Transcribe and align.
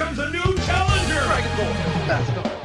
comes 0.00 0.18
a 0.18 0.30
new 0.30 0.56
challenger! 0.64 1.22
Dragon 1.24 1.56
Ball! 1.58 2.59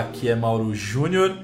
Aqui 0.00 0.28
é 0.28 0.34
Mauro 0.34 0.74
Júnior. 0.74 1.38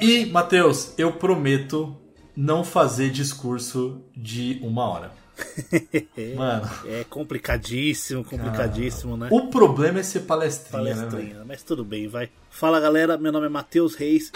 E, 0.00 0.26
Matheus, 0.26 0.92
eu 0.96 1.12
prometo 1.12 1.96
não 2.36 2.64
fazer 2.64 3.10
discurso 3.10 4.02
de 4.16 4.58
uma 4.62 4.88
hora. 4.88 5.12
Mano, 6.36 6.70
É 6.86 7.04
complicadíssimo, 7.04 8.24
complicadíssimo, 8.24 9.16
né? 9.16 9.28
o 9.30 9.48
problema 9.48 10.00
é 10.00 10.02
ser 10.02 10.20
palestrinha, 10.20 10.94
né? 10.94 11.06
Palestrinha, 11.06 11.44
mas 11.46 11.62
tudo 11.62 11.84
bem, 11.84 12.08
vai. 12.08 12.30
Fala 12.50 12.78
galera, 12.78 13.16
meu 13.16 13.32
nome 13.32 13.46
é 13.46 13.48
Matheus 13.48 13.94
Reis 13.94 14.30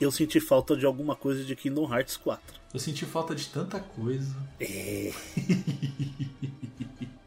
e 0.00 0.04
eu 0.04 0.12
senti 0.12 0.38
falta 0.40 0.76
de 0.76 0.86
alguma 0.86 1.16
coisa 1.16 1.42
de 1.44 1.56
Kingdom 1.56 1.92
Hearts 1.92 2.16
4. 2.16 2.42
Eu 2.72 2.80
senti 2.80 3.04
falta 3.04 3.34
de 3.34 3.46
tanta 3.46 3.80
coisa. 3.80 4.34
É, 4.60 5.12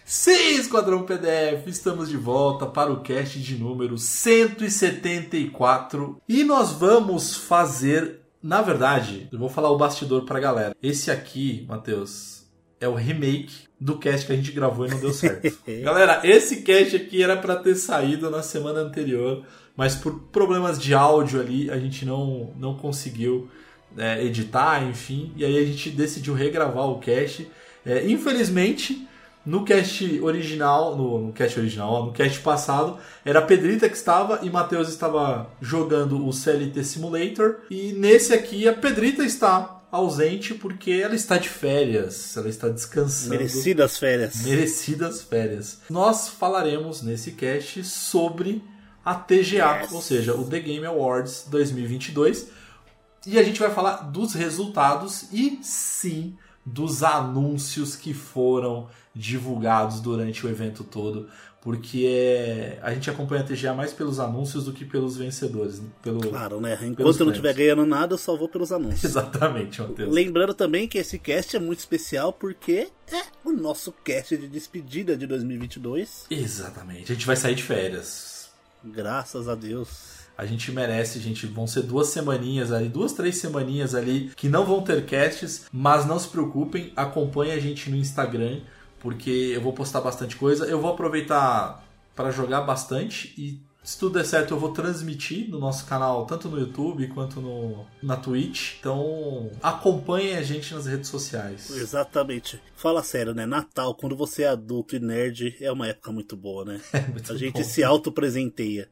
Sim, 0.09 0.55
Esquadrão 0.55 1.03
PDF, 1.03 1.67
estamos 1.67 2.07
de 2.07 2.15
volta 2.15 2.65
para 2.65 2.89
o 2.89 3.01
cast 3.01 3.41
de 3.41 3.57
número 3.57 3.97
174 3.97 6.21
e 6.29 6.45
nós 6.45 6.71
vamos 6.71 7.35
fazer, 7.35 8.21
na 8.41 8.61
verdade, 8.61 9.27
eu 9.33 9.37
vou 9.37 9.49
falar 9.49 9.69
o 9.69 9.77
bastidor 9.77 10.23
pra 10.23 10.39
galera. 10.39 10.73
Esse 10.81 11.11
aqui, 11.11 11.65
Matheus, 11.67 12.45
é 12.79 12.87
o 12.87 12.93
remake 12.93 13.67
do 13.77 13.97
cast 13.97 14.25
que 14.25 14.31
a 14.31 14.35
gente 14.37 14.53
gravou 14.53 14.87
e 14.87 14.89
não 14.89 14.97
deu 14.97 15.11
certo. 15.11 15.53
galera, 15.83 16.21
esse 16.23 16.61
cast 16.61 16.95
aqui 16.95 17.21
era 17.21 17.35
pra 17.35 17.57
ter 17.57 17.75
saído 17.75 18.29
na 18.29 18.41
semana 18.41 18.79
anterior, 18.79 19.43
mas 19.75 19.93
por 19.93 20.17
problemas 20.31 20.79
de 20.79 20.93
áudio 20.93 21.41
ali 21.41 21.69
a 21.69 21.77
gente 21.77 22.05
não, 22.05 22.53
não 22.57 22.77
conseguiu 22.77 23.49
é, 23.97 24.23
editar, 24.23 24.87
enfim, 24.87 25.33
e 25.35 25.43
aí 25.43 25.57
a 25.57 25.65
gente 25.65 25.89
decidiu 25.89 26.33
regravar 26.33 26.87
o 26.87 26.97
cast. 26.97 27.45
É, 27.85 28.09
infelizmente, 28.09 29.05
no 29.47 29.63
cast 29.63 30.19
original, 30.21 30.95
no, 30.97 31.19
no 31.27 31.31
cast 31.33 31.57
original, 31.57 32.05
no 32.05 32.11
cast 32.11 32.39
passado, 32.41 32.97
era 33.23 33.39
a 33.39 33.41
Pedrita 33.41 33.87
que 33.89 33.95
estava 33.95 34.41
e 34.43 34.49
Matheus 34.49 34.89
estava 34.89 35.49
jogando 35.61 36.27
o 36.27 36.33
CLT 36.33 36.83
Simulator. 36.83 37.61
E 37.71 37.93
nesse 37.93 38.33
aqui 38.33 38.67
a 38.67 38.73
Pedrita 38.73 39.23
está 39.23 39.81
ausente 39.89 40.53
porque 40.53 40.91
ela 40.91 41.15
está 41.15 41.37
de 41.37 41.47
férias, 41.47 42.35
ela 42.35 42.49
está 42.49 42.67
descansando. 42.67 43.29
merecidas 43.29 43.97
férias. 43.97 44.43
Merecidas 44.43 45.21
férias. 45.21 45.79
Nós 45.89 46.27
falaremos 46.27 47.01
nesse 47.01 47.31
cast 47.31 47.85
sobre 47.85 48.61
a 49.05 49.15
TGA, 49.15 49.79
Yes. 49.83 49.91
ou 49.93 50.01
seja, 50.01 50.35
o 50.35 50.43
The 50.43 50.59
Game 50.59 50.85
Awards 50.85 51.45
2022. 51.49 52.47
E 53.25 53.39
a 53.39 53.43
gente 53.43 53.59
vai 53.61 53.71
falar 53.73 54.11
dos 54.11 54.33
resultados 54.33 55.27
e 55.31 55.59
sim 55.61 56.35
dos 56.67 57.01
anúncios 57.01 57.95
que 57.95 58.13
foram 58.13 58.89
divulgados 59.15 60.01
durante 60.01 60.45
o 60.45 60.49
evento 60.49 60.83
todo, 60.83 61.29
porque 61.61 62.05
é, 62.05 62.77
a 62.81 62.93
gente 62.93 63.09
acompanha 63.09 63.41
a 63.41 63.45
TGA 63.45 63.73
mais 63.73 63.93
pelos 63.93 64.19
anúncios 64.19 64.65
do 64.65 64.73
que 64.73 64.83
pelos 64.83 65.15
vencedores. 65.15 65.81
Pelo... 66.03 66.19
Claro, 66.19 66.59
né? 66.59 66.77
Enquanto 66.81 67.21
eu 67.21 67.25
não 67.25 67.31
estiver 67.31 67.53
ganhando 67.53 67.85
nada, 67.85 68.15
eu 68.15 68.17
só 68.17 68.35
vou 68.35 68.49
pelos 68.49 68.73
anúncios. 68.73 69.05
Exatamente, 69.05 69.81
Matheus. 69.81 70.13
Lembrando 70.13 70.53
também 70.53 70.89
que 70.89 70.97
esse 70.97 71.17
cast 71.17 71.55
é 71.55 71.59
muito 71.59 71.79
especial 71.79 72.33
porque 72.33 72.89
é 73.11 73.23
o 73.45 73.53
nosso 73.53 73.93
cast 74.03 74.35
de 74.35 74.49
despedida 74.49 75.15
de 75.15 75.25
2022. 75.25 76.25
Exatamente. 76.29 77.11
A 77.13 77.15
gente 77.15 77.25
vai 77.25 77.37
sair 77.37 77.55
de 77.55 77.63
férias. 77.63 78.49
Graças 78.83 79.47
a 79.47 79.55
Deus. 79.55 80.16
A 80.37 80.45
gente 80.45 80.71
merece, 80.71 81.19
gente. 81.19 81.47
Vão 81.47 81.65
ser 81.65 81.81
duas 81.81 82.07
semaninhas 82.07 82.71
ali, 82.71 82.87
duas, 82.87 83.13
três 83.13 83.37
semaninhas 83.37 83.95
ali 83.95 84.31
que 84.35 84.47
não 84.47 84.65
vão 84.65 84.81
ter 84.83 85.05
casts, 85.05 85.65
mas 85.71 86.05
não 86.05 86.19
se 86.19 86.27
preocupem, 86.27 86.93
acompanhe 86.95 87.51
a 87.51 87.59
gente 87.59 87.89
no 87.89 87.95
Instagram, 87.95 88.59
porque 88.99 89.51
eu 89.55 89.61
vou 89.61 89.73
postar 89.73 90.01
bastante 90.01 90.35
coisa. 90.35 90.65
Eu 90.65 90.79
vou 90.79 90.91
aproveitar 90.91 91.83
para 92.15 92.29
jogar 92.31 92.61
bastante 92.61 93.33
e 93.37 93.61
se 93.87 93.97
tudo 93.97 94.15
der 94.15 94.25
certo 94.25 94.53
eu 94.53 94.59
vou 94.59 94.73
transmitir 94.73 95.49
no 95.49 95.59
nosso 95.59 95.85
canal, 95.85 96.25
tanto 96.25 96.49
no 96.49 96.59
YouTube 96.59 97.07
quanto 97.07 97.39
no, 97.39 97.85
na 98.03 98.17
Twitch. 98.17 98.75
Então 98.79 99.49
acompanhem 99.63 100.35
a 100.35 100.41
gente 100.43 100.73
nas 100.73 100.85
redes 100.85 101.09
sociais. 101.09 101.69
Exatamente. 101.69 102.61
Fala 102.75 103.01
sério, 103.01 103.33
né? 103.33 103.45
Natal, 103.45 103.95
quando 103.95 104.13
você 104.13 104.43
é 104.43 104.49
adulto 104.49 104.97
e 104.97 104.99
nerd, 104.99 105.55
é 105.61 105.71
uma 105.71 105.87
época 105.87 106.11
muito 106.11 106.35
boa, 106.35 106.65
né? 106.65 106.81
muito 107.13 107.31
a 107.31 107.37
gente 107.37 107.53
bom. 107.53 107.63
se 107.63 107.81
auto-presenteia. 107.81 108.89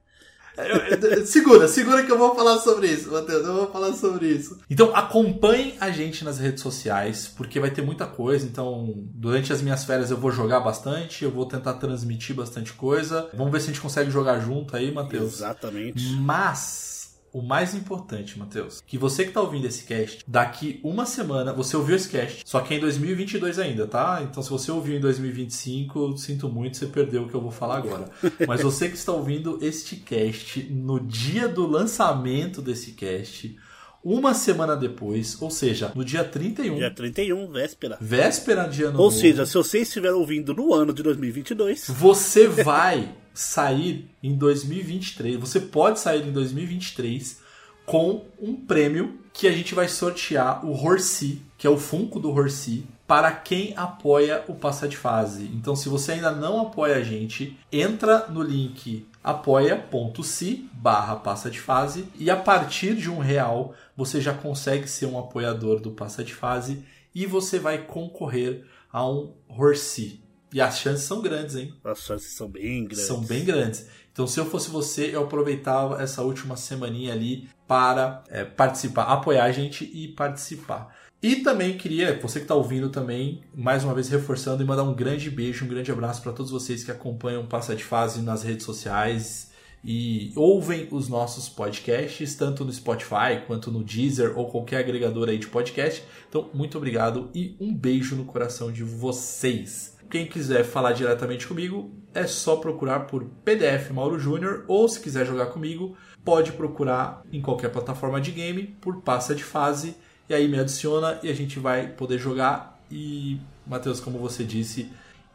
Segura, 1.25 1.67
segura 1.67 2.03
que 2.03 2.11
eu 2.11 2.17
vou 2.17 2.35
falar 2.35 2.57
sobre 2.59 2.87
isso, 2.87 3.11
Matheus. 3.11 3.45
Eu 3.45 3.53
vou 3.53 3.71
falar 3.71 3.93
sobre 3.93 4.27
isso. 4.27 4.57
Então 4.69 4.95
acompanhem 4.95 5.75
a 5.79 5.89
gente 5.91 6.23
nas 6.23 6.39
redes 6.39 6.61
sociais, 6.61 7.31
porque 7.35 7.59
vai 7.59 7.71
ter 7.71 7.81
muita 7.81 8.05
coisa. 8.05 8.45
Então, 8.45 8.93
durante 9.13 9.51
as 9.51 9.61
minhas 9.61 9.83
férias 9.83 10.11
eu 10.11 10.17
vou 10.17 10.31
jogar 10.31 10.59
bastante, 10.61 11.23
eu 11.23 11.31
vou 11.31 11.45
tentar 11.45 11.73
transmitir 11.73 12.35
bastante 12.35 12.73
coisa. 12.73 13.29
Vamos 13.33 13.51
ver 13.51 13.59
se 13.59 13.65
a 13.65 13.73
gente 13.73 13.81
consegue 13.81 14.09
jogar 14.09 14.39
junto 14.39 14.75
aí, 14.75 14.91
Matheus. 14.91 15.35
Exatamente. 15.35 16.03
Mas 16.17 16.94
o 17.35 17.41
mais 17.41 17.75
importante, 17.75 18.39
Matheus, 18.39 18.81
que 18.87 18.97
você 18.97 19.25
que 19.25 19.31
tá 19.33 19.41
ouvindo 19.41 19.65
esse 19.67 19.83
cast, 19.83 20.23
daqui 20.25 20.79
uma 20.81 21.05
semana, 21.05 21.51
você 21.51 21.75
ouviu 21.75 21.97
esse 21.97 22.07
cast, 22.07 22.43
só 22.45 22.61
que 22.61 22.73
é 22.73 22.77
em 22.77 22.79
2022 22.79 23.59
ainda, 23.59 23.85
tá? 23.85 24.21
Então 24.23 24.41
se 24.41 24.49
você 24.49 24.71
ouviu 24.71 24.95
em 24.95 25.01
2025, 25.01 26.17
sinto 26.17 26.47
muito, 26.47 26.77
você 26.77 26.85
perdeu 26.85 27.23
o 27.23 27.27
que 27.27 27.35
eu 27.35 27.41
vou 27.41 27.51
falar 27.51 27.79
agora. 27.79 28.09
Mas 28.47 28.61
você 28.61 28.87
que 28.87 28.95
está 28.95 29.11
ouvindo 29.11 29.59
este 29.61 29.97
cast 29.97 30.63
no 30.71 30.97
dia 30.97 31.49
do 31.49 31.67
lançamento 31.67 32.61
desse 32.61 32.93
cast, 32.93 33.57
uma 34.05 34.35
semana 34.35 34.75
depois, 34.75 35.41
ou 35.41 35.49
seja, 35.49 35.91
no 35.95 36.05
dia 36.05 36.23
31, 36.23 36.75
Dia 36.75 36.91
31, 36.91 37.51
véspera. 37.51 37.97
véspera 37.99 38.67
de 38.69 38.83
ano 38.83 38.99
Ou 38.99 39.05
novo, 39.05 39.17
seja, 39.17 39.47
se 39.47 39.55
você 39.55 39.79
estiver 39.79 40.11
ouvindo 40.11 40.53
no 40.53 40.75
ano 40.75 40.93
de 40.93 41.01
2022, 41.01 41.87
você 41.89 42.47
vai 42.47 43.11
sair 43.33 44.07
em 44.21 44.35
2023. 44.35 45.37
Você 45.37 45.59
pode 45.59 45.99
sair 45.99 46.21
em 46.21 46.31
2023 46.31 47.39
com 47.83 48.25
um 48.39 48.55
prêmio 48.55 49.19
que 49.33 49.47
a 49.47 49.51
gente 49.51 49.73
vai 49.73 49.87
sortear 49.87 50.63
o 50.63 50.71
Horsi, 50.71 51.41
que 51.57 51.65
é 51.65 51.69
o 51.69 51.77
Funko 51.77 52.19
do 52.19 52.31
Horsi, 52.31 52.85
para 53.07 53.31
quem 53.31 53.73
apoia 53.75 54.43
o 54.47 54.53
Passa 54.53 54.87
de 54.87 54.97
Fase. 54.97 55.49
Então, 55.53 55.75
se 55.75 55.89
você 55.89 56.13
ainda 56.13 56.31
não 56.31 56.61
apoia 56.61 56.97
a 56.97 57.03
gente, 57.03 57.57
entra 57.71 58.27
no 58.27 58.41
link 58.41 59.05
apoia.se 59.25 60.69
barra 60.71 61.15
passa 61.15 61.49
de 61.49 61.59
fase 61.59 62.05
e 62.15 62.29
a 62.29 62.37
partir 62.37 62.95
de 62.95 63.09
um 63.09 63.17
real 63.17 63.73
você 63.95 64.19
já 64.19 64.33
consegue 64.33 64.87
ser 64.87 65.05
um 65.05 65.17
apoiador 65.17 65.79
do 65.79 65.91
Passa 65.91 66.23
de 66.23 66.33
Fase 66.33 66.83
e 67.13 67.25
você 67.25 67.59
vai 67.59 67.85
concorrer 67.85 68.65
a 68.91 69.07
um 69.07 69.33
Horsi. 69.47 70.21
E 70.53 70.61
as 70.61 70.79
chances 70.79 71.05
são 71.05 71.21
grandes, 71.21 71.55
hein? 71.55 71.73
as 71.83 71.99
chances 71.99 72.33
são 72.33 72.47
bem 72.47 72.85
grandes. 72.85 73.05
São 73.05 73.21
bem 73.21 73.43
grandes. 73.43 73.87
Então, 74.11 74.25
se 74.25 74.39
eu 74.39 74.45
fosse 74.45 74.69
você, 74.69 75.13
eu 75.13 75.23
aproveitava 75.23 76.01
essa 76.01 76.21
última 76.21 76.55
semaninha 76.55 77.11
ali 77.11 77.49
para 77.67 78.23
é, 78.29 78.45
participar, 78.45 79.03
apoiar 79.03 79.43
a 79.45 79.51
gente 79.51 79.83
e 79.83 80.07
participar. 80.09 80.95
E 81.21 81.37
também 81.37 81.77
queria, 81.77 82.17
você 82.21 82.39
que 82.39 82.45
está 82.45 82.55
ouvindo 82.55 82.89
também, 82.89 83.41
mais 83.53 83.83
uma 83.83 83.93
vez 83.93 84.07
reforçando 84.07 84.61
e 84.61 84.65
mandar 84.65 84.83
um 84.83 84.93
grande 84.93 85.29
beijo, 85.29 85.65
um 85.65 85.67
grande 85.67 85.91
abraço 85.91 86.21
para 86.21 86.31
todos 86.31 86.51
vocês 86.51 86.83
que 86.83 86.91
acompanham 86.91 87.43
o 87.43 87.47
Passa 87.47 87.75
de 87.75 87.83
Fase 87.83 88.21
nas 88.21 88.43
redes 88.43 88.65
sociais 88.65 89.51
e 89.85 90.33
ouvem 90.35 90.87
os 90.89 91.07
nossos 91.07 91.47
podcasts, 91.47 92.33
tanto 92.33 92.65
no 92.65 92.73
Spotify 92.73 93.43
quanto 93.45 93.71
no 93.71 93.83
Deezer 93.83 94.37
ou 94.37 94.49
qualquer 94.49 94.77
agregador 94.77 95.29
aí 95.29 95.37
de 95.37 95.47
podcast. 95.47 96.03
Então, 96.27 96.49
muito 96.53 96.77
obrigado 96.77 97.29
e 97.35 97.55
um 97.59 97.71
beijo 97.71 98.15
no 98.15 98.25
coração 98.25 98.71
de 98.71 98.83
vocês. 98.83 99.95
Quem 100.09 100.25
quiser 100.25 100.63
falar 100.63 100.93
diretamente 100.93 101.47
comigo, 101.47 101.91
é 102.13 102.25
só 102.25 102.55
procurar 102.55 103.01
por 103.01 103.25
PDF 103.43 103.91
Mauro 103.91 104.17
Júnior 104.17 104.63
ou 104.67 104.87
se 104.87 104.99
quiser 104.99 105.25
jogar 105.25 105.47
comigo, 105.47 105.95
pode 106.23 106.53
procurar 106.53 107.21
em 107.31 107.41
qualquer 107.41 107.69
plataforma 107.69 108.19
de 108.19 108.31
game 108.31 108.75
por 108.81 109.01
Passa 109.01 109.35
de 109.35 109.43
Fase 109.43 109.95
e 110.27 110.33
aí 110.33 110.47
me 110.47 110.57
adiciona 110.57 111.19
e 111.21 111.29
a 111.29 111.33
gente 111.33 111.59
vai 111.59 111.87
poder 111.87 112.17
jogar 112.17 112.79
e 112.89 113.39
Matheus, 113.67 113.99
como 113.99 114.17
você 114.17 114.43
disse, 114.43 114.89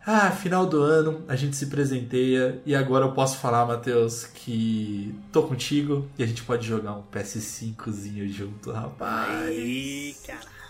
Ah, 0.07 0.31
final 0.31 0.67
do 0.67 0.83
ano, 0.83 1.23
a 1.29 1.37
gente 1.37 1.55
se 1.57 1.67
presenteia 1.67 2.61
e 2.65 2.75
agora 2.75 3.05
eu 3.05 3.13
posso 3.13 3.39
falar, 3.39 3.67
Matheus, 3.67 4.25
que 4.25 5.15
tô 5.31 5.43
contigo 5.43 6.09
e 6.19 6.23
a 6.23 6.27
gente 6.27 6.43
pode 6.43 6.67
jogar 6.67 6.95
um 6.95 7.03
PS5zinho 7.03 8.27
junto, 8.29 8.73
rapaz. 8.73 9.47
Aí, 9.47 10.17
cara. 10.27 10.61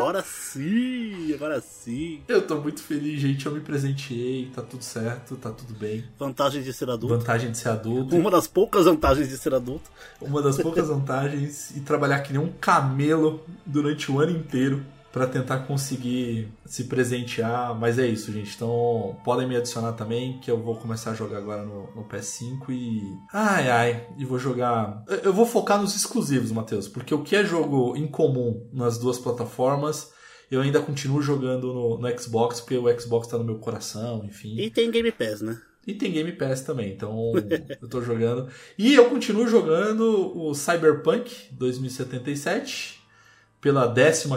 Agora 0.00 0.22
sim, 0.22 1.32
agora 1.34 1.60
sim. 1.60 2.22
Eu 2.28 2.46
tô 2.46 2.56
muito 2.56 2.82
feliz, 2.82 3.20
gente. 3.20 3.44
Eu 3.44 3.52
me 3.52 3.60
presenteei, 3.60 4.50
tá 4.54 4.62
tudo 4.62 4.82
certo, 4.82 5.36
tá 5.36 5.50
tudo 5.50 5.74
bem. 5.74 6.04
Vantagem 6.18 6.62
de 6.62 6.72
ser 6.72 6.88
adulto. 6.88 7.18
Vantagem 7.18 7.50
de 7.50 7.58
ser 7.58 7.68
adulto. 7.68 8.16
Uma 8.16 8.30
das 8.30 8.46
poucas 8.46 8.86
vantagens 8.86 9.28
de 9.28 9.36
ser 9.36 9.54
adulto. 9.54 9.90
Uma 10.20 10.40
das 10.40 10.56
poucas 10.56 10.88
vantagens 10.88 11.70
e 11.76 11.80
trabalhar 11.80 12.20
que 12.20 12.32
nem 12.32 12.40
um 12.40 12.52
camelo 12.52 13.44
durante 13.66 14.10
o 14.10 14.20
ano 14.20 14.32
inteiro 14.32 14.82
para 15.12 15.26
tentar 15.26 15.60
conseguir 15.60 16.48
se 16.64 16.84
presentear. 16.84 17.78
Mas 17.78 17.98
é 17.98 18.06
isso, 18.06 18.32
gente. 18.32 18.54
Então 18.54 19.16
podem 19.24 19.46
me 19.46 19.56
adicionar 19.56 19.92
também, 19.92 20.38
que 20.40 20.50
eu 20.50 20.58
vou 20.58 20.76
começar 20.76 21.10
a 21.10 21.14
jogar 21.14 21.38
agora 21.38 21.62
no, 21.62 21.94
no 21.94 22.04
PS5 22.04 22.70
e. 22.70 23.02
Ai 23.32 23.68
ai, 23.70 24.06
e 24.18 24.24
vou 24.24 24.38
jogar. 24.38 25.04
Eu 25.22 25.32
vou 25.32 25.46
focar 25.46 25.80
nos 25.80 25.94
exclusivos, 25.94 26.52
Matheus, 26.52 26.88
porque 26.88 27.14
o 27.14 27.22
que 27.22 27.36
é 27.36 27.44
jogo 27.44 27.96
em 27.96 28.06
comum 28.06 28.68
nas 28.72 28.98
duas 28.98 29.18
plataformas. 29.18 30.18
Eu 30.50 30.60
ainda 30.60 30.80
continuo 30.82 31.22
jogando 31.22 31.72
no, 31.72 31.96
no 31.96 32.18
Xbox, 32.18 32.60
porque 32.60 32.76
o 32.76 33.00
Xbox 33.00 33.28
tá 33.28 33.38
no 33.38 33.44
meu 33.44 33.58
coração, 33.58 34.24
enfim. 34.24 34.58
E 34.58 34.68
tem 34.68 34.90
Game 34.90 35.12
Pass, 35.12 35.40
né? 35.40 35.56
E 35.86 35.94
tem 35.94 36.10
Game 36.10 36.32
Pass 36.32 36.62
também, 36.62 36.92
então 36.92 37.32
eu 37.80 37.88
tô 37.88 38.02
jogando. 38.02 38.48
E 38.76 38.92
eu 38.92 39.08
continuo 39.08 39.46
jogando 39.46 40.36
o 40.36 40.52
Cyberpunk 40.52 41.32
2077 41.52 42.99
pela 43.60 43.92
15 43.92 44.28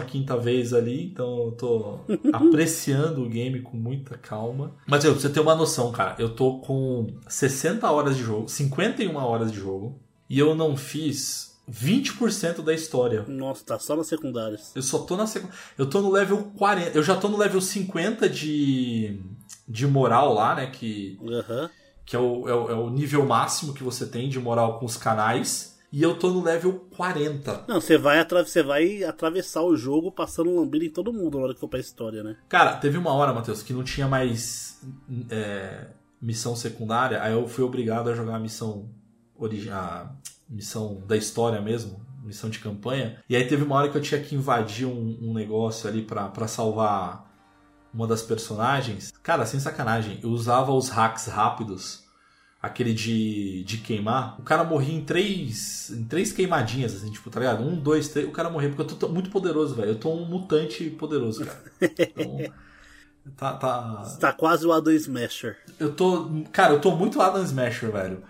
vez 0.42 0.72
ali, 0.72 1.06
então 1.06 1.46
eu 1.46 1.52
tô 1.52 2.00
apreciando 2.32 3.22
o 3.22 3.28
game 3.28 3.60
com 3.60 3.76
muita 3.76 4.16
calma. 4.18 4.74
Mas 4.86 5.04
eu, 5.04 5.12
pra 5.12 5.20
você 5.20 5.28
ter 5.28 5.40
uma 5.40 5.54
noção, 5.54 5.90
cara, 5.90 6.14
eu 6.18 6.34
tô 6.34 6.58
com 6.58 7.06
60 7.28 7.90
horas 7.90 8.16
de 8.16 8.22
jogo, 8.22 8.48
51 8.48 9.16
horas 9.16 9.50
de 9.50 9.58
jogo, 9.58 9.98
e 10.28 10.38
eu 10.38 10.54
não 10.54 10.76
fiz 10.76 11.54
20% 11.70 12.62
da 12.62 12.74
história. 12.74 13.24
Nossa, 13.26 13.64
tá 13.64 13.78
só 13.78 13.96
nas 13.96 14.06
secundárias. 14.06 14.72
Eu 14.74 14.82
só 14.82 14.98
tô 14.98 15.16
na 15.16 15.26
secundária. 15.26 15.60
Eu 15.78 15.86
tô 15.86 16.00
no 16.00 16.10
level 16.10 16.52
40. 16.56 16.96
Eu 16.96 17.02
já 17.02 17.16
tô 17.16 17.28
no 17.28 17.38
level 17.38 17.60
50 17.60 18.28
de, 18.28 19.20
de 19.66 19.86
moral 19.86 20.34
lá, 20.34 20.54
né? 20.54 20.66
Que, 20.66 21.18
Aham. 21.26 21.70
que 22.04 22.14
é, 22.14 22.18
o, 22.18 22.48
é, 22.48 22.54
o, 22.54 22.70
é 22.70 22.74
o 22.74 22.90
nível 22.90 23.24
máximo 23.24 23.72
que 23.72 23.82
você 23.82 24.06
tem 24.06 24.28
de 24.28 24.38
moral 24.38 24.78
com 24.78 24.84
os 24.84 24.96
canais. 24.96 25.73
E 25.94 26.02
eu 26.02 26.18
tô 26.18 26.28
no 26.30 26.42
level 26.42 26.88
40. 26.96 27.66
Não, 27.68 27.80
você 27.80 27.96
vai, 27.96 28.26
você 28.26 28.64
vai 28.64 29.04
atravessar 29.04 29.62
o 29.62 29.76
jogo 29.76 30.10
passando 30.10 30.50
um 30.50 30.58
lambido 30.58 30.84
em 30.84 30.90
todo 30.90 31.12
mundo 31.12 31.38
na 31.38 31.44
hora 31.44 31.54
que 31.54 31.60
for 31.60 31.68
pra 31.68 31.78
história, 31.78 32.20
né? 32.20 32.36
Cara, 32.48 32.76
teve 32.78 32.98
uma 32.98 33.12
hora, 33.12 33.32
Matheus, 33.32 33.62
que 33.62 33.72
não 33.72 33.84
tinha 33.84 34.08
mais 34.08 34.80
é, 35.30 35.86
missão 36.20 36.56
secundária. 36.56 37.22
Aí 37.22 37.32
eu 37.32 37.46
fui 37.46 37.62
obrigado 37.62 38.10
a 38.10 38.14
jogar 38.14 38.34
a 38.34 38.40
missão 38.40 38.90
a 39.70 40.10
missão 40.48 41.00
da 41.06 41.16
história 41.16 41.60
mesmo, 41.60 42.04
missão 42.24 42.50
de 42.50 42.58
campanha. 42.58 43.22
E 43.28 43.36
aí 43.36 43.46
teve 43.46 43.62
uma 43.62 43.76
hora 43.76 43.88
que 43.88 43.96
eu 43.96 44.02
tinha 44.02 44.20
que 44.20 44.34
invadir 44.34 44.88
um, 44.88 45.16
um 45.22 45.32
negócio 45.32 45.88
ali 45.88 46.02
pra 46.02 46.48
salvar 46.48 47.32
uma 47.94 48.08
das 48.08 48.20
personagens. 48.20 49.12
Cara, 49.22 49.46
sem 49.46 49.60
sacanagem, 49.60 50.18
eu 50.24 50.30
usava 50.30 50.72
os 50.72 50.88
hacks 50.88 51.26
rápidos. 51.26 52.03
Aquele 52.64 52.94
de, 52.94 53.62
de 53.64 53.78
queimar, 53.78 54.40
o 54.40 54.42
cara 54.42 54.64
morria 54.64 54.94
em 54.94 55.04
três, 55.04 55.90
em 55.90 56.04
três 56.04 56.32
queimadinhas, 56.32 56.94
assim, 56.94 57.10
tipo, 57.10 57.28
tá 57.30 57.38
ligado? 57.40 57.62
Um, 57.62 57.76
dois, 57.76 58.08
três, 58.08 58.26
o 58.26 58.32
cara 58.32 58.48
morria, 58.50 58.70
porque 58.70 58.82
eu 58.94 58.98
tô 58.98 59.08
muito 59.08 59.30
poderoso, 59.30 59.74
velho. 59.74 59.90
Eu 59.90 59.98
tô 59.98 60.10
um 60.12 60.24
mutante 60.24 60.88
poderoso, 60.90 61.44
cara. 61.44 61.62
Então, 63.26 63.34
tá, 63.36 63.52
tá, 63.54 64.02
Você 64.04 64.18
tá 64.18 64.32
quase 64.32 64.66
o 64.66 64.70
A2 64.70 64.94
Smasher. 65.02 65.56
eu 65.78 65.92
tô. 65.94 66.28
Cara, 66.52 66.74
eu 66.74 66.80
tô 66.80 66.90
muito 66.94 67.20
Adam 67.20 67.42
Smasher, 67.42 67.90
velho. 67.90 68.22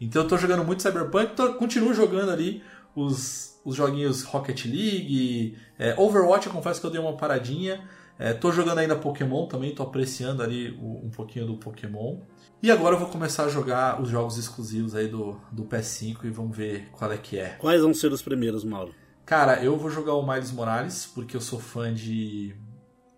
Então 0.00 0.22
eu 0.22 0.28
tô 0.28 0.36
jogando 0.36 0.64
muito 0.64 0.82
Cyberpunk, 0.82 1.34
tô, 1.34 1.54
continuo 1.54 1.92
jogando 1.94 2.30
ali 2.30 2.62
os, 2.96 3.58
os 3.64 3.76
joguinhos 3.76 4.22
Rocket 4.22 4.64
League. 4.64 5.56
é, 5.78 5.94
Overwatch, 5.98 6.46
eu 6.46 6.52
confesso 6.52 6.80
que 6.80 6.86
eu 6.86 6.90
dei 6.90 7.00
uma 7.00 7.16
paradinha. 7.16 7.82
É, 8.18 8.32
tô 8.34 8.52
jogando 8.52 8.78
ainda 8.78 8.96
Pokémon 8.96 9.46
também, 9.46 9.74
tô 9.74 9.82
apreciando 9.82 10.42
ali 10.42 10.70
o- 10.80 11.06
um 11.06 11.10
pouquinho 11.10 11.46
do 11.46 11.54
Pokémon. 11.56 12.18
E 12.62 12.70
agora 12.70 12.94
eu 12.94 12.98
vou 12.98 13.08
começar 13.08 13.44
a 13.44 13.48
jogar 13.48 14.02
os 14.02 14.10
jogos 14.10 14.36
exclusivos 14.36 14.94
aí 14.94 15.08
do, 15.08 15.40
do 15.50 15.64
PS5 15.64 16.24
e 16.24 16.30
vamos 16.30 16.54
ver 16.54 16.90
qual 16.92 17.10
é 17.10 17.16
que 17.16 17.38
é. 17.38 17.56
Quais 17.58 17.80
vão 17.80 17.94
ser 17.94 18.12
os 18.12 18.20
primeiros, 18.20 18.64
Mauro? 18.64 18.94
Cara, 19.24 19.64
eu 19.64 19.78
vou 19.78 19.88
jogar 19.90 20.12
o 20.14 20.26
Miles 20.26 20.52
Morales, 20.52 21.06
porque 21.06 21.34
eu 21.34 21.40
sou 21.40 21.58
fã 21.58 21.94
de, 21.94 22.54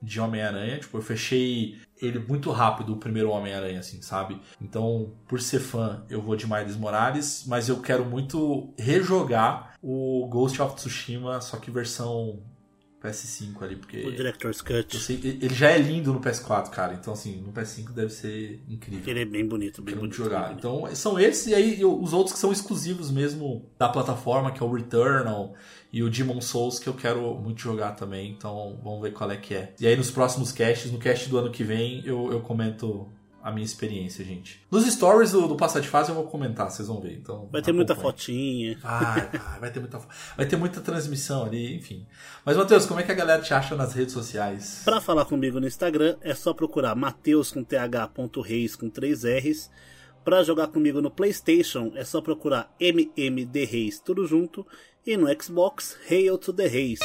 de 0.01 0.21
Homem-Aranha. 0.21 0.79
Tipo, 0.79 0.99
eu 0.99 1.03
fechei 1.03 1.81
ele 2.01 2.21
muito 2.21 2.53
rápido, 2.53 2.93
o 2.93 2.99
primeiro 2.99 3.31
Homem-Aranha, 3.31 3.81
assim, 3.81 4.01
sabe? 4.01 4.41
Então, 4.61 5.13
por 5.27 5.41
ser 5.41 5.59
fã, 5.59 6.05
eu 6.09 6.23
vou 6.23 6.37
de 6.37 6.47
Miles 6.47 6.77
Morales, 6.77 7.45
mas 7.49 7.69
eu 7.69 7.81
quero 7.81 8.05
muito 8.05 8.73
rejogar 8.79 9.75
o 9.83 10.29
Ghost 10.29 10.63
of 10.63 10.77
Tsushima, 10.77 11.41
só 11.41 11.57
que 11.57 11.69
versão 11.69 12.45
PS5 13.03 13.63
ali, 13.63 13.77
porque. 13.77 13.99
O 14.07 14.13
Director's 14.13 14.63
Cut. 14.63 14.97
sei, 14.97 15.17
ele 15.41 15.55
já 15.55 15.71
é 15.71 15.79
lindo 15.79 16.13
no 16.13 16.21
PS4, 16.21 16.71
cara. 16.71 16.95
Então, 16.95 17.13
assim, 17.13 17.43
no 17.43 17.53
PS5 17.53 17.91
deve 17.93 18.11
ser 18.11 18.63
incrível. 18.69 19.03
Ele 19.07 19.21
é 19.21 19.25
bem 19.25 19.47
bonito, 19.47 19.83
bem 19.83 19.95
Quero 19.95 20.01
bonito. 20.01 20.17
jogar. 20.17 20.49
bem 20.49 20.57
bonito. 20.57 20.67
Então, 20.87 20.95
são 20.95 21.19
esses 21.19 21.49
e 21.49 21.55
aí 21.55 21.85
os 21.85 22.13
outros 22.13 22.33
que 22.35 22.39
são 22.39 22.53
exclusivos 22.53 23.11
mesmo 23.11 23.67
da 23.79 23.89
plataforma, 23.89 24.53
que 24.53 24.63
é 24.63 24.67
o 24.67 24.73
Returnal 24.73 25.55
e 25.93 26.03
o 26.03 26.09
Demon 26.09 26.41
Souls, 26.41 26.79
que 26.79 26.89
eu 26.89 26.95
quero 26.95 27.35
muito 27.35 27.61
jogar 27.61 27.93
também. 27.93 28.31
Então, 28.31 28.79
vamos 28.83 29.03
ver 29.03 29.13
qual 29.13 29.31
é 29.31 29.37
que 29.37 29.55
é. 29.55 29.75
E 29.81 29.87
aí, 29.87 29.97
nos 29.97 30.11
próximos 30.11 30.53
casts, 30.53 30.91
no 30.93 30.99
cast 30.99 31.29
do 31.29 31.39
ano 31.39 31.51
que 31.51 31.65
vem, 31.65 32.03
eu, 32.07 32.31
eu 32.33 32.41
comento 32.41 33.09
a 33.43 33.51
minha 33.51 33.65
experiência, 33.65 34.25
gente. 34.25 34.63
Nos 34.71 34.87
stories 34.87 35.33
do, 35.33 35.49
do 35.49 35.57
Passar 35.57 35.81
de 35.81 35.89
Fase 35.89 36.11
eu 36.11 36.15
vou 36.15 36.27
comentar, 36.27 36.71
vocês 36.71 36.87
vão 36.87 37.01
ver. 37.01 37.15
Então, 37.15 37.49
Vai 37.51 37.61
ter 37.61 37.73
muita 37.73 37.95
fotinha. 37.95 38.79
Vai, 38.79 39.29
vai, 39.29 39.61
vai 39.61 39.71
ter 39.71 39.81
muita 39.81 40.01
vai 40.37 40.47
ter 40.47 40.57
muita 40.57 40.81
transmissão 40.81 41.45
ali, 41.45 41.75
enfim. 41.75 42.07
Mas 42.45 42.57
Matheus, 42.57 42.87
como 42.87 43.01
é 43.01 43.03
que 43.03 43.11
a 43.11 43.15
galera 43.15 43.43
te 43.43 43.53
acha 43.53 43.75
nas 43.75 43.93
redes 43.93 44.13
sociais? 44.15 44.83
Pra 44.85 45.01
falar 45.01 45.25
comigo 45.25 45.59
no 45.59 45.67
Instagram 45.67 46.17
é 46.21 46.35
só 46.35 46.55
procurar 46.55 46.95
Mateus 46.95 47.51
com 47.51 47.65
th.reis 47.65 48.77
com 48.77 48.89
3 48.89 49.25
R's. 49.25 49.71
Pra 50.25 50.45
jogar 50.45 50.69
comigo 50.69 51.03
no 51.03 51.11
PlayStation 51.11 51.91
é 51.97 52.05
só 52.05 52.21
procurar 52.21 52.73
MMD 52.79 53.65
Reis 53.65 53.99
tudo 53.99 54.25
junto. 54.27 54.65
E 55.05 55.17
no 55.17 55.27
Xbox, 55.43 55.99
Hail 56.09 56.39
to 56.39 56.53
the 56.53 56.69
Reis. 56.69 57.01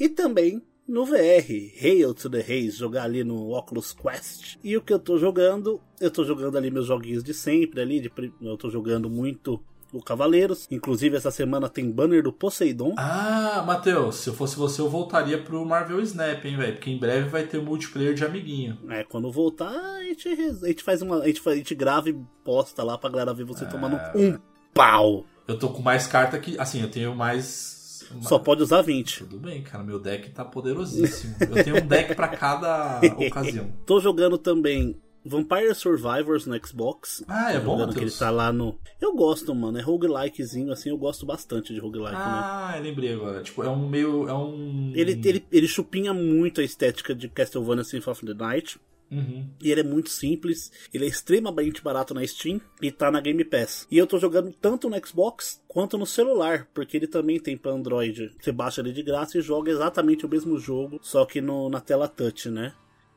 E 0.00 0.08
também 0.08 0.62
no 0.88 1.04
VR, 1.04 1.48
Hail 1.80 2.14
to 2.14 2.30
the 2.30 2.40
Reis, 2.40 2.76
jogar 2.76 3.04
ali 3.04 3.24
no 3.24 3.50
Oculus 3.50 3.92
Quest. 3.92 4.56
E 4.62 4.76
o 4.76 4.80
que 4.80 4.92
eu 4.92 4.98
tô 4.98 5.18
jogando, 5.18 5.80
eu 6.00 6.10
tô 6.10 6.24
jogando 6.24 6.56
ali 6.56 6.70
meus 6.70 6.86
joguinhos 6.86 7.24
de 7.24 7.34
sempre 7.34 7.80
ali, 7.80 8.00
de, 8.00 8.12
eu 8.40 8.56
tô 8.56 8.70
jogando 8.70 9.10
muito 9.10 9.60
o 9.92 10.02
Cavaleiros. 10.02 10.66
Inclusive 10.70 11.16
essa 11.16 11.30
semana 11.30 11.68
tem 11.68 11.90
banner 11.90 12.22
do 12.22 12.32
Poseidon. 12.32 12.94
Ah, 12.96 13.62
Matheus, 13.66 14.16
se 14.16 14.28
eu 14.28 14.34
fosse 14.34 14.56
você, 14.56 14.80
eu 14.80 14.88
voltaria 14.88 15.38
pro 15.38 15.64
Marvel 15.64 16.00
Snap, 16.00 16.44
hein, 16.44 16.56
velho? 16.56 16.72
Porque 16.74 16.90
em 16.90 16.98
breve 16.98 17.28
vai 17.28 17.44
ter 17.44 17.60
multiplayer 17.60 18.14
de 18.14 18.24
amiguinho. 18.24 18.78
É, 18.88 19.04
quando 19.04 19.30
voltar, 19.30 19.70
a 19.70 20.02
gente, 20.02 20.28
a 20.28 20.66
gente 20.66 20.82
faz 20.82 21.02
uma. 21.02 21.22
A 21.22 21.26
gente, 21.26 21.40
a 21.48 21.54
gente 21.54 21.74
grava 21.74 22.10
e 22.10 22.16
posta 22.44 22.82
lá 22.82 22.98
pra 22.98 23.10
galera 23.10 23.34
ver 23.34 23.44
você 23.44 23.66
tomando 23.66 23.96
um 24.14 24.38
pau. 24.74 25.24
Eu 25.48 25.58
tô 25.58 25.70
com 25.70 25.82
mais 25.82 26.06
carta 26.06 26.38
que. 26.38 26.58
Assim, 26.58 26.82
eu 26.82 26.90
tenho 26.90 27.14
mais. 27.14 27.75
Só 28.22 28.38
pode 28.38 28.62
usar 28.62 28.82
20. 28.82 29.18
Tudo 29.20 29.38
bem, 29.38 29.62
cara. 29.62 29.82
Meu 29.84 29.98
deck 29.98 30.30
tá 30.30 30.44
poderosíssimo. 30.44 31.34
eu 31.40 31.64
tenho 31.64 31.82
um 31.82 31.86
deck 31.86 32.14
pra 32.14 32.28
cada 32.28 33.00
ocasião. 33.18 33.72
Tô 33.84 34.00
jogando 34.00 34.38
também 34.38 34.96
Vampire 35.26 35.74
Survivors 35.74 36.46
no 36.46 36.56
Xbox. 36.64 37.24
Ah, 37.26 37.52
é 37.52 37.58
bom, 37.58 37.88
que 37.92 37.98
ele 37.98 38.10
tá 38.10 38.30
lá 38.30 38.52
no. 38.52 38.78
Eu 39.00 39.14
gosto, 39.14 39.52
mano. 39.54 39.76
É 39.76 39.82
roguelikezinho, 39.82 40.72
assim. 40.72 40.90
Eu 40.90 40.96
gosto 40.96 41.26
bastante 41.26 41.74
de 41.74 41.80
roguelike, 41.80 42.14
né? 42.14 42.20
Ah, 42.22 42.74
eu 42.76 42.82
lembrei 42.84 43.12
agora. 43.12 43.42
Tipo, 43.42 43.64
é 43.64 43.68
um 43.68 43.88
meio. 43.88 44.28
É 44.28 44.34
um. 44.34 44.92
Ele, 44.94 45.20
ele, 45.24 45.44
ele 45.50 45.66
chupinha 45.66 46.14
muito 46.14 46.60
a 46.60 46.64
estética 46.64 47.12
de 47.12 47.28
Castlevania 47.28 47.82
Symphony 47.82 48.12
of 48.12 48.26
the 48.26 48.34
Night. 48.34 48.80
Uhum. 49.10 49.48
E 49.62 49.70
ele 49.70 49.80
é 49.80 49.84
muito 49.84 50.10
simples, 50.10 50.70
ele 50.92 51.04
é 51.04 51.08
extremamente 51.08 51.82
barato 51.82 52.12
na 52.12 52.26
Steam 52.26 52.60
e 52.82 52.90
tá 52.90 53.10
na 53.10 53.20
Game 53.20 53.44
Pass. 53.44 53.86
E 53.90 53.98
eu 53.98 54.06
tô 54.06 54.18
jogando 54.18 54.52
tanto 54.60 54.88
no 54.88 55.06
Xbox 55.06 55.60
quanto 55.68 55.96
no 55.96 56.06
celular, 56.06 56.68
porque 56.74 56.96
ele 56.96 57.06
também 57.06 57.38
tem 57.38 57.56
pra 57.56 57.72
Android. 57.72 58.32
Você 58.40 58.52
baixa 58.52 58.80
ele 58.80 58.92
de 58.92 59.02
graça 59.02 59.38
e 59.38 59.42
joga 59.42 59.70
exatamente 59.70 60.26
o 60.26 60.28
mesmo 60.28 60.58
jogo, 60.58 60.98
só 61.02 61.24
que 61.24 61.40
no, 61.40 61.68
na 61.68 61.80
tela 61.80 62.08
touch, 62.08 62.50
né? 62.50 62.74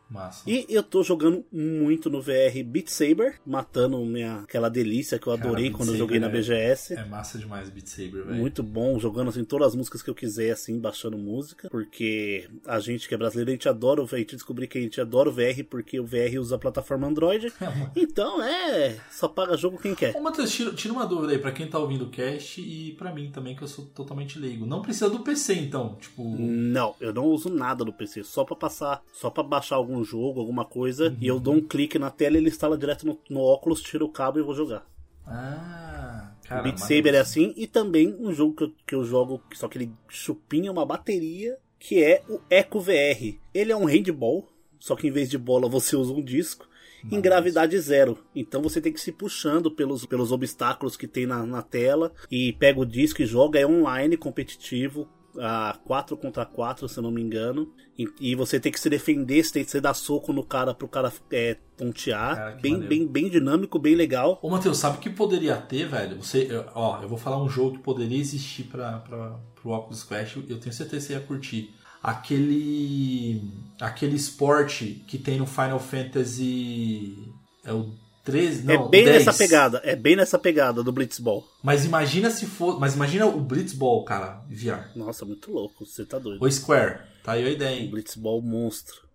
Massa. 0.10 0.50
E 0.50 0.66
eu 0.70 0.82
tô 0.82 1.04
jogando 1.04 1.46
muito 1.52 2.10
no 2.10 2.22
VR 2.22 2.64
Beat 2.66 2.88
Saber, 2.90 3.36
matando 3.46 4.04
minha, 4.06 4.40
aquela 4.40 4.70
delícia 4.70 5.20
que 5.20 5.28
eu 5.28 5.36
Cara, 5.36 5.48
adorei 5.48 5.66
Beat 5.66 5.78
quando 5.78 5.90
eu 5.90 5.98
joguei 5.98 6.20
na 6.20 6.28
é- 6.28 6.30
BGS. 6.32 6.94
É 6.96 7.06
massa 7.06 7.38
demais 7.38 7.70
Beat 7.70 7.88
Saber, 7.88 8.24
velho. 8.24 8.34
Muito 8.36 8.64
bom, 8.64 8.98
jogando 9.00 9.30
assim 9.30 9.44
todas 9.44 9.68
as 9.70 9.76
músicas 9.76 10.02
que 10.02 10.10
eu 10.10 10.16
quiser, 10.16 10.52
assim, 10.52 10.80
baixando 10.80 11.18
música. 11.18 11.70
Porque 11.70 12.50
a 12.66 12.80
gente 12.80 13.08
que 13.08 13.14
é 13.14 13.18
brasileiro, 13.18 13.52
a 13.52 13.54
gente 13.54 13.70
adora 13.70 14.02
o 14.02 14.06
VR. 14.06 14.16
A 14.16 14.20
gente 14.20 14.36
descobriu 14.36 14.68
que 14.68 14.78
a 14.78 14.82
gente 14.82 15.00
adora 15.00 15.30
o 15.30 15.32
VR 15.32 15.64
porque 15.70 16.00
o 16.00 16.06
VR 16.06 16.40
usa 16.40 16.56
a 16.56 16.60
plataforma 16.60 17.08
Android. 17.08 17.52
Então 17.96 18.42
é, 18.44 18.98
só 19.12 19.28
paga 19.28 19.56
jogo 19.58 19.78
quem 19.78 19.94
quer. 19.94 20.16
Ô, 20.16 20.22
Matheus, 20.22 20.52
tira, 20.52 20.72
tira 20.74 20.94
uma 20.94 21.06
dúvida 21.06 21.34
aí 21.34 21.40
pra 21.40 21.52
quem 21.52 21.68
tá 21.68 21.78
ouvindo 21.78 22.06
o 22.06 22.10
cast 22.10 22.60
e 22.62 22.94
pra 22.94 23.14
mim 23.14 23.30
também, 23.32 23.56
que 23.56 23.62
eu 23.62 23.68
sou 23.68 23.86
totalmente 23.86 24.40
leigo. 24.40 24.66
Não 24.66 24.82
precisa 24.82 25.10
do 25.10 25.20
PC, 25.20 25.54
então. 25.56 25.96
Tipo, 26.00 26.24
Não, 26.38 26.96
eu 27.00 27.14
não 27.14 27.26
uso 27.26 27.50
nada 27.50 27.84
no 27.86 27.94
PC, 27.94 28.24
só 28.24 28.44
pra 28.44 28.56
passar, 28.56 29.04
só 29.14 29.30
pra 29.30 29.44
baixar 29.44 29.76
algum 29.76 29.99
jogo, 30.04 30.40
alguma 30.40 30.66
coisa, 30.66 31.16
e 31.20 31.28
eu 31.28 31.40
dou 31.40 31.56
um 31.56 31.62
clique 31.62 32.00
na 32.00 32.10
tela, 32.10 32.38
ele 32.38 32.50
instala 32.50 32.78
direto 32.78 33.06
no, 33.06 33.20
no 33.30 33.42
óculos, 33.42 33.82
tira 33.82 34.04
o 34.04 34.10
cabo 34.10 34.40
e 34.40 34.44
vou 34.44 34.56
jogar. 34.56 34.86
Ah, 35.26 36.32
cara. 36.44 36.64
Beat. 36.64 36.80
Saber 36.80 37.14
é 37.14 37.20
assim, 37.20 37.54
e 37.56 37.68
também 37.68 38.16
um 38.20 38.34
jogo 38.34 38.56
que 38.56 38.64
eu, 38.64 38.74
que 38.88 38.96
eu 38.96 39.04
jogo, 39.06 39.42
só 39.54 39.68
que 39.68 39.78
ele 39.78 39.92
chupinha 40.08 40.72
uma 40.72 40.86
bateria, 40.86 41.58
que 41.78 42.04
é 42.04 42.24
o 42.28 42.42
Eco 42.50 42.80
VR. 42.80 43.38
Ele 43.54 43.72
é 43.72 43.76
um 43.76 43.86
handball, 43.86 44.48
só 44.80 44.96
que 44.96 45.08
em 45.08 45.12
vez 45.12 45.30
de 45.30 45.38
bola 45.38 45.68
você 45.70 45.96
usa 45.96 46.14
um 46.14 46.24
disco. 46.24 46.68
Em 47.10 47.22
gravidade 47.22 47.80
zero. 47.80 48.18
Então 48.36 48.62
você 48.62 48.82
tem 48.82 48.92
que 48.92 49.00
se 49.00 49.14
puxando 49.14 49.72
pelos, 49.72 50.06
pelos 50.06 50.34
obstáculos 50.34 50.98
que 50.98 51.08
tem 51.08 51.26
na, 51.26 51.46
na 51.46 51.62
tela. 51.62 52.12
E 52.30 52.52
pega 52.52 52.78
o 52.78 52.86
disco 52.86 53.22
e 53.22 53.26
joga. 53.26 53.58
É 53.58 53.66
online, 53.66 54.18
competitivo. 54.18 55.08
A 55.38 55.78
4 55.86 56.18
contra 56.18 56.46
4, 56.46 56.88
se 56.90 56.98
eu 56.98 57.04
não 57.04 57.12
me 57.12 57.22
engano. 57.22 57.72
E, 57.98 58.08
e 58.20 58.36
você 58.36 58.60
tem 58.60 58.72
que 58.72 58.80
se 58.80 58.90
defender, 58.90 59.44
você 59.44 59.54
tem 59.54 59.66
que 59.66 59.72
você 59.72 59.82
dar 59.82 59.94
soco 59.94 60.32
no 60.34 60.44
cara 60.44 60.74
pro 60.74 60.88
cara 60.88 61.12
é, 61.32 61.58
tontear. 61.78 62.36
Cara, 62.36 62.52
bem, 62.62 62.72
maneiro. 62.74 62.90
bem, 62.90 63.08
bem 63.08 63.30
dinâmico, 63.30 63.78
bem 63.78 63.96
legal. 63.96 64.40
Ô, 64.42 64.50
Matheus, 64.50 64.78
sabe 64.78 64.98
o 64.98 65.00
que 65.02 65.10
poderia 65.10 65.56
ter, 65.58 65.88
velho? 65.88 66.18
Você, 66.24 66.48
eu- 66.50 66.66
ó, 66.74 67.02
eu 67.02 67.10
vou 67.10 67.18
falar 67.18 67.42
um 67.42 67.50
jogo 67.50 67.78
que 67.78 67.84
poderia 67.84 68.18
existir 68.20 68.64
pra, 68.64 69.00
pra, 69.00 69.40
pro 69.62 69.72
Oculus 69.72 70.04
Quest, 70.04 70.38
eu 70.38 70.60
tenho 70.60 70.74
certeza 70.74 71.08
que 71.08 71.08
você 71.08 71.14
ia 71.14 71.20
curtir. 71.20 71.74
Aquele. 72.02 73.42
Aquele 73.80 74.16
esporte 74.16 75.04
que 75.08 75.18
tem 75.18 75.38
no 75.38 75.46
Final 75.46 75.80
Fantasy. 75.80 77.18
É 77.64 77.74
o 77.74 77.94
13? 78.24 78.64
Não, 78.64 78.74
é 78.88 78.90
bem 78.90 79.06
10. 79.06 79.26
nessa 79.26 79.38
pegada. 79.38 79.82
É 79.84 79.96
bem 79.96 80.16
nessa 80.16 80.38
pegada 80.40 80.84
do 80.84 80.92
Blitzball. 80.92 81.48
Mas 81.64 81.86
imagina 81.86 82.30
se 82.30 82.46
for. 82.46 82.80
Mas 82.80 82.96
imagina 82.96 83.26
o 83.26 83.40
Blitzball, 83.40 84.04
cara, 84.04 84.42
VR. 84.50 84.92
Nossa, 84.96 85.26
muito 85.26 85.52
louco. 85.52 85.86
Você 85.86 86.06
tá 86.06 86.20
doido. 86.20 86.44
O 86.44 86.52
Square. 86.52 87.00
Tá 87.24 87.34
aí 87.34 87.46
a 87.46 87.50
ideia, 87.50 87.80
hein? 87.80 87.90
Blitzball 87.90 88.42
monstro. 88.42 89.08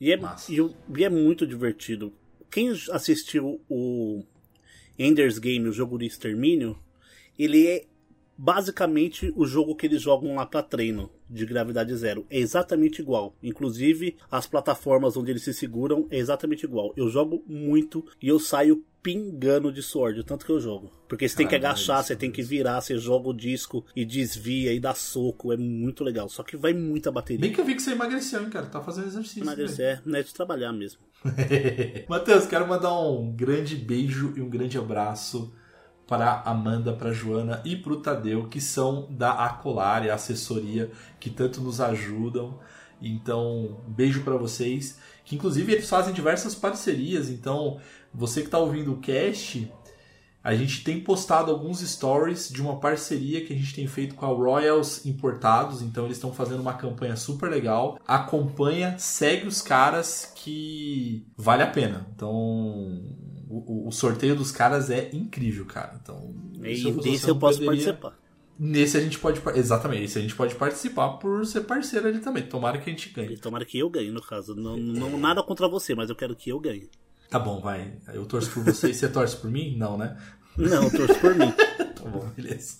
E 0.00 0.12
é, 0.12 0.18
e, 0.48 0.60
o- 0.60 0.74
e 0.96 1.04
é 1.04 1.08
muito 1.08 1.46
divertido. 1.46 2.12
Quem 2.50 2.70
assistiu 2.90 3.60
o 3.68 4.24
Ender's 4.98 5.38
Game, 5.38 5.68
o 5.68 5.72
jogo 5.72 5.96
de 5.98 6.06
extermínio, 6.06 6.78
ele 7.38 7.66
é 7.66 7.84
basicamente 8.36 9.32
o 9.36 9.46
jogo 9.46 9.74
que 9.74 9.86
eles 9.86 10.02
jogam 10.02 10.34
lá 10.34 10.46
pra 10.46 10.62
treino 10.62 11.10
de 11.28 11.46
gravidade 11.46 11.94
zero. 11.94 12.26
É 12.30 12.38
exatamente 12.38 13.00
igual. 13.00 13.34
Inclusive, 13.42 14.16
as 14.30 14.46
plataformas 14.46 15.16
onde 15.16 15.30
eles 15.30 15.42
se 15.42 15.54
seguram 15.54 16.06
é 16.10 16.18
exatamente 16.18 16.64
igual. 16.64 16.92
Eu 16.96 17.08
jogo 17.08 17.42
muito 17.46 18.04
e 18.20 18.28
eu 18.28 18.38
saio 18.38 18.84
pingando 19.02 19.72
de 19.72 19.82
suor, 19.82 20.14
de 20.14 20.22
tanto 20.22 20.46
que 20.46 20.52
eu 20.52 20.60
jogo. 20.60 20.90
Porque 21.08 21.28
você 21.28 21.36
tem 21.36 21.48
que 21.48 21.56
agachar, 21.56 22.02
você 22.02 22.14
tem 22.14 22.30
que 22.30 22.42
virar, 22.42 22.80
você 22.80 22.96
joga 22.96 23.28
o 23.28 23.34
disco 23.34 23.84
e 23.96 24.04
desvia 24.04 24.72
e 24.72 24.78
dá 24.78 24.94
soco. 24.94 25.52
É 25.52 25.56
muito 25.56 26.04
legal. 26.04 26.28
Só 26.28 26.42
que 26.42 26.56
vai 26.56 26.72
muita 26.72 27.10
bateria. 27.10 27.40
Bem 27.40 27.52
que 27.52 27.60
eu 27.60 27.64
vi 27.64 27.74
que 27.74 27.82
você 27.82 27.92
emagreceu, 27.92 28.42
hein, 28.42 28.50
cara. 28.50 28.66
Tá 28.66 28.80
fazendo 28.80 29.08
exercício. 29.08 29.44
Mas 29.44 29.56
velho. 29.56 29.68
isso 29.68 29.82
é, 29.82 30.00
não 30.06 30.18
é 30.18 30.22
de 30.22 30.32
trabalhar 30.32 30.72
mesmo. 30.72 31.00
Matheus, 32.08 32.46
quero 32.46 32.66
mandar 32.68 32.96
um 33.00 33.32
grande 33.32 33.74
beijo 33.74 34.32
e 34.36 34.40
um 34.40 34.48
grande 34.48 34.78
abraço 34.78 35.52
para 36.12 36.42
Amanda, 36.44 36.92
para 36.92 37.10
Joana 37.10 37.62
e 37.64 37.74
para 37.74 37.94
o 37.94 37.96
Tadeu, 37.96 38.46
que 38.46 38.60
são 38.60 39.06
da 39.08 39.32
Acolare, 39.46 40.10
a 40.10 40.14
assessoria 40.14 40.90
que 41.18 41.30
tanto 41.30 41.62
nos 41.62 41.80
ajudam. 41.80 42.58
Então, 43.00 43.80
beijo 43.88 44.20
para 44.22 44.36
vocês, 44.36 44.98
que 45.24 45.36
inclusive 45.36 45.72
eles 45.72 45.88
fazem 45.88 46.12
diversas 46.12 46.54
parcerias. 46.54 47.30
Então, 47.30 47.80
você 48.12 48.42
que 48.42 48.48
está 48.48 48.58
ouvindo 48.58 48.92
o 48.92 48.98
cast, 48.98 49.72
a 50.44 50.54
gente 50.54 50.84
tem 50.84 51.00
postado 51.00 51.50
alguns 51.50 51.80
stories 51.80 52.50
de 52.50 52.60
uma 52.60 52.76
parceria 52.76 53.42
que 53.42 53.54
a 53.54 53.56
gente 53.56 53.74
tem 53.74 53.86
feito 53.86 54.14
com 54.14 54.26
a 54.26 54.28
Royals 54.28 55.06
Importados. 55.06 55.80
Então 55.80 56.04
eles 56.04 56.18
estão 56.18 56.34
fazendo 56.34 56.60
uma 56.60 56.74
campanha 56.74 57.16
super 57.16 57.48
legal. 57.48 57.98
Acompanha, 58.06 58.98
segue 58.98 59.46
os 59.46 59.62
caras 59.62 60.30
que 60.34 61.26
vale 61.38 61.62
a 61.62 61.68
pena. 61.68 62.06
Então 62.14 63.00
o, 63.58 63.88
o- 63.88 63.92
sorteio 63.92 64.34
dos 64.36 64.50
caras 64.52 64.90
é 64.90 65.10
incrível, 65.12 65.64
cara. 65.66 65.98
Então 66.02 66.34
E 66.62 66.84
eu 66.86 66.94
fosse 66.94 67.10
desse 67.10 67.28
eu 67.28 67.36
posso 67.36 67.64
participar. 67.64 68.18
Nesse 68.58 68.96
a 68.96 69.00
gente 69.00 69.18
pode 69.18 69.40
exatamente, 69.56 70.04
esse 70.04 70.18
a 70.18 70.22
gente 70.22 70.34
pode 70.34 70.54
participar 70.54 71.08
por 71.18 71.44
ser 71.46 71.62
parceiro 71.62 72.06
ali 72.08 72.18
também. 72.20 72.42
Tomara 72.44 72.78
que 72.78 72.88
a 72.88 72.92
gente 72.92 73.08
E 73.08 73.12
ganhe. 73.12 73.36
tomara 73.38 73.64
que 73.64 73.78
eu 73.78 73.88
ganhe, 73.90 74.10
no 74.10 74.22
caso. 74.22 74.54
Não, 74.54 74.76
não 74.76 75.18
nada 75.18 75.42
contra 75.42 75.66
você, 75.68 75.94
mas 75.94 76.10
eu 76.10 76.16
quero 76.16 76.36
que 76.36 76.50
eu 76.50 76.60
ganhe. 76.60 76.88
Tá 77.30 77.38
bom, 77.38 77.60
vai. 77.60 77.94
Eu 78.12 78.26
torço 78.26 78.50
por 78.50 78.62
você 78.62 78.90
e 78.90 78.94
você 78.94 79.08
torce 79.08 79.36
por 79.36 79.50
mim? 79.50 79.74
Não, 79.76 79.96
né? 79.96 80.16
Não, 80.56 80.90
torço 80.90 81.18
por 81.18 81.34
mim. 81.34 81.52
Tá 82.02 82.08
bom, 82.08 82.28
beleza. 82.36 82.78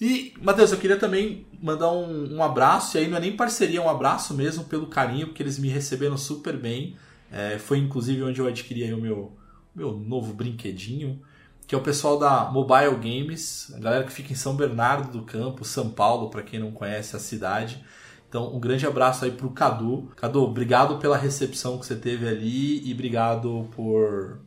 E, 0.00 0.32
Matheus, 0.40 0.72
eu 0.72 0.78
queria 0.78 0.96
também 0.98 1.46
mandar 1.62 1.90
um, 1.92 2.36
um 2.36 2.42
abraço, 2.42 2.96
e 2.96 3.00
aí 3.00 3.08
não 3.08 3.16
é 3.18 3.20
nem 3.20 3.36
parceria, 3.36 3.78
é 3.80 3.82
um 3.82 3.88
abraço 3.88 4.32
mesmo 4.34 4.64
pelo 4.64 4.86
carinho, 4.86 5.26
porque 5.26 5.42
eles 5.42 5.58
me 5.58 5.68
receberam 5.68 6.16
super 6.16 6.56
bem. 6.58 6.96
É, 7.30 7.58
foi 7.58 7.78
inclusive 7.78 8.22
onde 8.22 8.40
eu 8.40 8.46
adquiri 8.46 8.92
o 8.92 9.00
meu, 9.00 9.36
meu 9.74 9.92
novo 9.92 10.32
brinquedinho, 10.34 11.20
que 11.66 11.74
é 11.74 11.78
o 11.78 11.82
pessoal 11.82 12.18
da 12.18 12.50
Mobile 12.50 12.96
Games, 12.96 13.72
a 13.76 13.78
galera 13.78 14.04
que 14.04 14.12
fica 14.12 14.32
em 14.32 14.36
São 14.36 14.56
Bernardo 14.56 15.12
do 15.12 15.24
Campo, 15.24 15.64
São 15.64 15.90
Paulo, 15.90 16.28
para 16.28 16.42
quem 16.42 16.58
não 16.58 16.72
conhece 16.72 17.14
a 17.14 17.20
cidade. 17.20 17.84
Então, 18.28 18.54
um 18.54 18.60
grande 18.60 18.86
abraço 18.86 19.24
aí 19.24 19.30
pro 19.30 19.50
Cadu. 19.50 20.10
Cadu, 20.16 20.42
obrigado 20.42 20.98
pela 20.98 21.16
recepção 21.16 21.78
que 21.78 21.86
você 21.86 21.96
teve 21.96 22.28
ali 22.28 22.88
e 22.88 22.92
obrigado 22.92 23.68
por, 23.72 24.40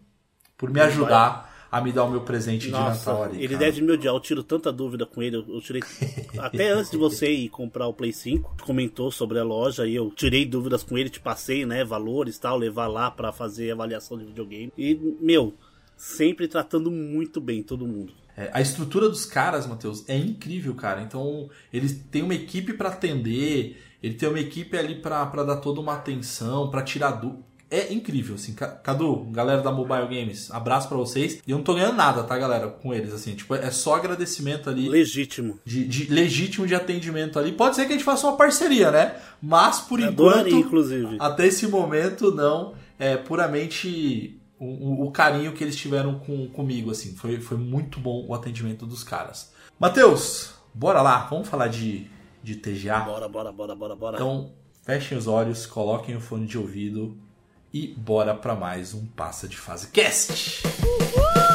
por 0.58 0.70
me 0.70 0.80
ajudar 0.82 1.53
a 1.74 1.82
me 1.82 1.92
dar 1.92 2.04
o 2.04 2.12
meu 2.12 2.22
presente 2.22 2.68
de 2.68 2.72
Nossa, 2.72 3.10
Natal 3.10 3.24
ali. 3.24 3.38
ele 3.40 3.56
cara. 3.56 3.66
deve 3.66 3.82
me 3.82 3.92
odiar. 3.92 4.14
Eu 4.14 4.20
tiro 4.20 4.44
tanta 4.44 4.72
dúvida 4.72 5.08
com 5.08 5.24
ele. 5.24 5.38
Eu, 5.38 5.60
tirei. 5.60 5.82
Até 6.38 6.70
antes 6.70 6.92
de 6.92 6.98
você 6.98 7.32
ir 7.32 7.50
comprar 7.50 7.88
o 7.88 7.94
Play 7.96 8.14
5, 8.14 8.58
comentou 8.62 9.10
sobre 9.12 9.40
a 9.40 9.44
loja 9.44 9.88
e 9.88 9.96
eu 9.96 10.12
tirei 10.12 10.46
dúvidas 10.46 10.84
com 10.84 10.96
ele, 11.00 11.10
te 11.10 11.20
passei, 11.20 11.66
né? 11.66 11.84
Valores 11.84 12.36
e 12.36 12.40
tal, 12.42 12.60
levar 12.60 12.86
lá 12.86 13.10
pra 13.10 13.32
fazer 13.32 13.72
avaliação 13.72 14.20
de 14.20 14.26
videogame. 14.26 14.72
E, 14.78 14.94
meu, 15.20 15.56
sempre 15.98 16.48
tratando 16.48 16.92
muito 16.92 17.42
bem 17.42 17.64
todo 17.64 17.88
mundo. 17.88 18.14
É, 18.38 18.52
a 18.54 18.62
estrutura 18.62 19.10
dos 19.10 19.26
caras, 19.26 19.66
Matheus, 19.66 20.08
é 20.08 20.16
incrível, 20.16 20.76
cara. 20.76 21.02
Então, 21.02 21.50
eles 21.74 22.06
têm 22.12 22.22
uma 22.22 22.36
equipe 22.36 22.74
pra 22.74 22.90
atender, 22.90 23.82
ele 24.02 24.14
tem 24.14 24.30
uma 24.30 24.40
equipe 24.40 24.78
ali 24.78 25.02
pra 25.02 25.26
dar 25.26 25.58
toda 25.58 25.82
uma 25.82 25.96
atenção, 25.96 26.70
pra 26.70 26.84
tirar 26.84 27.14
dúvida. 27.14 27.52
É 27.76 27.92
incrível, 27.92 28.36
assim. 28.36 28.54
Ca- 28.54 28.68
Cadu, 28.68 29.26
galera 29.32 29.62
da 29.62 29.72
Mobile 29.72 30.04
Games, 30.08 30.52
abraço 30.52 30.88
pra 30.88 30.98
vocês. 30.98 31.42
E 31.48 31.52
eu 31.52 31.58
não 31.58 31.64
tô 31.64 31.74
ganhando 31.74 31.96
nada, 31.96 32.24
tá, 32.24 32.38
galera, 32.38 32.68
com 32.68 32.94
eles, 32.94 33.12
assim. 33.14 33.34
Tipo, 33.36 33.56
é 33.56 33.72
só 33.72 33.96
agradecimento 33.96 34.70
ali. 34.70 34.88
Legítimo. 34.88 35.60
De, 35.66 35.88
de 35.88 36.06
legítimo 36.12 36.68
de 36.68 36.76
atendimento 36.76 37.40
ali. 37.40 37.52
Pode 37.52 37.76
ser 37.76 37.86
que 37.86 37.94
a 37.94 37.96
gente 37.96 38.04
faça 38.06 38.28
uma 38.28 38.38
parceria, 38.38 38.92
né? 38.92 39.16
Mas, 39.42 39.80
por 39.80 40.00
Adoraria, 40.02 40.42
enquanto, 40.52 40.66
inclusive. 40.68 41.18
até 41.20 41.48
esse 41.48 41.66
momento, 41.68 42.32
não. 42.34 42.76
É 43.00 43.18
puramente 43.18 44.40
o, 44.60 44.66
o- 44.66 45.08
o 45.08 45.12
carinho 45.12 45.52
que 45.54 45.64
eles 45.64 45.76
tiveram 45.76 46.20
com, 46.20 46.48
comigo, 46.50 46.92
assim. 46.92 47.16
Foi, 47.16 47.40
foi 47.42 47.58
muito 47.58 48.00
bom 48.00 48.26
o 48.28 48.34
atendimento 48.36 48.86
dos 48.86 49.04
caras. 49.04 49.52
Matheus, 49.80 50.54
bora 50.74 51.02
lá. 51.02 51.26
Vamos 51.30 51.48
falar 51.48 51.68
de, 51.68 52.06
de 52.44 52.56
TGA? 52.56 53.00
Bora, 53.00 53.28
bora, 53.28 53.52
bora, 53.52 53.76
bora, 53.76 53.96
bora. 53.96 54.16
Então, 54.18 54.52
fechem 54.84 55.18
os 55.18 55.28
olhos, 55.28 55.66
coloquem 55.66 56.16
o 56.16 56.22
fone 56.22 56.46
de 56.46 56.58
ouvido 56.58 57.18
e 57.74 57.88
bora 57.88 58.36
pra 58.36 58.56
mais 58.56 58.94
um 58.94 59.06
Passa 59.08 59.48
de 59.48 59.58
Fase 59.58 59.88
Cast. 59.88 60.64
Esquadrão 60.64 61.53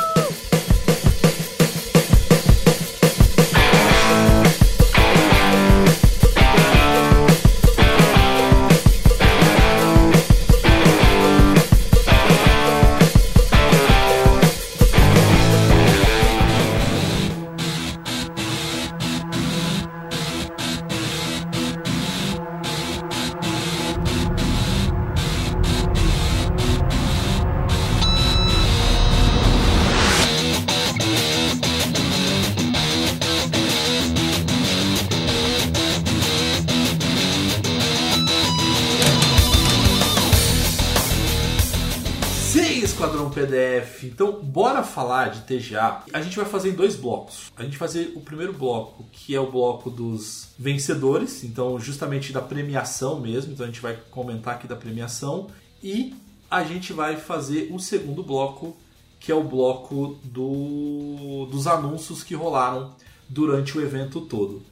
PDF. 43.38 44.04
Então, 44.04 44.42
bora 44.42 44.82
falar 44.82 45.30
de 45.30 45.42
TGA. 45.42 46.02
A 46.12 46.20
gente 46.20 46.36
vai 46.36 46.44
fazer 46.44 46.70
em 46.70 46.74
dois 46.74 46.96
blocos. 46.96 47.52
A 47.56 47.62
gente 47.62 47.78
vai 47.78 47.88
fazer 47.88 48.12
o 48.16 48.20
primeiro 48.20 48.52
bloco, 48.52 49.04
que 49.12 49.34
é 49.34 49.40
o 49.40 49.50
bloco 49.50 49.90
dos 49.90 50.48
vencedores, 50.58 51.44
então 51.44 51.78
justamente 51.78 52.32
da 52.32 52.40
premiação 52.40 53.20
mesmo. 53.20 53.52
Então 53.52 53.64
a 53.64 53.68
gente 53.68 53.80
vai 53.80 53.96
comentar 54.10 54.54
aqui 54.54 54.66
da 54.66 54.76
premiação 54.76 55.48
e 55.82 56.14
a 56.50 56.64
gente 56.64 56.92
vai 56.92 57.16
fazer 57.16 57.70
o 57.72 57.78
segundo 57.78 58.22
bloco, 58.22 58.76
que 59.20 59.30
é 59.30 59.34
o 59.34 59.44
bloco 59.44 60.18
do, 60.24 61.46
dos 61.50 61.66
anúncios 61.66 62.22
que 62.22 62.34
rolaram 62.34 62.94
durante 63.28 63.76
o 63.76 63.82
evento 63.82 64.20
todo. 64.22 64.62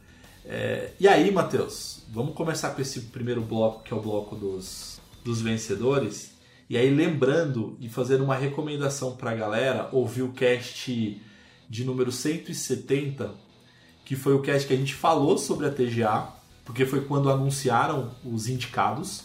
É, 0.44 0.92
e 0.98 1.06
aí, 1.06 1.30
Matheus, 1.30 2.02
vamos 2.08 2.34
começar 2.34 2.70
com 2.70 2.80
esse 2.80 3.00
primeiro 3.00 3.42
bloco, 3.42 3.82
que 3.82 3.92
é 3.92 3.96
o 3.96 4.00
bloco 4.00 4.34
dos, 4.34 5.00
dos 5.24 5.40
vencedores. 5.40 6.35
E 6.68 6.76
aí, 6.76 6.90
lembrando 6.90 7.76
e 7.80 7.88
fazendo 7.88 8.24
uma 8.24 8.34
recomendação 8.34 9.14
para 9.14 9.30
a 9.30 9.34
galera 9.34 9.88
ouvir 9.92 10.22
o 10.22 10.32
cast 10.32 11.20
de 11.68 11.84
número 11.84 12.10
170, 12.10 13.32
que 14.04 14.16
foi 14.16 14.34
o 14.34 14.42
cast 14.42 14.66
que 14.66 14.74
a 14.74 14.76
gente 14.76 14.94
falou 14.94 15.38
sobre 15.38 15.66
a 15.66 15.70
TGA, 15.70 16.28
porque 16.64 16.84
foi 16.84 17.02
quando 17.02 17.30
anunciaram 17.30 18.10
os 18.24 18.48
indicados. 18.48 19.24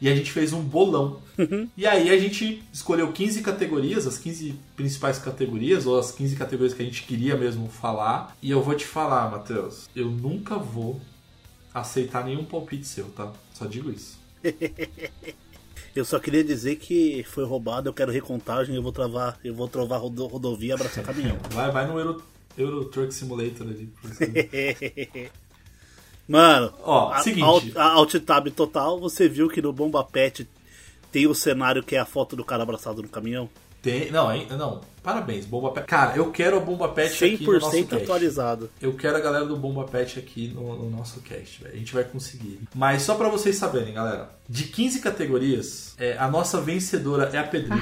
E 0.00 0.08
a 0.08 0.16
gente 0.16 0.32
fez 0.32 0.52
um 0.52 0.60
bolão. 0.60 1.20
E 1.76 1.86
aí 1.86 2.10
a 2.10 2.18
gente 2.18 2.60
escolheu 2.72 3.12
15 3.12 3.40
categorias, 3.40 4.04
as 4.04 4.18
15 4.18 4.58
principais 4.74 5.16
categorias, 5.16 5.86
ou 5.86 5.96
as 5.96 6.10
15 6.10 6.34
categorias 6.34 6.74
que 6.74 6.82
a 6.82 6.84
gente 6.84 7.04
queria 7.04 7.36
mesmo 7.36 7.68
falar. 7.68 8.36
E 8.42 8.50
eu 8.50 8.60
vou 8.60 8.74
te 8.74 8.84
falar, 8.84 9.30
Matheus, 9.30 9.88
eu 9.94 10.10
nunca 10.10 10.56
vou 10.56 11.00
aceitar 11.72 12.24
nenhum 12.24 12.44
palpite 12.44 12.84
seu, 12.84 13.06
tá? 13.10 13.32
Só 13.54 13.64
digo 13.64 13.92
isso. 13.92 14.18
Eu 15.94 16.04
só 16.04 16.18
queria 16.18 16.42
dizer 16.42 16.76
que 16.76 17.22
foi 17.24 17.44
roubado, 17.44 17.88
eu 17.88 17.92
quero 17.92 18.10
recontagem, 18.10 18.74
eu 18.74 18.82
vou 18.82 18.92
travar, 18.92 19.38
eu 19.44 19.54
vou 19.54 19.68
trovar 19.68 19.98
rodo, 19.98 20.26
rodovia, 20.26 20.74
abraçar 20.74 21.04
caminhão. 21.04 21.36
Vai, 21.52 21.70
vai 21.70 21.86
no 21.86 21.98
Euro, 21.98 22.22
Euro 22.56 22.84
Truck 22.86 23.12
Simulator 23.12 23.66
ali. 23.66 23.92
Mano, 26.26 26.72
Ó, 26.82 27.12
a, 27.12 27.18
seguinte. 27.18 27.72
a 27.76 27.90
Alt 27.90 28.14
Tab 28.20 28.48
total, 28.50 28.98
você 28.98 29.28
viu 29.28 29.48
que 29.48 29.60
no 29.60 29.72
Bomba 29.72 30.02
Pet 30.02 30.48
tem 31.10 31.26
o 31.26 31.34
cenário 31.34 31.82
que 31.82 31.94
é 31.94 31.98
a 31.98 32.06
foto 32.06 32.34
do 32.34 32.44
cara 32.44 32.62
abraçado 32.62 33.02
no 33.02 33.08
caminhão? 33.08 33.50
Tem, 33.82 34.10
não, 34.10 34.34
não, 34.56 34.80
parabéns, 35.02 35.44
Bomba 35.44 35.70
Pet. 35.70 35.86
Cara, 35.86 36.16
eu 36.16 36.30
quero 36.30 36.56
a 36.56 36.60
Bomba 36.60 36.88
Pet 36.88 37.24
aqui 37.24 37.44
no 37.44 37.52
nosso 37.58 37.76
100% 37.76 37.88
cast. 37.88 38.02
atualizado. 38.02 38.70
Eu 38.80 38.94
quero 38.94 39.16
a 39.16 39.20
galera 39.20 39.44
do 39.44 39.56
Bomba 39.56 39.84
Pet 39.84 40.18
aqui 40.18 40.48
no, 40.48 40.76
no 40.76 40.90
nosso 40.90 41.20
cast, 41.20 41.62
velho. 41.62 41.74
A 41.74 41.78
gente 41.78 41.92
vai 41.92 42.04
conseguir. 42.04 42.60
Mas 42.74 43.02
só 43.02 43.14
pra 43.14 43.28
vocês 43.28 43.56
saberem, 43.56 43.94
galera, 43.94 44.30
de 44.48 44.64
15 44.64 45.00
categorias, 45.00 45.94
é, 45.98 46.16
a 46.16 46.28
nossa 46.28 46.60
vencedora 46.60 47.30
é 47.32 47.38
a 47.38 47.44
Pedrita. 47.44 47.76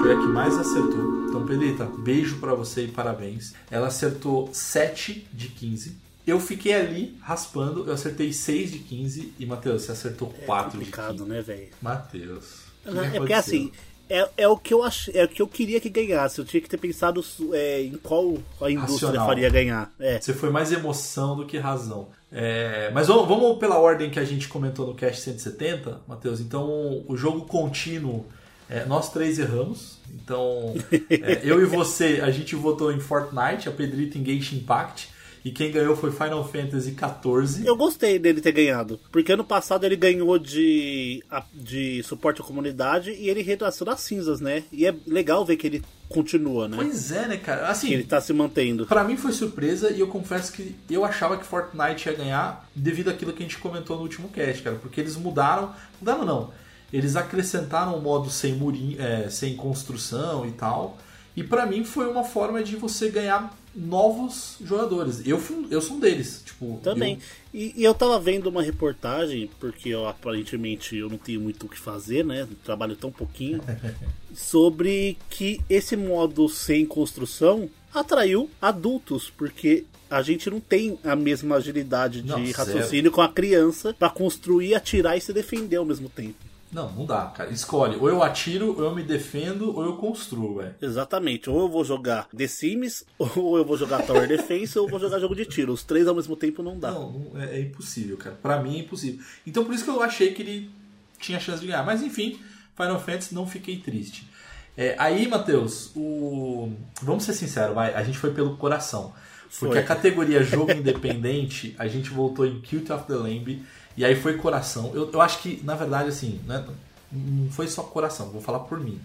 Foi 0.00 0.12
a 0.12 0.18
que 0.18 0.26
mais 0.26 0.56
acertou. 0.56 1.26
Então, 1.28 1.46
Pedrita, 1.46 1.84
beijo 1.98 2.36
pra 2.38 2.54
você 2.54 2.84
e 2.84 2.88
parabéns. 2.88 3.54
Ela 3.70 3.88
acertou 3.88 4.50
7 4.52 5.26
de 5.32 5.48
15. 5.48 5.96
Eu 6.26 6.40
fiquei 6.40 6.74
ali 6.74 7.16
raspando, 7.20 7.84
eu 7.86 7.92
acertei 7.92 8.32
6 8.32 8.72
de 8.72 8.78
15 8.80 9.34
e, 9.38 9.46
Matheus, 9.46 9.82
você 9.82 9.92
acertou 9.92 10.34
4 10.44 10.72
de 10.72 10.86
15. 10.86 10.90
Complicado, 10.90 11.24
né, 11.24 11.40
velho? 11.40 11.68
Matheus. 11.80 12.66
É 12.84 12.90
porque 12.90 13.16
aconteceu? 13.16 13.36
assim, 13.36 13.72
é, 14.08 14.28
é 14.36 14.48
o 14.48 14.56
que 14.56 14.72
eu 14.72 14.82
ach, 14.82 15.08
é 15.12 15.24
o 15.24 15.28
que 15.28 15.42
eu 15.42 15.48
queria 15.48 15.80
que 15.80 15.88
ganhasse. 15.88 16.38
Eu 16.38 16.44
tinha 16.44 16.60
que 16.60 16.68
ter 16.68 16.78
pensado 16.78 17.24
é, 17.52 17.82
em 17.82 17.96
qual 17.96 18.38
a 18.60 18.70
indústria 18.70 19.08
Racional. 19.08 19.26
faria 19.26 19.50
ganhar. 19.50 19.92
É. 19.98 20.20
Você 20.20 20.32
foi 20.32 20.50
mais 20.50 20.72
emoção 20.72 21.36
do 21.36 21.44
que 21.44 21.58
razão. 21.58 22.08
É, 22.30 22.90
mas 22.92 23.08
vamos, 23.08 23.28
vamos 23.28 23.58
pela 23.58 23.78
ordem 23.78 24.10
que 24.10 24.18
a 24.18 24.24
gente 24.24 24.48
comentou 24.48 24.86
no 24.86 24.94
Cast 24.94 25.22
170, 25.22 26.00
Matheus. 26.06 26.40
Então, 26.40 27.04
o 27.08 27.16
jogo 27.16 27.46
contínuo, 27.46 28.26
é, 28.68 28.84
nós 28.84 29.12
três 29.12 29.38
erramos. 29.38 29.98
Então, 30.14 30.74
é, 31.10 31.40
eu 31.42 31.60
e 31.60 31.64
você, 31.64 32.20
a 32.22 32.30
gente 32.30 32.54
votou 32.54 32.92
em 32.92 33.00
Fortnite, 33.00 33.68
a 33.68 33.72
Pedrita 33.72 34.18
em 34.18 34.24
Genshin 34.24 34.56
Impact. 34.58 35.15
E 35.46 35.52
quem 35.52 35.70
ganhou 35.70 35.94
foi 35.94 36.10
Final 36.10 36.42
Fantasy 36.44 36.90
XIV. 36.90 37.64
Eu 37.64 37.76
gostei 37.76 38.18
dele 38.18 38.40
ter 38.40 38.50
ganhado. 38.50 38.98
Porque 39.12 39.30
ano 39.30 39.44
passado 39.44 39.84
ele 39.84 39.94
ganhou 39.94 40.36
de, 40.40 41.22
de 41.54 42.02
suporte 42.02 42.40
à 42.40 42.44
comunidade 42.44 43.12
e 43.12 43.30
ele 43.30 43.42
redação 43.42 43.84
das 43.84 44.00
cinzas, 44.00 44.40
né? 44.40 44.64
E 44.72 44.84
é 44.84 44.92
legal 45.06 45.44
ver 45.44 45.56
que 45.56 45.68
ele 45.68 45.84
continua, 46.08 46.66
né? 46.66 46.76
Pois 46.76 47.12
é, 47.12 47.28
né, 47.28 47.36
cara? 47.36 47.68
Assim, 47.68 47.92
ele 47.92 48.02
tá 48.02 48.20
se 48.20 48.32
mantendo. 48.32 48.86
Pra 48.86 49.04
mim 49.04 49.16
foi 49.16 49.30
surpresa 49.30 49.92
e 49.92 50.00
eu 50.00 50.08
confesso 50.08 50.52
que 50.52 50.74
eu 50.90 51.04
achava 51.04 51.36
que 51.36 51.46
Fortnite 51.46 52.08
ia 52.08 52.16
ganhar 52.16 52.68
devido 52.74 53.08
àquilo 53.08 53.32
que 53.32 53.44
a 53.44 53.46
gente 53.46 53.58
comentou 53.58 53.94
no 53.94 54.02
último 54.02 54.28
cast, 54.30 54.64
cara. 54.64 54.74
Porque 54.74 55.00
eles 55.00 55.14
mudaram. 55.14 55.72
Mudaram 56.00 56.24
não. 56.24 56.50
Eles 56.92 57.14
acrescentaram 57.14 57.96
um 57.96 58.00
modo 58.00 58.30
sem 58.30 58.52
murinho, 58.56 59.00
é, 59.00 59.30
sem 59.30 59.54
construção 59.54 60.44
e 60.44 60.50
tal. 60.50 60.98
E 61.36 61.44
pra 61.44 61.66
mim 61.66 61.84
foi 61.84 62.08
uma 62.08 62.24
forma 62.24 62.64
de 62.64 62.74
você 62.74 63.10
ganhar 63.10 63.56
novos 63.76 64.56
jogadores. 64.64 65.20
Eu, 65.26 65.38
fui- 65.38 65.66
eu 65.70 65.80
sou 65.82 65.96
um 65.96 66.00
deles. 66.00 66.42
Tipo, 66.44 66.80
Também. 66.82 67.18
E, 67.52 67.74
e 67.76 67.84
eu 67.84 67.92
tava 67.94 68.18
vendo 68.18 68.46
uma 68.48 68.62
reportagem, 68.62 69.50
porque 69.60 69.90
eu, 69.90 70.08
aparentemente 70.08 70.96
eu 70.96 71.08
não 71.10 71.18
tenho 71.18 71.40
muito 71.40 71.66
o 71.66 71.68
que 71.68 71.78
fazer, 71.78 72.24
né? 72.24 72.48
Trabalho 72.64 72.96
tão 72.96 73.12
pouquinho. 73.12 73.60
sobre 74.34 75.16
que 75.30 75.60
esse 75.68 75.96
modo 75.96 76.48
sem 76.48 76.84
construção 76.84 77.68
atraiu 77.94 78.50
adultos, 78.60 79.30
porque 79.36 79.84
a 80.10 80.22
gente 80.22 80.48
não 80.50 80.60
tem 80.60 80.98
a 81.02 81.16
mesma 81.16 81.56
agilidade 81.56 82.22
de 82.22 82.28
Não, 82.28 82.44
zero. 82.44 82.56
raciocínio 82.58 83.10
com 83.10 83.20
a 83.22 83.28
criança 83.28 83.94
pra 83.98 84.08
construir, 84.10 84.74
atirar 84.74 85.16
e 85.16 85.20
se 85.20 85.32
defender 85.32 85.76
ao 85.76 85.84
mesmo 85.84 86.08
tempo. 86.08 86.34
Não, 86.76 86.92
não 86.92 87.06
dá, 87.06 87.32
cara. 87.34 87.50
Escolhe. 87.50 87.96
Ou 87.96 88.06
eu 88.06 88.22
atiro, 88.22 88.76
ou 88.76 88.84
eu 88.84 88.94
me 88.94 89.02
defendo, 89.02 89.74
ou 89.74 89.82
eu 89.82 89.96
construo, 89.96 90.56
velho. 90.56 90.74
Exatamente. 90.82 91.48
Ou 91.48 91.60
eu 91.60 91.68
vou 91.70 91.82
jogar 91.82 92.28
The 92.36 92.46
Sims, 92.46 93.02
ou 93.18 93.56
eu 93.56 93.64
vou 93.64 93.78
jogar 93.78 94.02
Tower 94.02 94.28
Defense, 94.28 94.78
ou 94.78 94.84
eu 94.84 94.90
vou 94.90 95.00
jogar 95.00 95.18
jogo 95.18 95.34
de 95.34 95.46
tiro. 95.46 95.72
Os 95.72 95.82
três 95.82 96.06
ao 96.06 96.14
mesmo 96.14 96.36
tempo 96.36 96.62
não 96.62 96.78
dá. 96.78 96.90
Não, 96.90 97.32
é, 97.34 97.56
é 97.56 97.60
impossível, 97.62 98.18
cara. 98.18 98.36
Pra 98.42 98.60
mim 98.60 98.76
é 98.76 98.80
impossível. 98.80 99.24
Então 99.46 99.64
por 99.64 99.74
isso 99.74 99.84
que 99.84 99.90
eu 99.90 100.02
achei 100.02 100.34
que 100.34 100.42
ele 100.42 100.70
tinha 101.18 101.40
chance 101.40 101.62
de 101.62 101.66
ganhar. 101.66 101.82
Mas 101.82 102.02
enfim, 102.02 102.38
Final 102.76 103.00
Fantasy 103.00 103.34
não 103.34 103.46
fiquei 103.46 103.78
triste. 103.78 104.28
É, 104.76 104.94
aí, 104.98 105.26
Matheus, 105.26 105.92
o... 105.96 106.70
vamos 107.00 107.24
ser 107.24 107.32
sinceros, 107.32 107.74
vai. 107.74 107.94
A 107.94 108.02
gente 108.02 108.18
foi 108.18 108.34
pelo 108.34 108.58
coração. 108.58 109.14
Porque 109.58 109.76
Foi. 109.76 109.78
a 109.78 109.82
categoria 109.82 110.42
jogo 110.42 110.72
independente, 110.72 111.74
a 111.78 111.86
gente 111.86 112.10
voltou 112.10 112.44
em 112.44 112.60
Cult 112.60 112.92
of 112.92 113.06
the 113.06 113.14
Lamb. 113.14 113.64
E 113.96 114.04
aí 114.04 114.14
foi 114.14 114.36
coração. 114.36 114.90
Eu, 114.94 115.10
eu 115.12 115.20
acho 115.20 115.38
que, 115.40 115.60
na 115.64 115.74
verdade, 115.74 116.08
assim, 116.08 116.40
né, 116.46 116.64
não 117.12 117.50
foi 117.50 117.66
só 117.68 117.82
coração, 117.82 118.28
vou 118.30 118.42
falar 118.42 118.60
por 118.60 118.78
mim. 118.78 119.00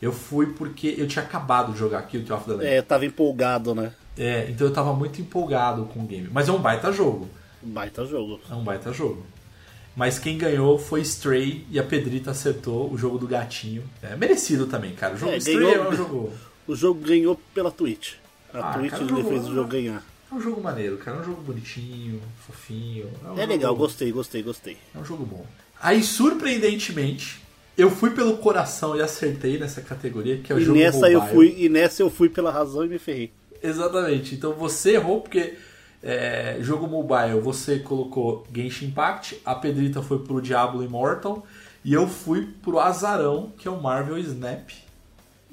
Eu 0.00 0.12
fui 0.12 0.46
porque 0.46 0.94
eu 0.98 1.06
tinha 1.06 1.24
acabado 1.24 1.72
de 1.72 1.78
jogar 1.78 2.02
Cult 2.02 2.32
of 2.32 2.44
the 2.44 2.50
Lamb. 2.52 2.64
É, 2.66 2.78
eu 2.78 2.82
tava 2.82 3.06
empolgado, 3.06 3.74
né? 3.74 3.92
É, 4.18 4.48
então 4.50 4.66
eu 4.66 4.72
tava 4.72 4.92
muito 4.92 5.20
empolgado 5.20 5.84
com 5.86 6.00
o 6.00 6.06
game. 6.06 6.28
Mas 6.32 6.48
é 6.48 6.52
um 6.52 6.58
baita 6.58 6.90
jogo. 6.90 7.28
Baita 7.62 8.04
jogo. 8.04 8.40
É 8.50 8.54
um 8.54 8.64
baita 8.64 8.92
jogo. 8.92 9.24
Mas 9.94 10.18
quem 10.18 10.36
ganhou 10.38 10.78
foi 10.78 11.02
Stray 11.02 11.64
e 11.70 11.78
a 11.78 11.84
Pedrita 11.84 12.30
acertou 12.32 12.90
o 12.92 12.96
jogo 12.98 13.18
do 13.18 13.28
gatinho. 13.28 13.84
É 14.02 14.16
merecido 14.16 14.66
também, 14.66 14.92
cara. 14.94 15.14
O 15.14 15.18
jogo 15.18 15.32
É, 15.32 15.36
Stray 15.36 15.56
ganhou- 15.58 15.74
é 15.84 15.88
um 15.88 15.92
jogo. 15.96 16.32
O 16.66 16.76
jogo 16.76 17.00
ganhou 17.00 17.38
pela 17.52 17.70
Twitch. 17.72 18.14
A 18.54 18.70
Ah, 18.70 18.72
Twitch 18.74 18.90
cara, 18.92 19.02
o 19.02 19.06
ele 19.06 19.16
jogo- 19.16 19.28
fez 19.28 19.48
o 19.48 19.54
jogo 19.54 19.68
ganhar. 19.68 20.02
É 20.32 20.34
um 20.34 20.40
jogo 20.40 20.62
maneiro, 20.62 20.96
cara. 20.96 21.18
É 21.18 21.20
um 21.20 21.24
jogo 21.24 21.42
bonitinho, 21.42 22.18
fofinho. 22.46 23.10
um 23.22 23.38
É 23.38 23.44
legal, 23.44 23.76
gostei, 23.76 24.10
gostei, 24.10 24.42
gostei. 24.42 24.78
É 24.94 24.98
um 24.98 25.04
jogo 25.04 25.26
bom. 25.26 25.44
Aí, 25.78 26.02
surpreendentemente, 26.02 27.42
eu 27.76 27.90
fui 27.90 28.10
pelo 28.10 28.38
coração 28.38 28.96
e 28.96 29.02
acertei 29.02 29.58
nessa 29.58 29.82
categoria, 29.82 30.38
que 30.38 30.50
é 30.50 30.56
o 30.56 30.58
E 30.58 30.64
jogo 30.64 30.78
nessa 30.78 31.10
eu 31.10 31.20
fui, 31.26 31.54
e 31.58 31.68
nessa 31.68 32.02
eu 32.02 32.10
fui 32.10 32.30
pela 32.30 32.50
razão 32.50 32.82
e 32.84 32.88
me 32.88 32.98
ferrei. 32.98 33.30
Exatamente. 33.62 34.34
Então 34.34 34.54
você 34.54 34.92
errou 34.92 35.20
porque 35.20 35.54
é, 36.02 36.56
jogo 36.60 36.86
mobile 36.86 37.40
você 37.40 37.78
colocou 37.78 38.46
Genshin 38.54 38.86
Impact, 38.86 39.40
a 39.44 39.54
Pedrita 39.54 40.02
foi 40.02 40.18
pro 40.18 40.40
Diablo 40.40 40.82
Immortal 40.82 41.46
e 41.84 41.92
eu 41.92 42.08
fui 42.08 42.48
pro 42.62 42.80
azarão, 42.80 43.52
que 43.58 43.68
é 43.68 43.70
o 43.70 43.80
Marvel 43.80 44.18
Snap. 44.18 44.70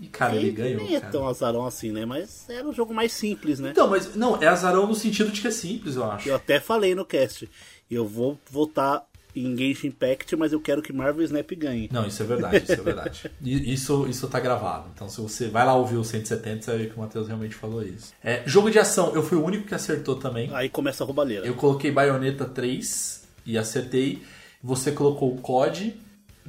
E 0.02 0.08
cara, 0.08 0.36
ele 0.36 0.48
E 0.48 0.52
ganhou. 0.52 0.84
nem 0.84 0.96
é 0.96 1.00
cara. 1.00 1.12
tão 1.12 1.28
azarão 1.28 1.66
assim, 1.66 1.92
né? 1.92 2.06
Mas 2.06 2.46
era 2.50 2.68
um 2.68 2.74
jogo 2.74 2.94
mais 2.94 3.12
simples, 3.12 3.60
né? 3.60 3.70
Então, 3.72 3.88
mas 3.90 4.16
não, 4.16 4.42
é 4.42 4.48
azarão 4.48 4.88
no 4.88 4.96
sentido 4.96 5.32
de 5.32 5.42
que 5.42 5.48
é 5.48 5.52
simples, 5.52 5.96
eu 5.96 6.10
acho. 6.10 6.30
Eu 6.30 6.36
até 6.36 6.60
falei 6.60 6.96
no 6.96 7.04
cast. 7.06 7.50
Eu 7.90 8.06
vou 8.08 8.40
votar 8.50 9.04
em 9.36 9.56
Genshin 9.56 9.88
Impact, 9.88 10.36
mas 10.36 10.52
eu 10.54 10.60
quero 10.60 10.82
que 10.82 10.92
Marvel 10.92 11.24
Snap 11.24 11.50
ganhe. 11.56 11.88
Não, 11.92 12.06
isso 12.06 12.22
é 12.24 12.26
verdade, 12.26 12.64
isso 12.64 12.72
é 12.72 12.76
verdade. 12.78 13.32
Isso, 13.42 14.08
isso 14.08 14.28
tá 14.28 14.40
gravado. 14.40 14.90
Então, 14.94 15.08
se 15.08 15.22
você 15.22 15.48
vai 15.48 15.66
lá 15.66 15.76
ouvir 15.76 15.98
o 15.98 16.04
170, 16.04 16.62
você 16.64 16.72
vai 16.72 16.80
ver 16.80 16.90
que 16.90 16.96
o 16.96 17.00
Matheus 17.00 17.28
realmente 17.28 17.54
falou 17.56 17.84
isso. 17.84 18.12
É, 18.24 18.42
jogo 18.46 18.72
de 18.72 18.80
ação, 18.80 19.14
eu 19.14 19.22
fui 19.24 19.38
o 19.38 19.44
único 19.46 19.66
que 19.68 19.76
acertou 19.76 20.16
também. 20.16 20.50
Aí 20.54 20.68
começa 20.68 21.04
a 21.04 21.06
roubalheira. 21.06 21.46
Eu 21.46 21.54
coloquei 21.54 21.92
Bayonetta 21.92 22.46
3 22.46 23.24
e 23.46 23.58
acertei. 23.58 24.24
Você 24.64 24.92
colocou 24.92 25.34
o 25.34 25.38
COD. 25.42 25.96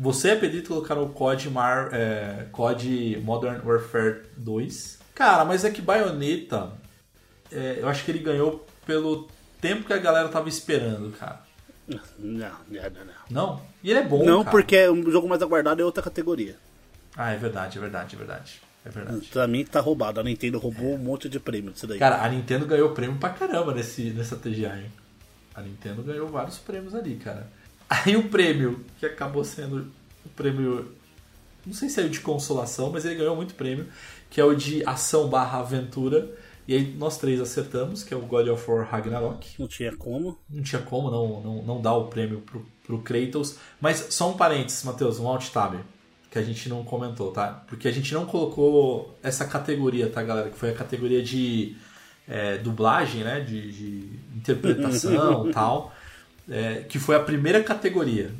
Você 0.00 0.30
a 0.30 0.36
Pedrito 0.36 0.68
colocaram 0.68 1.04
o 1.04 1.10
COD, 1.10 1.50
Mar, 1.50 1.90
é, 1.92 2.46
COD 2.52 3.20
Modern 3.22 3.60
Warfare 3.62 4.22
2. 4.34 4.98
Cara, 5.14 5.44
mas 5.44 5.62
é 5.62 5.70
que 5.70 5.82
Bayonetta, 5.82 6.72
é, 7.52 7.76
eu 7.80 7.86
acho 7.86 8.02
que 8.02 8.10
ele 8.10 8.20
ganhou 8.20 8.66
pelo 8.86 9.28
tempo 9.60 9.84
que 9.84 9.92
a 9.92 9.98
galera 9.98 10.30
tava 10.30 10.48
esperando, 10.48 11.10
cara. 11.18 11.40
Não, 11.86 12.00
não, 12.18 12.50
não, 12.70 12.82
não. 13.04 13.14
Não? 13.30 13.62
E 13.84 13.90
ele 13.90 13.98
é 13.98 14.02
bom, 14.02 14.24
Não, 14.24 14.38
cara. 14.42 14.50
porque 14.50 14.88
o 14.88 15.10
jogo 15.10 15.28
mais 15.28 15.42
aguardado 15.42 15.82
é 15.82 15.84
outra 15.84 16.02
categoria. 16.02 16.56
Ah, 17.14 17.32
é 17.32 17.36
verdade, 17.36 17.76
é 17.76 17.80
verdade, 17.82 18.14
é 18.14 18.18
verdade. 18.18 18.62
É 18.86 18.88
verdade. 18.88 19.26
Pra 19.30 19.46
mim 19.46 19.64
tá 19.66 19.80
roubado. 19.80 20.18
A 20.18 20.22
Nintendo 20.22 20.58
roubou 20.58 20.94
um 20.94 20.98
monte 20.98 21.28
de 21.28 21.38
prêmio 21.38 21.72
disso 21.72 21.86
daí. 21.86 21.98
Cara, 21.98 22.22
a 22.24 22.28
Nintendo 22.30 22.64
ganhou 22.64 22.92
prêmio 22.92 23.18
pra 23.18 23.28
caramba 23.28 23.74
nesse, 23.74 24.04
nessa 24.12 24.36
TGA, 24.36 24.78
hein? 24.78 24.90
A 25.54 25.60
Nintendo 25.60 26.02
ganhou 26.02 26.26
vários 26.28 26.56
prêmios 26.58 26.94
ali, 26.94 27.16
cara. 27.16 27.46
Aí 27.90 28.16
o 28.16 28.28
prêmio, 28.28 28.84
que 29.00 29.04
acabou 29.04 29.44
sendo 29.44 29.90
o 30.24 30.28
prêmio. 30.28 30.92
Não 31.66 31.74
sei 31.74 31.88
se 31.88 32.00
é 32.00 32.04
o 32.04 32.08
de 32.08 32.20
consolação, 32.20 32.90
mas 32.90 33.04
ele 33.04 33.16
ganhou 33.16 33.34
muito 33.34 33.54
prêmio, 33.54 33.88
que 34.30 34.40
é 34.40 34.44
o 34.44 34.54
de 34.54 34.86
ação 34.86 35.28
barra 35.28 35.58
aventura. 35.58 36.30
E 36.68 36.74
aí 36.74 36.94
nós 36.96 37.18
três 37.18 37.40
acertamos, 37.40 38.04
que 38.04 38.14
é 38.14 38.16
o 38.16 38.20
God 38.20 38.46
of 38.46 38.70
War 38.70 38.88
Ragnarok. 38.88 39.56
Não 39.58 39.66
tinha 39.66 39.94
como. 39.96 40.38
Não 40.48 40.62
tinha 40.62 40.80
como 40.80 41.10
não, 41.10 41.40
não, 41.40 41.62
não 41.62 41.82
dar 41.82 41.94
o 41.94 42.06
prêmio 42.06 42.40
pro, 42.42 42.64
pro 42.86 43.00
Kratos. 43.00 43.56
Mas 43.80 44.06
só 44.10 44.30
um 44.30 44.36
parênteses, 44.36 44.84
Matheus, 44.84 45.18
um 45.18 45.26
alt 45.26 45.50
tab 45.50 45.80
que 46.30 46.38
a 46.38 46.42
gente 46.42 46.68
não 46.68 46.84
comentou, 46.84 47.32
tá? 47.32 47.64
Porque 47.66 47.88
a 47.88 47.90
gente 47.90 48.14
não 48.14 48.24
colocou 48.24 49.18
essa 49.20 49.44
categoria, 49.44 50.08
tá, 50.08 50.22
galera? 50.22 50.48
Que 50.48 50.56
foi 50.56 50.70
a 50.70 50.74
categoria 50.74 51.20
de 51.20 51.76
é, 52.28 52.56
dublagem, 52.56 53.24
né? 53.24 53.40
De, 53.40 53.72
de 53.72 54.20
interpretação 54.36 55.48
e 55.50 55.52
tal. 55.52 55.92
É, 56.50 56.84
que 56.88 56.98
foi 56.98 57.14
a 57.14 57.20
primeira 57.20 57.62
categoria 57.62 58.34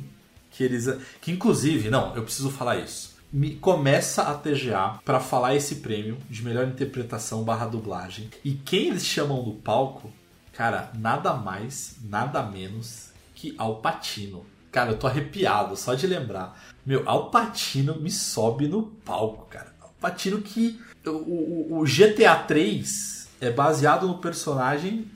que 0.51 0.63
eles. 0.63 0.87
Que 1.21 1.31
inclusive, 1.31 1.89
não, 1.89 2.15
eu 2.15 2.23
preciso 2.23 2.51
falar 2.51 2.77
isso. 2.77 3.15
Me 3.31 3.55
começa 3.55 4.23
a 4.23 4.33
TGA 4.33 4.99
para 5.05 5.21
falar 5.21 5.55
esse 5.55 5.75
prêmio 5.75 6.17
de 6.29 6.43
melhor 6.43 6.67
interpretação 6.67 7.43
barra 7.43 7.65
dublagem. 7.65 8.29
E 8.43 8.53
quem 8.53 8.89
eles 8.89 9.05
chamam 9.05 9.41
do 9.41 9.53
palco, 9.53 10.11
cara, 10.51 10.91
nada 10.93 11.33
mais, 11.33 11.95
nada 12.03 12.43
menos 12.43 13.11
que 13.33 13.55
Al 13.57 13.77
Pacino. 13.77 14.45
Cara, 14.69 14.91
eu 14.91 14.97
tô 14.97 15.07
arrepiado 15.07 15.77
só 15.77 15.93
de 15.93 16.05
lembrar. 16.05 16.61
Meu, 16.85 17.07
Al 17.07 17.29
Pacino 17.31 17.99
me 17.99 18.11
sobe 18.11 18.67
no 18.67 18.83
palco, 18.83 19.45
cara. 19.49 19.73
Al 19.81 19.93
Pacino 19.99 20.41
que. 20.41 20.79
O, 21.05 21.09
o, 21.09 21.79
o 21.79 21.83
GTA 21.85 22.35
3 22.35 23.29
é 23.39 23.49
baseado 23.49 24.07
no 24.07 24.17
personagem 24.17 25.09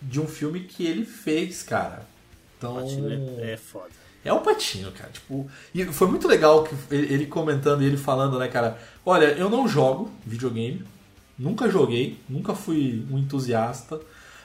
de 0.00 0.20
um 0.20 0.28
filme 0.28 0.60
que 0.60 0.84
ele 0.84 1.06
fez, 1.06 1.62
cara. 1.62 2.06
Então. 2.70 2.82
Patino 2.82 3.40
é, 3.40 3.52
é 3.52 3.56
foda. 3.56 4.04
É 4.24 4.32
o 4.32 4.40
Patino, 4.40 4.90
cara. 4.90 5.10
Tipo, 5.10 5.48
e 5.74 5.84
foi 5.84 6.08
muito 6.08 6.26
legal 6.26 6.64
que 6.64 6.74
ele 6.94 7.26
comentando 7.26 7.82
e 7.82 7.86
ele 7.86 7.96
falando, 7.96 8.38
né, 8.38 8.48
cara? 8.48 8.78
Olha, 9.04 9.26
eu 9.26 9.50
não 9.50 9.68
jogo 9.68 10.10
videogame, 10.24 10.82
nunca 11.38 11.68
joguei, 11.68 12.18
nunca 12.28 12.54
fui 12.54 13.04
um 13.10 13.18
entusiasta, 13.18 14.00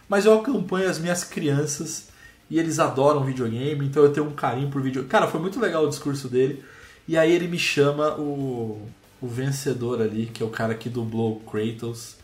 mas 0.07 0.25
eu 0.25 0.37
acompanho 0.37 0.89
as 0.89 0.99
minhas 0.99 1.23
crianças 1.23 2.09
e 2.49 2.59
eles 2.59 2.79
adoram 2.79 3.23
videogame, 3.23 3.85
então 3.85 4.03
eu 4.03 4.11
tenho 4.11 4.27
um 4.27 4.33
carinho 4.33 4.69
por 4.69 4.81
videogame. 4.81 5.09
Cara, 5.09 5.27
foi 5.27 5.39
muito 5.39 5.59
legal 5.59 5.85
o 5.85 5.89
discurso 5.89 6.27
dele. 6.27 6.63
E 7.07 7.17
aí 7.17 7.31
ele 7.31 7.47
me 7.47 7.57
chama 7.57 8.15
o, 8.19 8.85
o 9.21 9.27
vencedor 9.27 10.01
ali, 10.01 10.25
que 10.25 10.43
é 10.43 10.45
o 10.45 10.49
cara 10.49 10.75
que 10.75 10.89
dublou 10.89 11.37
o 11.37 11.39
Kratos, 11.39 12.17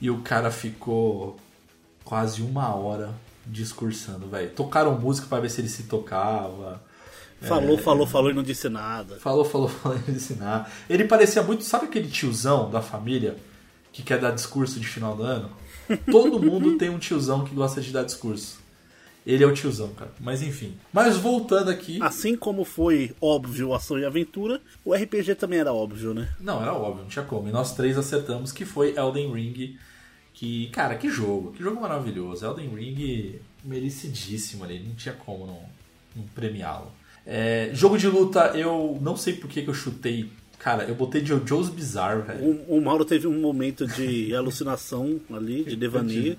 e 0.00 0.10
o 0.10 0.18
cara 0.20 0.50
ficou 0.50 1.36
quase 2.04 2.42
uma 2.42 2.74
hora 2.74 3.14
discursando, 3.48 4.28
velho. 4.28 4.50
Tocaram 4.50 4.98
música 4.98 5.26
para 5.26 5.40
ver 5.40 5.50
se 5.50 5.60
ele 5.60 5.68
se 5.68 5.84
tocava. 5.84 6.82
Falou, 7.40 7.78
é, 7.78 7.82
falou, 7.82 8.06
falou 8.06 8.30
e 8.30 8.34
não 8.34 8.42
disse 8.42 8.68
nada. 8.68 9.16
Falou, 9.16 9.44
falou, 9.44 9.68
falou 9.68 9.98
e 9.98 10.08
não 10.08 10.14
disse 10.14 10.34
nada. 10.34 10.68
Ele 10.88 11.04
parecia 11.04 11.42
muito, 11.42 11.64
sabe 11.64 11.86
aquele 11.86 12.08
tiozão 12.08 12.70
da 12.70 12.82
família 12.82 13.36
que 13.92 14.02
quer 14.02 14.20
dar 14.20 14.32
discurso 14.32 14.78
de 14.78 14.86
final 14.86 15.16
do 15.16 15.22
ano? 15.22 15.50
Todo 16.10 16.42
mundo 16.42 16.76
tem 16.76 16.90
um 16.90 16.98
tiozão 16.98 17.44
que 17.44 17.54
gosta 17.54 17.80
de 17.80 17.92
dar 17.92 18.04
discurso. 18.04 18.58
Ele 19.26 19.44
é 19.44 19.46
o 19.46 19.52
tiozão, 19.52 19.88
cara. 19.88 20.10
Mas 20.18 20.42
enfim. 20.42 20.74
Mas 20.92 21.16
voltando 21.18 21.70
aqui. 21.70 21.98
Assim 22.00 22.34
como 22.34 22.64
foi 22.64 23.14
óbvio 23.20 23.74
ação 23.74 23.98
e 23.98 24.04
aventura, 24.04 24.60
o 24.84 24.94
RPG 24.94 25.34
também 25.34 25.58
era 25.58 25.72
óbvio, 25.72 26.14
né? 26.14 26.30
Não, 26.40 26.62
era 26.62 26.72
óbvio, 26.72 27.02
não 27.02 27.10
tinha 27.10 27.24
como. 27.24 27.46
E 27.46 27.52
nós 27.52 27.74
três 27.74 27.98
acertamos 27.98 28.52
que 28.52 28.64
foi 28.64 28.94
Elden 28.96 29.32
Ring. 29.32 29.76
Que, 30.38 30.68
cara, 30.68 30.94
que 30.94 31.10
jogo. 31.10 31.50
Que 31.50 31.64
jogo 31.64 31.80
maravilhoso. 31.80 32.46
Elden 32.46 32.72
Ring 32.72 33.40
merecidíssimo 33.64 34.62
ali. 34.62 34.78
Não 34.78 34.94
tinha 34.94 35.12
como 35.12 35.44
não, 35.44 35.60
não 36.14 36.24
premiá-lo. 36.32 36.92
É, 37.26 37.70
jogo 37.72 37.98
de 37.98 38.06
luta, 38.06 38.52
eu 38.54 38.96
não 39.00 39.16
sei 39.16 39.32
por 39.34 39.50
que, 39.50 39.62
que 39.62 39.68
eu 39.68 39.74
chutei 39.74 40.30
Cara, 40.58 40.84
eu 40.84 40.94
botei 40.94 41.24
JoJo's 41.24 41.68
Bizarre, 41.68 42.22
velho. 42.22 42.64
O, 42.68 42.78
o, 42.78 42.80
Mauro 42.80 43.04
teve 43.04 43.26
um 43.26 43.40
momento 43.40 43.86
de 43.86 44.34
alucinação 44.34 45.20
ali, 45.32 45.64
de 45.64 45.76
devaneio. 45.76 46.36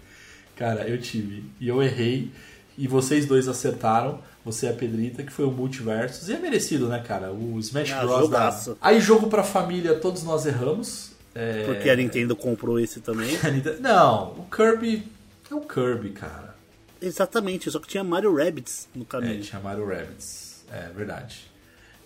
Cara, 0.55 0.87
eu 0.87 0.99
tive. 0.99 1.43
E 1.59 1.67
eu 1.67 1.81
errei 1.81 2.29
e 2.77 2.87
vocês 2.87 3.25
dois 3.25 3.47
acertaram. 3.47 4.19
Você 4.43 4.65
é 4.65 4.69
a 4.69 4.73
Pedrita, 4.73 5.23
que 5.23 5.31
foi 5.31 5.45
o 5.45 5.51
Multiversos. 5.51 6.27
E 6.27 6.33
é 6.33 6.39
merecido, 6.39 6.87
né, 6.87 6.99
cara? 6.99 7.31
O 7.31 7.59
Smash 7.59 7.91
ah, 7.91 8.05
Bros. 8.05 8.29
Da... 8.29 8.75
Aí, 8.81 8.99
jogo 8.99 9.27
pra 9.27 9.43
família, 9.43 9.95
todos 9.95 10.23
nós 10.23 10.45
erramos. 10.45 11.08
É... 11.33 11.65
Porque 11.65 11.89
a 11.89 11.95
Nintendo 11.95 12.35
comprou 12.35 12.79
esse 12.79 12.99
também. 12.99 13.37
Não, 13.79 14.33
o 14.33 14.47
Kirby 14.49 15.03
é 15.49 15.55
o 15.55 15.61
Kirby, 15.61 16.09
cara. 16.11 16.55
Exatamente, 17.01 17.71
só 17.71 17.79
que 17.79 17.87
tinha 17.87 18.03
Mario 18.03 18.35
Rabbids 18.35 18.89
no 18.93 19.05
caminho. 19.05 19.39
É, 19.39 19.41
tinha 19.41 19.61
Mario 19.61 19.87
Rabbids. 19.87 20.65
É 20.71 20.89
verdade. 20.89 21.49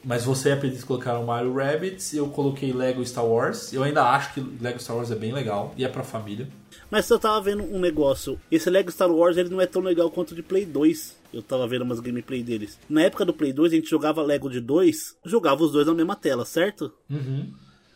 Mas 0.04 0.26
você 0.26 0.50
e 0.50 0.52
a 0.52 0.58
Pedrita 0.58 0.86
colocaram 0.86 1.24
Mario 1.24 1.54
Rabbids, 1.54 2.14
eu 2.14 2.28
coloquei 2.28 2.74
Lego 2.74 3.06
Star 3.06 3.26
Wars. 3.26 3.72
Eu 3.72 3.84
ainda 3.84 4.04
acho 4.04 4.34
que 4.34 4.46
Lego 4.62 4.80
Star 4.80 4.98
Wars 4.98 5.10
é 5.10 5.16
bem 5.16 5.32
legal 5.32 5.74
e 5.78 5.86
é 5.86 5.88
pra 5.88 6.04
família. 6.04 6.48
Mas 6.92 7.10
eu 7.10 7.18
tava 7.18 7.40
vendo 7.42 7.64
um 7.64 7.80
negócio. 7.80 8.40
Esse 8.52 8.70
Lego 8.70 8.92
Star 8.92 9.10
Wars 9.10 9.38
ele 9.38 9.50
não 9.50 9.62
é 9.62 9.66
tão 9.66 9.82
legal 9.82 10.12
quanto 10.12 10.32
o 10.32 10.36
de 10.36 10.44
Play 10.44 10.66
2. 10.66 11.16
Eu 11.34 11.42
tava 11.42 11.68
vendo 11.68 11.84
umas 11.84 12.00
gameplay 12.00 12.44
deles. 12.44 12.78
Na 12.90 13.02
época 13.02 13.26
do 13.26 13.34
Play 13.34 13.54
2, 13.54 13.72
a 13.72 13.76
gente 13.76 13.90
jogava 13.90 14.22
Lego 14.22 14.50
de 14.50 14.60
dois, 14.60 15.16
jogava 15.26 15.64
os 15.64 15.72
dois 15.72 15.88
na 15.88 15.94
mesma 15.94 16.16
tela, 16.16 16.46
certo? 16.46 16.94
Uhum. 17.10 17.52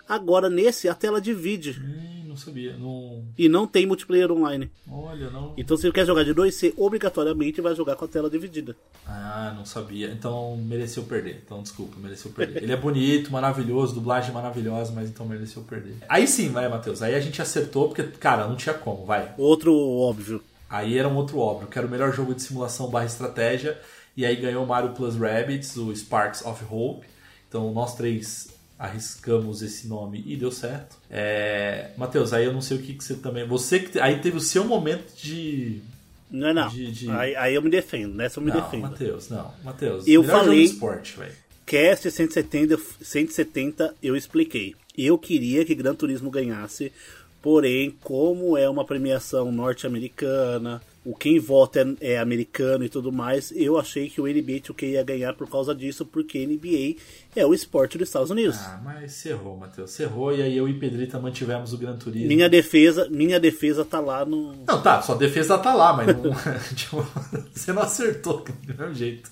Agora 0.07 0.49
nesse 0.49 0.87
a 0.87 0.93
tela 0.93 1.19
divide. 1.19 1.79
Hum, 1.79 2.27
não 2.27 2.37
sabia. 2.37 2.77
Não... 2.77 3.23
E 3.37 3.49
não 3.49 3.67
tem 3.67 3.85
multiplayer 3.85 4.31
online. 4.31 4.71
Olha, 4.89 5.29
não. 5.29 5.53
Então 5.57 5.75
se 5.75 5.83
você 5.83 5.91
quer 5.91 6.05
jogar 6.05 6.23
de 6.23 6.33
dois, 6.33 6.55
você 6.55 6.73
obrigatoriamente 6.77 7.59
vai 7.61 7.75
jogar 7.75 7.95
com 7.95 8.05
a 8.05 8.07
tela 8.07 8.29
dividida. 8.29 8.75
Ah, 9.05 9.53
não 9.55 9.65
sabia. 9.65 10.09
Então 10.11 10.55
mereceu 10.57 11.03
perder. 11.03 11.41
Então 11.45 11.61
desculpa, 11.61 11.97
mereceu 11.99 12.31
perder. 12.31 12.63
Ele 12.63 12.71
é 12.71 12.77
bonito, 12.77 13.31
maravilhoso, 13.31 13.95
dublagem 13.95 14.31
maravilhosa, 14.31 14.91
mas 14.93 15.09
então 15.09 15.25
mereceu 15.25 15.61
perder. 15.63 15.97
Aí 16.07 16.27
sim, 16.27 16.49
vai, 16.49 16.69
Matheus. 16.69 17.01
Aí 17.01 17.15
a 17.15 17.19
gente 17.19 17.41
acertou, 17.41 17.87
porque, 17.87 18.03
cara, 18.03 18.47
não 18.47 18.55
tinha 18.55 18.75
como, 18.75 19.05
vai. 19.05 19.33
Outro 19.37 19.75
óbvio. 19.75 20.41
Aí 20.69 20.97
era 20.97 21.07
um 21.07 21.15
outro 21.15 21.39
óbvio, 21.39 21.67
que 21.67 21.77
era 21.77 21.87
o 21.87 21.89
melhor 21.89 22.13
jogo 22.13 22.33
de 22.33 22.41
simulação 22.41 22.89
barra 22.89 23.05
estratégia. 23.05 23.79
E 24.15 24.25
aí 24.25 24.35
ganhou 24.35 24.65
Mario 24.65 24.93
Plus 24.93 25.15
Rabbids, 25.15 25.77
o 25.77 25.95
Sparks 25.95 26.43
of 26.45 26.63
Hope. 26.69 27.05
Então 27.47 27.71
nós 27.71 27.95
três 27.95 28.56
arriscamos 28.77 29.61
esse 29.61 29.87
nome 29.87 30.23
e 30.25 30.35
deu 30.35 30.51
certo. 30.51 30.97
É, 31.09 31.91
Matheus, 31.97 32.33
aí 32.33 32.45
eu 32.45 32.53
não 32.53 32.61
sei 32.61 32.77
o 32.77 32.81
que, 32.81 32.93
que 32.93 33.03
você 33.03 33.15
também. 33.15 33.45
Você 33.47 33.79
que 33.79 33.99
aí 33.99 34.19
teve 34.19 34.37
o 34.37 34.41
seu 34.41 34.63
momento 34.63 35.15
de. 35.15 35.81
Não, 36.29 36.53
não. 36.53 36.67
De, 36.69 36.91
de... 36.91 37.09
Aí, 37.09 37.35
aí, 37.35 37.55
eu 37.55 37.61
me 37.61 37.69
defendo, 37.69 38.13
nessa 38.13 38.39
eu 38.39 38.43
me 38.43 38.51
não, 38.51 38.61
defendo. 38.61 38.81
Matheus, 38.81 39.29
não. 39.29 39.53
Matheus, 39.63 40.07
eu 40.07 40.23
falei. 40.23 40.63
Esporte, 40.63 41.17
Cast 41.65 42.09
170, 42.09 42.79
170 43.01 43.95
eu 44.01 44.15
expliquei. 44.15 44.75
Eu 44.97 45.17
queria 45.17 45.65
que 45.65 45.75
Gran 45.75 45.93
Turismo 45.93 46.31
ganhasse, 46.31 46.93
porém, 47.41 47.95
como 48.01 48.57
é 48.57 48.69
uma 48.69 48.85
premiação 48.85 49.51
norte-americana, 49.51 50.81
o 51.07 51.15
quem 51.15 51.39
vota 51.39 51.95
é, 52.01 52.13
é, 52.13 52.19
americano 52.19 52.83
e 52.83 52.89
tudo 52.89 53.13
mais, 53.13 53.53
eu 53.55 53.79
achei 53.79 54.09
que 54.09 54.19
o 54.19 54.25
NBA 54.25 54.59
2K 54.59 54.89
ia 54.89 55.03
ganhar 55.03 55.33
por 55.35 55.49
causa 55.49 55.73
disso, 55.73 56.05
porque 56.05 56.45
NBA 56.45 57.01
é 57.33 57.45
o 57.45 57.53
esporte 57.53 57.97
dos 57.97 58.09
Estados 58.09 58.29
Unidos. 58.29 58.57
Ah, 58.59 58.81
mas 58.83 59.13
você 59.13 59.29
errou, 59.29 59.55
Matheus. 59.55 59.89
Você 59.91 60.03
errou 60.03 60.35
e 60.35 60.41
aí 60.41 60.57
eu 60.57 60.67
e 60.67 60.73
Pedrita 60.73 61.17
mantivemos 61.17 61.71
o 61.71 61.77
Gran 61.77 61.95
Turismo. 61.95 62.27
Minha 62.27 62.49
defesa, 62.49 63.07
minha 63.09 63.39
defesa 63.39 63.85
tá 63.85 64.01
lá 64.01 64.25
no. 64.25 64.53
Não, 64.67 64.81
tá, 64.81 65.01
sua 65.01 65.15
defesa 65.15 65.57
tá 65.57 65.73
lá, 65.73 65.93
mas 65.93 66.07
não, 66.07 66.33
tipo, 66.75 67.07
você 67.53 67.71
não 67.71 67.83
acertou 67.83 68.43
do 68.43 68.77
mesmo 68.77 68.93
jeito. 68.93 69.31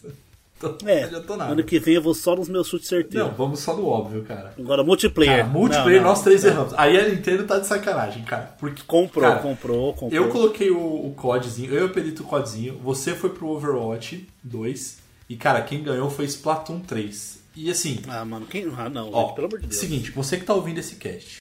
Então, 0.57 0.77
é, 0.85 1.01
não 1.01 1.07
adiantou 1.07 1.37
nada. 1.37 1.51
Ano 1.51 1.63
que 1.63 1.79
vem 1.79 1.95
eu 1.95 2.01
vou 2.01 2.13
só 2.13 2.35
nos 2.35 2.47
meus 2.47 2.67
chutes 2.67 2.87
certeiros. 2.87 3.29
Não, 3.29 3.35
vamos 3.35 3.59
só 3.59 3.75
no 3.75 3.85
óbvio, 3.87 4.23
cara. 4.23 4.53
Agora, 4.57 4.83
multiplayer. 4.83 5.39
Cara, 5.39 5.47
multiplayer, 5.49 6.01
não, 6.01 6.07
não, 6.07 6.09
nós 6.09 6.23
três 6.23 6.43
não. 6.43 6.49
erramos. 6.49 6.73
Aí 6.77 6.97
a 6.97 7.09
Nintendo 7.09 7.45
tá 7.45 7.59
de 7.59 7.67
sacanagem, 7.67 8.23
cara. 8.23 8.55
Porque, 8.57 8.81
comprou, 8.87 9.23
cara, 9.23 9.39
comprou, 9.41 9.93
comprou. 9.93 10.11
Eu 10.11 10.29
coloquei 10.29 10.71
o, 10.71 11.07
o 11.07 11.13
codezinho, 11.13 11.73
eu 11.73 11.89
perito 11.89 12.23
o 12.23 12.25
codezinho, 12.25 12.77
você 12.77 13.13
foi 13.13 13.31
pro 13.31 13.49
Overwatch 13.49 14.27
2, 14.43 15.05
e, 15.27 15.35
cara, 15.35 15.61
quem 15.61 15.83
ganhou 15.83 16.09
foi 16.09 16.25
Splatoon 16.25 16.79
3. 16.81 17.43
E 17.55 17.71
assim. 17.71 18.01
Ah, 18.07 18.23
mano, 18.23 18.45
quem. 18.45 18.71
Ah, 18.77 18.89
não, 18.89 19.11
ó, 19.11 19.25
gente, 19.25 19.35
pelo 19.35 19.47
amor 19.47 19.59
de 19.59 19.67
Deus. 19.67 19.79
Seguinte, 19.79 20.11
você 20.11 20.37
que 20.37 20.45
tá 20.45 20.53
ouvindo 20.53 20.77
esse 20.79 20.95
cast. 20.97 21.37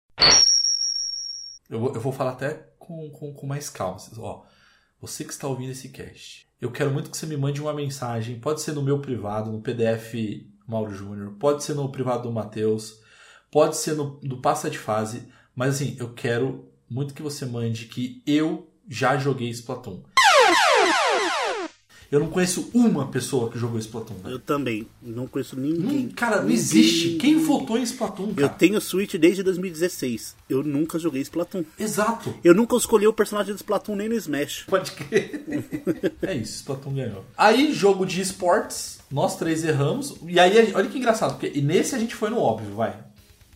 Eu 1.68 1.81
vou, 1.81 1.94
eu 1.94 2.00
vou 2.00 2.12
falar 2.12 2.33
até 2.33 2.66
com, 2.79 3.11
com, 3.11 3.33
com 3.33 3.46
mais 3.46 3.68
calma. 3.68 3.98
Ó, 4.18 4.42
você 5.00 5.24
que 5.24 5.33
está 5.33 5.48
ouvindo 5.48 5.72
esse 5.72 5.88
cast 5.88 6.46
eu 6.64 6.70
quero 6.70 6.90
muito 6.90 7.11
que 7.11 7.16
você 7.16 7.27
me 7.27 7.37
mande 7.37 7.61
uma 7.61 7.74
mensagem. 7.74 8.40
Pode 8.40 8.62
ser 8.62 8.72
no 8.72 8.83
meu 8.83 8.98
privado, 8.98 9.53
no 9.53 9.61
PDF 9.61 10.14
Mauro 10.66 10.94
Júnior, 10.94 11.35
pode 11.38 11.62
ser 11.62 11.74
no 11.74 11.92
privado 11.92 12.22
do 12.22 12.33
Matheus, 12.33 13.03
pode 13.50 13.77
ser 13.77 13.94
no 13.94 14.18
do 14.22 14.40
Passa 14.40 14.70
de 14.70 14.79
Fase, 14.79 15.29
mas 15.55 15.74
assim, 15.74 15.94
eu 16.00 16.14
quero 16.14 16.66
muito 16.88 17.12
que 17.12 17.22
você 17.22 17.44
mande 17.44 17.85
que 17.85 18.22
eu 18.27 18.72
já 18.88 19.18
joguei 19.18 19.50
Splatoon. 19.50 20.13
Eu 22.11 22.21
não 22.21 22.29
conheço 22.29 22.71
uma 22.73 23.07
pessoa 23.09 23.51
que 23.51 23.59
jogou 23.59 23.79
Splatoon. 23.79 24.14
velho. 24.23 24.35
Eu 24.35 24.38
também. 24.38 24.87
Não 25.03 25.27
conheço 25.27 25.59
ninguém. 25.59 26.07
Hum, 26.07 26.11
cara, 26.14 26.37
não 26.37 26.43
Ninguém, 26.45 26.57
existe. 26.57 27.17
Quem 27.17 27.33
ninguém. 27.35 27.47
votou 27.47 27.77
em 27.79 27.83
Splatoon, 27.83 28.29
Eu 28.31 28.35
cara? 28.35 28.49
tenho 28.51 28.81
Switch 28.81 29.14
desde 29.17 29.43
2016. 29.43 30.37
Eu 30.49 30.62
nunca 30.62 30.99
joguei 30.99 31.23
Splatoon. 31.23 31.64
Exato. 31.79 32.35
Eu 32.45 32.55
nunca 32.55 32.77
escolhi 32.77 33.07
o 33.07 33.12
personagem 33.12 33.53
do 33.53 33.57
Splatoon 33.57 33.97
nem 33.97 34.09
no 34.09 34.14
Smash. 34.14 34.64
Pode 34.69 34.93
crer. 34.93 35.45
é 36.23 36.35
isso, 36.35 36.57
Splatoon 36.57 36.95
ganhou. 36.95 37.25
Aí, 37.37 37.73
jogo 37.73 38.05
de 38.07 38.21
esportes, 38.21 38.99
nós 39.11 39.37
três 39.37 39.64
erramos. 39.64 40.14
E 40.27 40.38
aí, 40.38 40.73
olha 40.75 40.88
que 40.88 40.99
engraçado, 40.99 41.38
porque 41.38 41.61
nesse 41.61 41.95
a 41.95 41.99
gente 41.99 42.14
foi 42.14 42.31
no 42.31 42.38
óbvio, 42.38 42.75
vai. 42.75 42.97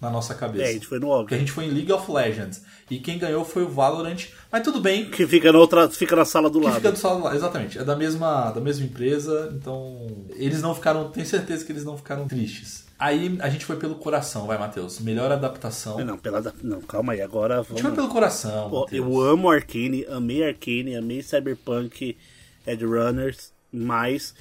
Na 0.00 0.10
nossa 0.10 0.34
cabeça. 0.34 0.64
É, 0.64 0.68
a 0.68 0.72
gente 0.72 0.86
foi 0.86 0.98
no 1.00 1.08
Porque 1.08 1.34
a 1.34 1.38
gente 1.38 1.50
foi 1.50 1.64
em 1.64 1.70
League 1.70 1.92
of 1.92 2.10
Legends. 2.10 2.62
E 2.90 2.98
quem 3.00 3.18
ganhou 3.18 3.44
foi 3.44 3.64
o 3.64 3.68
Valorant. 3.68 4.26
Mas 4.50 4.62
tudo 4.62 4.80
bem, 4.80 5.10
Que 5.10 5.26
fica 5.26 5.52
na 5.52 5.58
outra. 5.58 5.88
Fica 5.90 6.14
na 6.14 6.24
sala 6.24 6.48
do 6.48 6.60
que 6.60 6.64
lado. 6.66 6.76
fica 6.76 6.92
do 6.92 6.98
salão 6.98 7.22
lá, 7.24 7.34
exatamente. 7.34 7.78
É 7.78 7.84
da 7.84 7.96
mesma, 7.96 8.50
da 8.52 8.60
mesma 8.60 8.86
empresa, 8.86 9.52
então 9.54 10.06
eles 10.36 10.62
não 10.62 10.74
ficaram, 10.74 11.10
tenho 11.10 11.26
certeza 11.26 11.64
que 11.64 11.72
eles 11.72 11.84
não 11.84 11.96
ficaram 11.96 12.26
tristes. 12.28 12.86
Aí 12.98 13.36
a 13.40 13.48
gente 13.48 13.64
foi 13.64 13.76
pelo 13.76 13.96
coração, 13.96 14.46
vai, 14.46 14.56
Matheus. 14.58 14.98
Melhor 15.00 15.30
adaptação. 15.30 15.98
Não, 16.04 16.16
pela, 16.18 16.52
não, 16.62 16.80
calma 16.80 17.12
aí. 17.12 17.20
Agora 17.20 17.60
A 17.60 17.62
gente 17.62 17.82
vamos. 17.82 17.96
pelo 17.96 18.08
coração. 18.08 18.70
Matheus. 18.70 18.92
eu 18.92 19.20
amo 19.20 19.50
Arcane, 19.50 20.04
amei 20.08 20.44
Arcane, 20.44 20.96
amei 20.96 21.22
Cyberpunk 21.22 22.16
Edge 22.66 22.84
Runners, 22.84 23.52
mas 23.72 24.34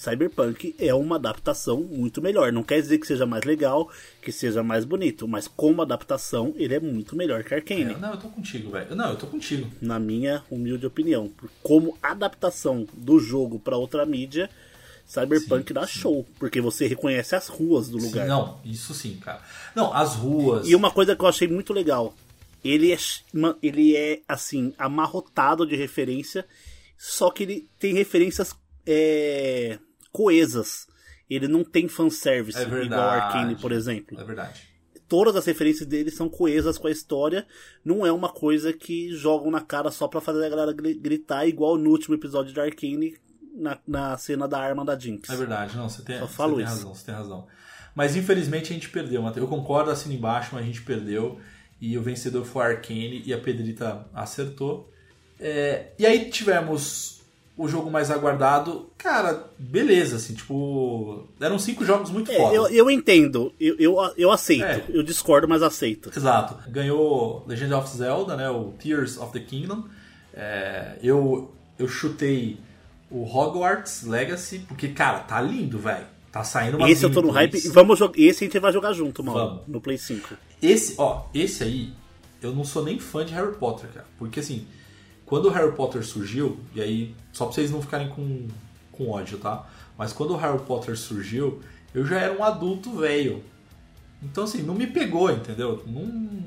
Cyberpunk 0.00 0.74
é 0.78 0.94
uma 0.94 1.16
adaptação 1.16 1.82
muito 1.82 2.22
melhor. 2.22 2.50
Não 2.50 2.62
quer 2.62 2.80
dizer 2.80 2.96
que 2.96 3.06
seja 3.06 3.26
mais 3.26 3.44
legal, 3.44 3.90
que 4.22 4.32
seja 4.32 4.62
mais 4.62 4.86
bonito, 4.86 5.28
mas 5.28 5.46
como 5.46 5.82
adaptação, 5.82 6.54
ele 6.56 6.74
é 6.74 6.80
muito 6.80 7.14
melhor 7.14 7.44
que 7.44 7.52
Arcane. 7.52 7.92
É, 7.92 7.98
Não, 7.98 8.12
eu 8.12 8.16
tô 8.16 8.28
contigo, 8.30 8.70
velho. 8.70 8.96
Não, 8.96 9.10
eu 9.10 9.16
tô 9.16 9.26
contigo. 9.26 9.70
Na 9.78 9.98
minha 9.98 10.42
humilde 10.50 10.86
opinião. 10.86 11.30
Como 11.62 11.98
adaptação 12.02 12.88
do 12.94 13.20
jogo 13.20 13.58
para 13.58 13.76
outra 13.76 14.06
mídia, 14.06 14.48
Cyberpunk 15.04 15.68
Sim, 15.68 15.74
dá 15.74 15.86
sim. 15.86 15.98
show, 15.98 16.26
porque 16.38 16.62
você 16.62 16.86
reconhece 16.86 17.36
as 17.36 17.48
ruas 17.48 17.90
do 17.90 17.98
lugar. 17.98 18.26
Não, 18.26 18.58
isso 18.64 18.94
sim, 18.94 19.18
cara. 19.20 19.42
Não, 19.76 19.92
as 19.92 20.14
ruas. 20.14 20.66
E 20.66 20.74
uma 20.74 20.90
coisa 20.90 21.14
que 21.14 21.22
eu 21.22 21.28
achei 21.28 21.46
muito 21.46 21.74
legal, 21.74 22.14
ele 22.64 22.90
é, 22.90 22.96
ele 23.62 23.94
é 23.94 24.20
assim, 24.26 24.72
amarrotado 24.78 25.66
de 25.66 25.76
referência, 25.76 26.46
só 26.96 27.30
que 27.30 27.42
ele 27.42 27.68
tem 27.78 27.92
referências 27.92 28.54
é, 28.86 29.78
coesas. 30.12 30.86
Ele 31.28 31.46
não 31.46 31.62
tem 31.62 31.86
fanservice, 31.88 32.58
É 32.58 32.64
verdade. 32.64 32.86
igual 32.86 33.08
Arkane, 33.08 33.56
por 33.56 33.72
exemplo. 33.72 34.20
É 34.20 34.24
verdade. 34.24 34.68
Todas 35.08 35.34
as 35.36 35.44
referências 35.44 35.86
dele 35.88 36.10
são 36.10 36.28
coesas 36.28 36.78
com 36.78 36.86
a 36.86 36.90
história, 36.90 37.46
não 37.84 38.06
é 38.06 38.12
uma 38.12 38.28
coisa 38.28 38.72
que 38.72 39.12
jogam 39.12 39.50
na 39.50 39.60
cara 39.60 39.90
só 39.90 40.06
pra 40.06 40.20
fazer 40.20 40.44
a 40.44 40.48
galera 40.48 40.72
gri- 40.72 40.94
gritar, 40.94 41.46
igual 41.46 41.76
no 41.76 41.90
último 41.90 42.14
episódio 42.14 42.52
de 42.52 42.60
Arkane, 42.60 43.16
na, 43.54 43.78
na 43.86 44.16
cena 44.18 44.46
da 44.46 44.60
arma 44.60 44.84
da 44.84 44.96
Jinx. 44.96 45.28
É 45.28 45.34
verdade, 45.36 45.76
não, 45.76 45.88
você 45.88 46.02
tem, 46.02 46.18
Só 46.20 46.26
você 46.28 46.34
falo 46.36 46.56
tem 46.56 46.64
isso. 46.64 46.74
razão, 46.74 46.94
você 46.94 47.06
tem 47.06 47.14
razão. 47.14 47.46
Mas 47.94 48.14
infelizmente 48.14 48.70
a 48.70 48.74
gente 48.74 48.88
perdeu, 48.88 49.20
Matheus. 49.22 49.42
Eu 49.44 49.48
concordo, 49.50 49.90
assino 49.90 50.14
embaixo, 50.14 50.50
mas 50.52 50.62
a 50.62 50.66
gente 50.66 50.82
perdeu. 50.82 51.40
E 51.80 51.98
o 51.98 52.02
vencedor 52.02 52.44
foi 52.44 52.62
a 52.62 52.68
Arcane 52.68 53.22
e 53.26 53.32
a 53.34 53.38
Pedrita 53.38 54.06
acertou. 54.14 54.92
É, 55.40 55.92
e 55.98 56.06
aí 56.06 56.30
tivemos 56.30 57.19
o 57.62 57.68
jogo 57.68 57.90
mais 57.90 58.10
aguardado. 58.10 58.88
Cara, 58.96 59.50
beleza, 59.58 60.16
assim, 60.16 60.34
tipo. 60.34 61.26
Eram 61.40 61.58
cinco 61.58 61.84
jogos 61.84 62.10
muito 62.10 62.30
É, 62.30 62.36
foda. 62.36 62.54
eu, 62.54 62.66
eu 62.68 62.90
entendo, 62.90 63.52
eu, 63.60 63.76
eu, 63.78 63.96
eu 64.16 64.30
aceito, 64.32 64.64
É. 64.64 64.84
eu 64.88 65.02
discordo, 65.02 65.46
mas 65.48 65.62
aceito. 65.62 66.10
Exato. 66.16 66.56
Ganhou 66.70 67.44
Legend 67.46 67.74
of 67.74 67.88
Zelda, 67.96 68.36
né? 68.36 68.48
O 68.48 68.72
Tears 68.78 69.18
of 69.18 69.32
the 69.32 69.40
Kingdom. 69.40 69.84
É, 70.32 70.96
eu, 71.02 71.52
eu 71.78 71.88
chutei 71.88 72.58
o 73.10 73.24
Hogwarts 73.24 74.04
Legacy, 74.06 74.60
porque, 74.60 74.88
cara, 74.88 75.20
tá 75.20 75.40
lindo, 75.40 75.78
velho. 75.78 76.06
Tá 76.32 76.44
saindo 76.44 76.76
uma 76.76 76.88
Esse 76.88 77.04
eu 77.04 77.10
tô 77.12 77.20
no 77.20 77.30
hype. 77.30 77.58
Vamos 77.70 77.98
jogar. 77.98 78.16
Esse 78.18 78.44
a 78.44 78.46
gente 78.46 78.58
vai 78.60 78.72
jogar 78.72 78.92
junto, 78.92 79.22
mano. 79.24 79.38
Vamos. 79.38 79.62
No 79.66 79.80
Play 79.80 79.98
5. 79.98 80.28
Esse, 80.62 80.94
ó, 80.96 81.24
esse 81.34 81.64
aí, 81.64 81.92
eu 82.40 82.52
não 82.54 82.64
sou 82.64 82.84
nem 82.84 83.00
fã 83.00 83.24
de 83.24 83.34
Harry 83.34 83.54
Potter, 83.56 83.90
cara. 83.92 84.06
Porque 84.16 84.38
assim, 84.38 84.64
quando 85.30 85.46
o 85.46 85.48
Harry 85.50 85.70
Potter 85.70 86.04
surgiu, 86.04 86.58
e 86.74 86.80
aí, 86.82 87.14
só 87.32 87.44
pra 87.44 87.54
vocês 87.54 87.70
não 87.70 87.80
ficarem 87.80 88.08
com, 88.08 88.48
com 88.90 89.10
ódio, 89.10 89.38
tá? 89.38 89.64
Mas 89.96 90.12
quando 90.12 90.32
o 90.32 90.36
Harry 90.36 90.58
Potter 90.58 90.98
surgiu, 90.98 91.60
eu 91.94 92.04
já 92.04 92.18
era 92.18 92.36
um 92.36 92.42
adulto 92.42 92.90
velho. 92.96 93.40
Então, 94.20 94.42
assim, 94.42 94.60
não 94.62 94.74
me 94.74 94.88
pegou, 94.88 95.30
entendeu? 95.30 95.84
Não. 95.86 96.40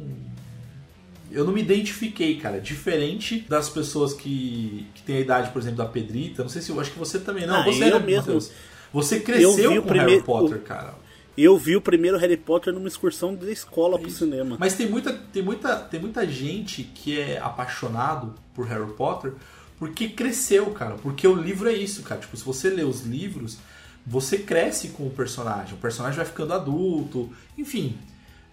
Eu 1.32 1.46
não 1.46 1.54
me 1.54 1.62
identifiquei, 1.62 2.36
cara. 2.38 2.60
Diferente 2.60 3.46
das 3.48 3.70
pessoas 3.70 4.14
que, 4.14 4.86
que 4.94 5.02
têm 5.04 5.16
a 5.16 5.22
idade, 5.22 5.52
por 5.52 5.62
exemplo, 5.62 5.78
da 5.78 5.86
Pedrita. 5.86 6.44
Não 6.44 6.50
sei 6.50 6.62
se 6.62 6.70
eu 6.70 6.78
acho 6.78 6.92
que 6.92 7.00
você 7.00 7.20
também 7.20 7.48
não. 7.48 7.62
Ah, 7.62 7.64
você 7.64 7.90
né, 7.90 8.00
mesmo. 8.00 8.18
Matheus? 8.18 8.52
Você 8.92 9.22
cresceu 9.22 9.72
o 9.72 9.82
com 9.82 9.88
primeiro- 9.88 10.12
Harry 10.12 10.24
Potter, 10.24 10.60
cara. 10.60 10.94
Eu 11.38 11.58
vi 11.58 11.76
o 11.76 11.82
primeiro 11.82 12.18
Harry 12.18 12.38
Potter 12.38 12.72
numa 12.74 12.88
excursão 12.88 13.34
da 13.34 13.52
escola 13.52 13.98
pro 13.98 14.08
Isso. 14.08 14.20
cinema. 14.20 14.56
Mas 14.60 14.76
tem 14.76 14.88
muita, 14.88 15.12
tem, 15.14 15.42
muita, 15.42 15.76
tem 15.78 16.00
muita 16.00 16.28
gente 16.28 16.84
que 16.84 17.20
é 17.20 17.40
apaixonado 17.40 18.36
por 18.54 18.68
Harry 18.68 18.92
Potter 18.94 19.34
porque 19.80 20.10
cresceu, 20.10 20.68
cara. 20.72 20.96
Porque 20.96 21.28
o 21.28 21.34
livro 21.36 21.68
é 21.70 21.74
isso, 21.74 22.04
cara. 22.04 22.22
Tipo, 22.22 22.38
se 22.38 22.44
você 22.46 22.70
lê 22.70 22.84
os 22.84 23.02
livros, 23.02 23.58
você 24.06 24.38
cresce 24.38 24.90
com 24.90 25.08
o 25.08 25.10
personagem. 25.10 25.74
O 25.74 25.78
personagem 25.78 26.18
vai 26.18 26.26
ficando 26.26 26.54
adulto, 26.54 27.30
enfim. 27.58 27.98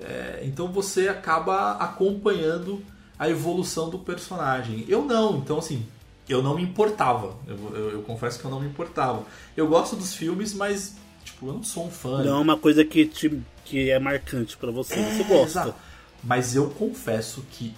É, 0.01 0.41
então 0.45 0.73
você 0.73 1.09
acaba 1.09 1.73
acompanhando 1.73 2.83
a 3.19 3.29
evolução 3.29 3.91
do 3.91 3.99
personagem. 3.99 4.87
Eu 4.89 5.05
não, 5.05 5.37
então 5.37 5.59
assim, 5.59 5.85
eu 6.27 6.43
não 6.43 6.57
me 6.57 6.63
importava. 6.63 7.37
Eu, 7.47 7.57
eu- 7.77 7.91
eu 7.91 8.03
confesso 8.03 8.39
que 8.39 8.45
eu 8.47 8.51
não 8.51 8.59
me 8.61 8.67
importava. 8.69 9.23
Eu 9.55 9.69
gosto 9.69 9.95
dos 9.95 10.15
filmes, 10.15 10.55
mas 10.55 10.97
tipo, 11.25 11.47
eu 11.49 11.53
não 11.55 11.63
sou 11.63 11.87
um 11.87 11.91
fã. 11.91 12.23
Não 12.25 12.39
é 12.39 12.41
uma 12.41 12.57
coisa 12.57 12.85
que, 12.85 13.07
te, 13.07 13.41
que 13.65 13.91
é 13.91 13.99
marcante 13.99 14.57
pra 14.57 14.71
você. 14.71 14.95
você 14.97 15.23
É, 15.23 15.25
gosta. 15.25 15.61
exato. 15.61 15.75
Mas 16.23 16.55
eu 16.55 16.69
confesso 16.71 17.45
que 17.51 17.75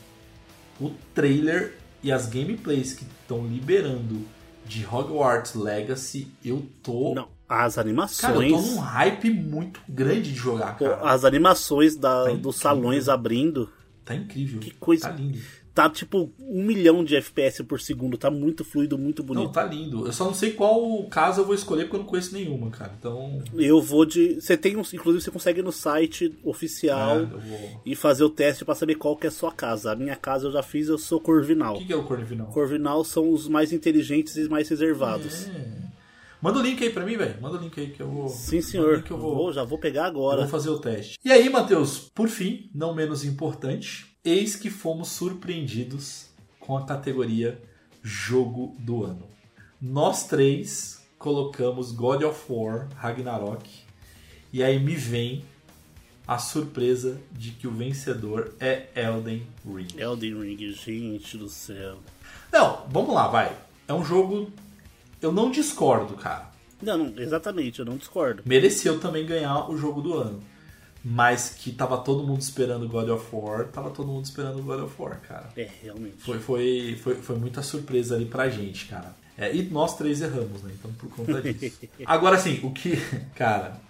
o 0.81 0.91
trailer 1.15 1.75
e 2.03 2.11
as 2.11 2.27
gameplays 2.27 2.93
que 2.93 3.05
estão 3.05 3.47
liberando 3.47 4.23
de 4.67 4.85
Hogwarts 4.87 5.55
Legacy, 5.55 6.29
eu 6.45 6.67
tô. 6.83 7.15
Não, 7.15 7.29
as 7.49 7.75
Cara, 7.75 7.87
eu 7.87 7.91
animações. 7.91 8.53
tô 8.53 8.61
num 8.61 8.79
hype 8.79 9.31
muito 9.31 9.81
grande 9.89 10.33
de 10.33 10.39
jogar, 10.39 10.77
cara. 10.79 10.97
as 11.03 11.25
animações 11.25 11.95
da, 11.97 12.25
Tá 12.25 12.33
dos 12.35 12.57
salões 12.57 13.09
abrindo. 13.09 13.71
Tá 14.05 14.15
incrível. 14.15 14.59
Que 14.61 14.71
coisa- 14.73 15.09
Tá 15.09 15.15
lindo. 15.15 15.39
Tá 15.75 15.89
tipo 15.89 16.31
um 16.39 16.63
milhão 16.65 17.03
de 17.03 17.17
FPS 17.17 17.65
por 17.65 17.81
segundo. 17.81 18.19
Tá 18.19 18.31
muito 18.31 18.63
fluido, 18.63 18.99
muito 18.99 19.23
Não, 19.23 19.35
bonito. 19.35 19.53
tá 19.53 19.65
lindo. 19.65 20.07
Eu 20.07 20.13
só 20.13 20.27
não 20.27 20.35
sei 20.35 20.53
qual 20.53 21.03
casa 21.05 21.41
eu 21.41 21.47
vou 21.47 21.55
escolher 21.55 21.85
porque 21.85 21.97
eu 21.97 22.01
não 22.01 22.07
conheço 22.07 22.35
nenhuma, 22.35 22.71
cara. 22.71 22.93
Então. 22.99 23.43
Eu 23.57 23.81
vou 23.81 24.05
de. 24.05 24.39
Você 24.41 24.55
tem 24.57 24.77
uns. 24.77 24.93
Inclusive, 24.93 25.25
você 25.25 25.31
consegue 25.31 25.61
ir 25.61 25.63
no 25.63 25.73
site 25.73 26.39
oficial 26.45 27.21
é, 27.21 27.23
eu 27.23 27.39
vou... 27.41 27.81
e 27.87 27.97
fazer 27.97 28.23
o 28.23 28.29
teste 28.29 28.65
pra 28.67 28.75
saber 28.75 28.97
qual 28.97 29.17
que 29.17 29.27
é 29.27 29.29
a 29.29 29.33
sua 29.33 29.51
casa. 29.51 29.93
A 29.93 29.97
minha 29.97 30.15
casa 30.15 30.47
eu 30.47 30.53
já 30.53 30.63
fiz, 30.63 30.89
eu 30.89 30.99
sou 30.99 31.17
O 31.19 31.21
Corvinal. 31.23 31.79
que, 31.79 31.87
que 31.87 31.93
é 31.93 31.97
o 31.97 32.03
Corvinal? 32.05 32.49
Corvinal 32.49 33.03
são 33.03 33.31
os 33.33 33.49
mais 33.49 33.73
inteligentes 33.73 34.37
e 34.37 34.47
mais 34.51 34.69
reservados. 34.69 35.47
É. 35.49 35.83
Manda 36.43 36.59
o 36.59 36.63
link 36.63 36.83
aí 36.83 36.91
pra 36.91 37.07
mim, 37.07 37.17
velho. 37.17 37.41
Manda 37.41 37.57
o 37.57 37.61
link 37.61 37.81
aí 37.81 37.87
que 37.91 38.03
eu 38.03 38.09
vou. 38.11 38.29
Sim, 38.29 38.59
o 38.59 38.63
senhor. 38.63 39.05
eu 39.09 39.17
vou... 39.17 39.35
Vou, 39.37 39.53
já 39.53 39.63
vou 39.65 39.79
pegar 39.79 40.03
Eu 40.03 40.07
agora. 40.09 40.41
vou 40.41 40.49
fazer 40.49 40.71
o 40.71 40.79
teste. 40.79 41.17
E 41.25 41.31
aí, 41.31 41.49
Matheus, 41.49 42.11
por 42.15 42.29
fim, 42.29 42.69
não 42.75 42.93
menos 42.95 43.25
importante, 43.25 44.12
eis 44.25 44.55
que 44.55 44.71
fomos 44.71 45.09
surpreendidos 45.09 46.27
com 46.61 46.77
a 46.77 46.85
categoria 46.87 47.61
Jogo 48.03 48.77
do 48.79 49.05
Ano. 49.05 49.27
Nós 49.81 50.27
três 50.29 51.03
colocamos 51.19 51.91
God 51.91 52.23
of 52.23 52.41
War 52.49 52.89
Ragnarok 52.97 53.69
e 54.53 54.63
aí 54.63 54.79
me 54.79 54.95
vem 54.95 55.45
a 56.27 56.39
surpresa 56.39 57.21
de 57.33 57.51
que 57.51 57.67
o 57.67 57.73
vencedor 57.73 58.55
é 58.61 58.87
Elden 58.95 59.45
Ring. 59.67 59.89
Elden 59.97 60.41
Ring, 60.41 60.73
gente 60.73 61.37
do 61.37 61.49
céu. 61.49 61.99
Não, 62.53 62.87
vamos 62.89 63.13
lá, 63.13 63.27
vai. 63.27 63.57
É 63.89 63.93
um 63.93 64.05
jogo. 64.05 64.53
Eu 65.21 65.33
não 65.33 65.51
discordo, 65.51 66.15
cara. 66.15 66.53
Não, 66.81 66.97
não, 66.97 67.21
exatamente, 67.21 67.81
eu 67.81 67.85
não 67.85 67.97
discordo. 67.97 68.43
mereceu 68.47 69.01
também 69.01 69.27
ganhar 69.27 69.69
o 69.69 69.77
jogo 69.77 70.01
do 70.01 70.15
ano. 70.15 70.43
Mas 71.05 71.51
que 71.51 71.73
tava 71.73 71.99
todo 71.99 72.23
mundo 72.23 72.41
esperando 72.41 72.89
God 72.89 73.09
of 73.09 73.27
War, 73.33 73.69
tava 73.69 73.91
todo 73.91 74.07
mundo 74.07 74.25
esperando 74.25 74.63
God 74.63 74.81
of 74.81 74.95
War, 75.01 75.21
cara. 75.21 75.49
É, 75.57 75.69
realmente. 75.83 76.19
Foi, 76.19 76.39
foi, 76.39 76.99
foi, 77.03 77.15
foi 77.17 77.37
muita 77.37 77.63
surpresa 77.63 78.15
ali 78.15 78.27
pra 78.27 78.49
gente, 78.49 78.87
cara. 78.87 79.15
É, 79.37 79.55
e 79.55 79.63
nós 79.65 79.97
três 79.97 80.21
erramos, 80.21 80.63
né? 80.63 80.73
Então 80.79 80.93
por 80.93 81.09
conta 81.11 81.43
disso. 81.43 81.79
Agora 82.07 82.39
sim, 82.39 82.61
o 82.63 82.71
que. 82.71 82.97
Cara, 83.35 83.81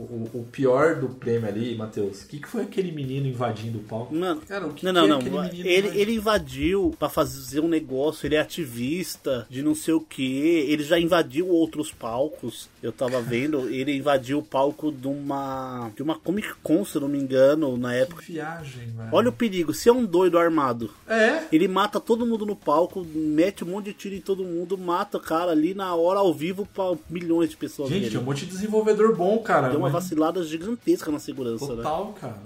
o, 0.00 0.30
o 0.40 0.48
pior 0.50 0.96
do 0.96 1.08
prêmio 1.08 1.48
ali, 1.48 1.74
Matheus, 1.74 2.22
o 2.22 2.28
que, 2.28 2.38
que 2.38 2.48
foi 2.48 2.62
aquele 2.62 2.92
menino 2.92 3.26
invadindo 3.26 3.78
o 3.78 3.82
palco? 3.82 4.14
Mano, 4.14 4.40
Cara, 4.42 4.66
o 4.66 4.72
que 4.72 4.84
não, 4.84 4.92
que 4.92 4.98
não, 4.98 5.04
é 5.04 5.08
não. 5.08 5.20
Ele, 5.20 5.28
invadindo? 5.28 5.68
ele 5.68 6.14
invadiu 6.14 6.94
pra 6.98 7.08
fazer 7.08 7.60
um 7.60 7.68
negócio, 7.68 8.26
ele 8.26 8.34
é 8.34 8.40
ativista 8.40 9.46
de 9.50 9.62
não 9.62 9.74
sei 9.74 9.94
o 9.94 10.00
que. 10.00 10.38
Ele 10.68 10.82
já 10.82 10.98
invadiu 10.98 11.48
outros 11.48 11.92
palcos. 11.92 12.68
Eu 12.82 12.92
tava 12.92 13.20
vendo, 13.20 13.68
ele 13.68 13.94
invadiu 13.96 14.38
o 14.38 14.42
palco 14.42 14.90
de 14.90 15.06
uma. 15.06 15.90
de 15.94 16.02
uma 16.02 16.14
Comic 16.18 16.48
Con, 16.62 16.82
se 16.84 16.96
eu 16.96 17.02
não 17.02 17.08
me 17.08 17.18
engano, 17.18 17.76
na 17.76 17.94
época. 17.94 18.22
Que 18.22 18.32
viagem, 18.32 18.86
velho. 18.96 19.08
Olha 19.12 19.28
o 19.28 19.32
perigo, 19.32 19.74
se 19.74 19.88
é 19.88 19.92
um 19.92 20.04
doido 20.04 20.38
armado. 20.38 20.90
É, 21.06 21.42
Ele 21.52 21.68
mata 21.68 22.00
todo 22.00 22.24
mundo 22.24 22.46
no 22.46 22.56
palco, 22.56 23.06
mete 23.14 23.64
um 23.64 23.68
monte 23.68 23.86
de 23.86 23.92
tiro 23.92 24.14
em 24.14 24.20
todo 24.20 24.42
mundo, 24.44 24.78
mata 24.78 25.18
o 25.18 25.20
cara 25.20 25.50
ali 25.50 25.74
na 25.74 25.94
hora 25.94 26.20
ao 26.20 26.32
vivo 26.32 26.66
pra 26.74 26.94
milhões 27.10 27.50
de 27.50 27.56
pessoas 27.58 27.88
gente, 27.90 27.98
verem. 27.98 28.10
tinha 28.10 28.20
um 28.22 28.24
monte 28.24 28.46
de 28.46 28.52
desenvolvedor 28.52 29.14
bom, 29.14 29.38
cara. 29.40 29.68
Deu 29.68 29.78
uma 29.78 29.90
mas- 29.90 30.02
vacilada 30.04 30.42
gigantesca 30.42 31.10
na 31.12 31.18
segurança, 31.18 31.66
né? 31.66 31.76
Total, 31.76 32.14
cara. 32.20 32.38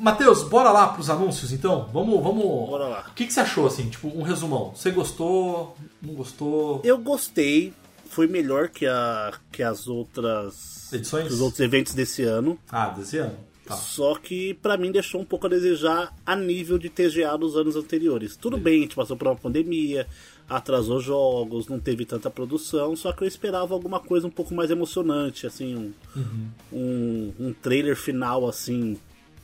Matheus, 0.00 0.42
bora 0.42 0.70
lá 0.72 0.88
pros 0.88 1.10
anúncios 1.10 1.52
então? 1.52 1.88
Vamos, 1.92 2.22
vamos. 2.22 2.42
Bora 2.68 2.88
lá. 2.88 3.06
O 3.10 3.14
que, 3.14 3.26
que 3.26 3.32
você 3.32 3.40
achou, 3.40 3.66
assim? 3.66 3.88
Tipo, 3.90 4.08
um 4.08 4.22
resumão. 4.22 4.72
Você 4.74 4.90
gostou? 4.90 5.76
Não 6.00 6.14
gostou? 6.14 6.80
Eu 6.82 6.96
gostei, 6.96 7.72
foi 8.08 8.26
melhor 8.26 8.68
que, 8.68 8.86
a, 8.86 9.32
que 9.52 9.62
as 9.62 9.86
outras. 9.86 10.90
Edições? 10.92 11.28
que 11.28 11.34
os 11.34 11.40
outros 11.42 11.60
eventos 11.60 11.92
desse 11.94 12.22
ano. 12.22 12.58
Ah, 12.72 12.88
desse 12.88 13.18
ano. 13.18 13.36
Tá. 13.66 13.76
Só 13.76 14.14
que 14.16 14.54
pra 14.54 14.76
mim 14.76 14.90
deixou 14.90 15.20
um 15.20 15.24
pouco 15.24 15.46
a 15.46 15.50
desejar 15.50 16.12
a 16.26 16.34
nível 16.34 16.78
de 16.78 16.88
TGA 16.88 17.36
dos 17.38 17.54
anos 17.56 17.76
anteriores. 17.76 18.34
Tudo 18.36 18.56
bem, 18.56 18.78
a 18.78 18.82
gente 18.82 18.96
passou 18.96 19.16
por 19.16 19.28
uma 19.28 19.36
pandemia, 19.36 20.08
atrasou 20.48 20.98
jogos, 20.98 21.68
não 21.68 21.78
teve 21.78 22.04
tanta 22.04 22.28
produção, 22.28 22.96
só 22.96 23.12
que 23.12 23.22
eu 23.22 23.28
esperava 23.28 23.72
alguma 23.72 24.00
coisa 24.00 24.26
um 24.26 24.30
pouco 24.30 24.52
mais 24.54 24.70
emocionante, 24.72 25.46
assim, 25.46 25.76
um, 25.76 25.92
Uhum. 26.16 26.48
um, 26.72 27.32
um 27.38 27.52
trailer 27.52 27.94
final 27.94 28.48
assim 28.48 28.98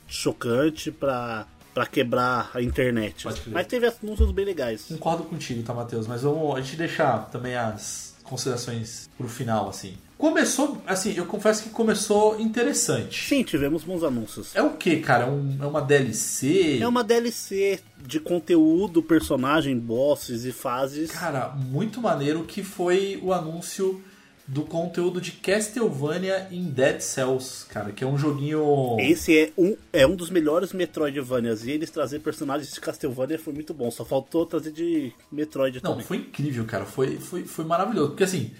chocante 0.07 0.91
pra, 0.91 1.45
pra 1.73 1.85
quebrar 1.85 2.51
a 2.53 2.61
internet. 2.61 3.25
Mas 3.47 3.67
teve 3.67 3.87
anúncios 3.87 4.31
bem 4.31 4.45
legais. 4.45 4.85
Concordo 4.89 5.23
contigo, 5.23 5.61
tá, 5.63 5.73
Matheus? 5.73 6.07
Mas 6.07 6.21
vamos 6.21 6.55
a 6.55 6.61
gente 6.61 6.75
deixar 6.77 7.29
também 7.29 7.55
as 7.55 8.15
considerações 8.23 9.09
pro 9.17 9.27
final, 9.27 9.69
assim. 9.69 9.95
Começou, 10.17 10.81
assim, 10.87 11.13
eu 11.15 11.25
confesso 11.27 11.61
que 11.63 11.69
começou 11.69 12.41
interessante. 12.41 13.27
Sim, 13.29 13.43
tivemos 13.43 13.83
bons 13.83 14.03
anúncios. 14.03 14.55
É 14.55 14.61
o 14.63 14.71
que, 14.71 14.97
cara? 14.99 15.25
É, 15.25 15.29
um- 15.29 15.57
é 15.61 15.65
uma 15.67 15.79
DLC? 15.81 16.79
É 16.81 16.87
uma 16.87 17.03
DLC 17.03 17.79
de 18.03 18.19
conteúdo, 18.19 19.03
personagem, 19.03 19.77
bosses 19.77 20.43
e 20.43 20.51
fases. 20.51 21.11
Cara, 21.11 21.49
muito 21.49 22.01
maneiro 22.01 22.43
que 22.45 22.63
foi 22.63 23.19
o 23.21 23.31
anúncio 23.31 24.01
do 24.47 24.61
conteúdo 24.63 25.19
de 25.19 25.31
Castlevania 25.33 26.47
em 26.49 26.63
Dead 26.69 27.01
Cells, 27.01 27.65
cara, 27.67 27.91
que 27.91 28.03
é 28.03 28.07
um 28.07 28.17
joguinho. 28.17 28.95
Esse 28.99 29.37
é 29.37 29.51
um, 29.57 29.75
é 29.91 30.07
um 30.07 30.15
dos 30.15 30.29
melhores 30.29 30.71
Metroidvanias. 30.71 31.65
E 31.65 31.71
eles 31.71 31.89
trazer 31.89 32.19
personagens 32.19 32.73
de 32.73 32.79
Castlevania 32.79 33.37
foi 33.37 33.53
muito 33.53 33.73
bom. 33.73 33.91
Só 33.91 34.05
faltou 34.05 34.45
trazer 34.45 34.71
de 34.71 35.11
Metroid 35.31 35.81
Não, 35.83 35.91
também. 35.91 36.05
foi 36.05 36.17
incrível, 36.17 36.63
cara. 36.65 36.85
Foi, 36.85 37.17
foi, 37.17 37.43
foi 37.43 37.65
maravilhoso. 37.65 38.09
Porque 38.11 38.23
assim, 38.23 38.51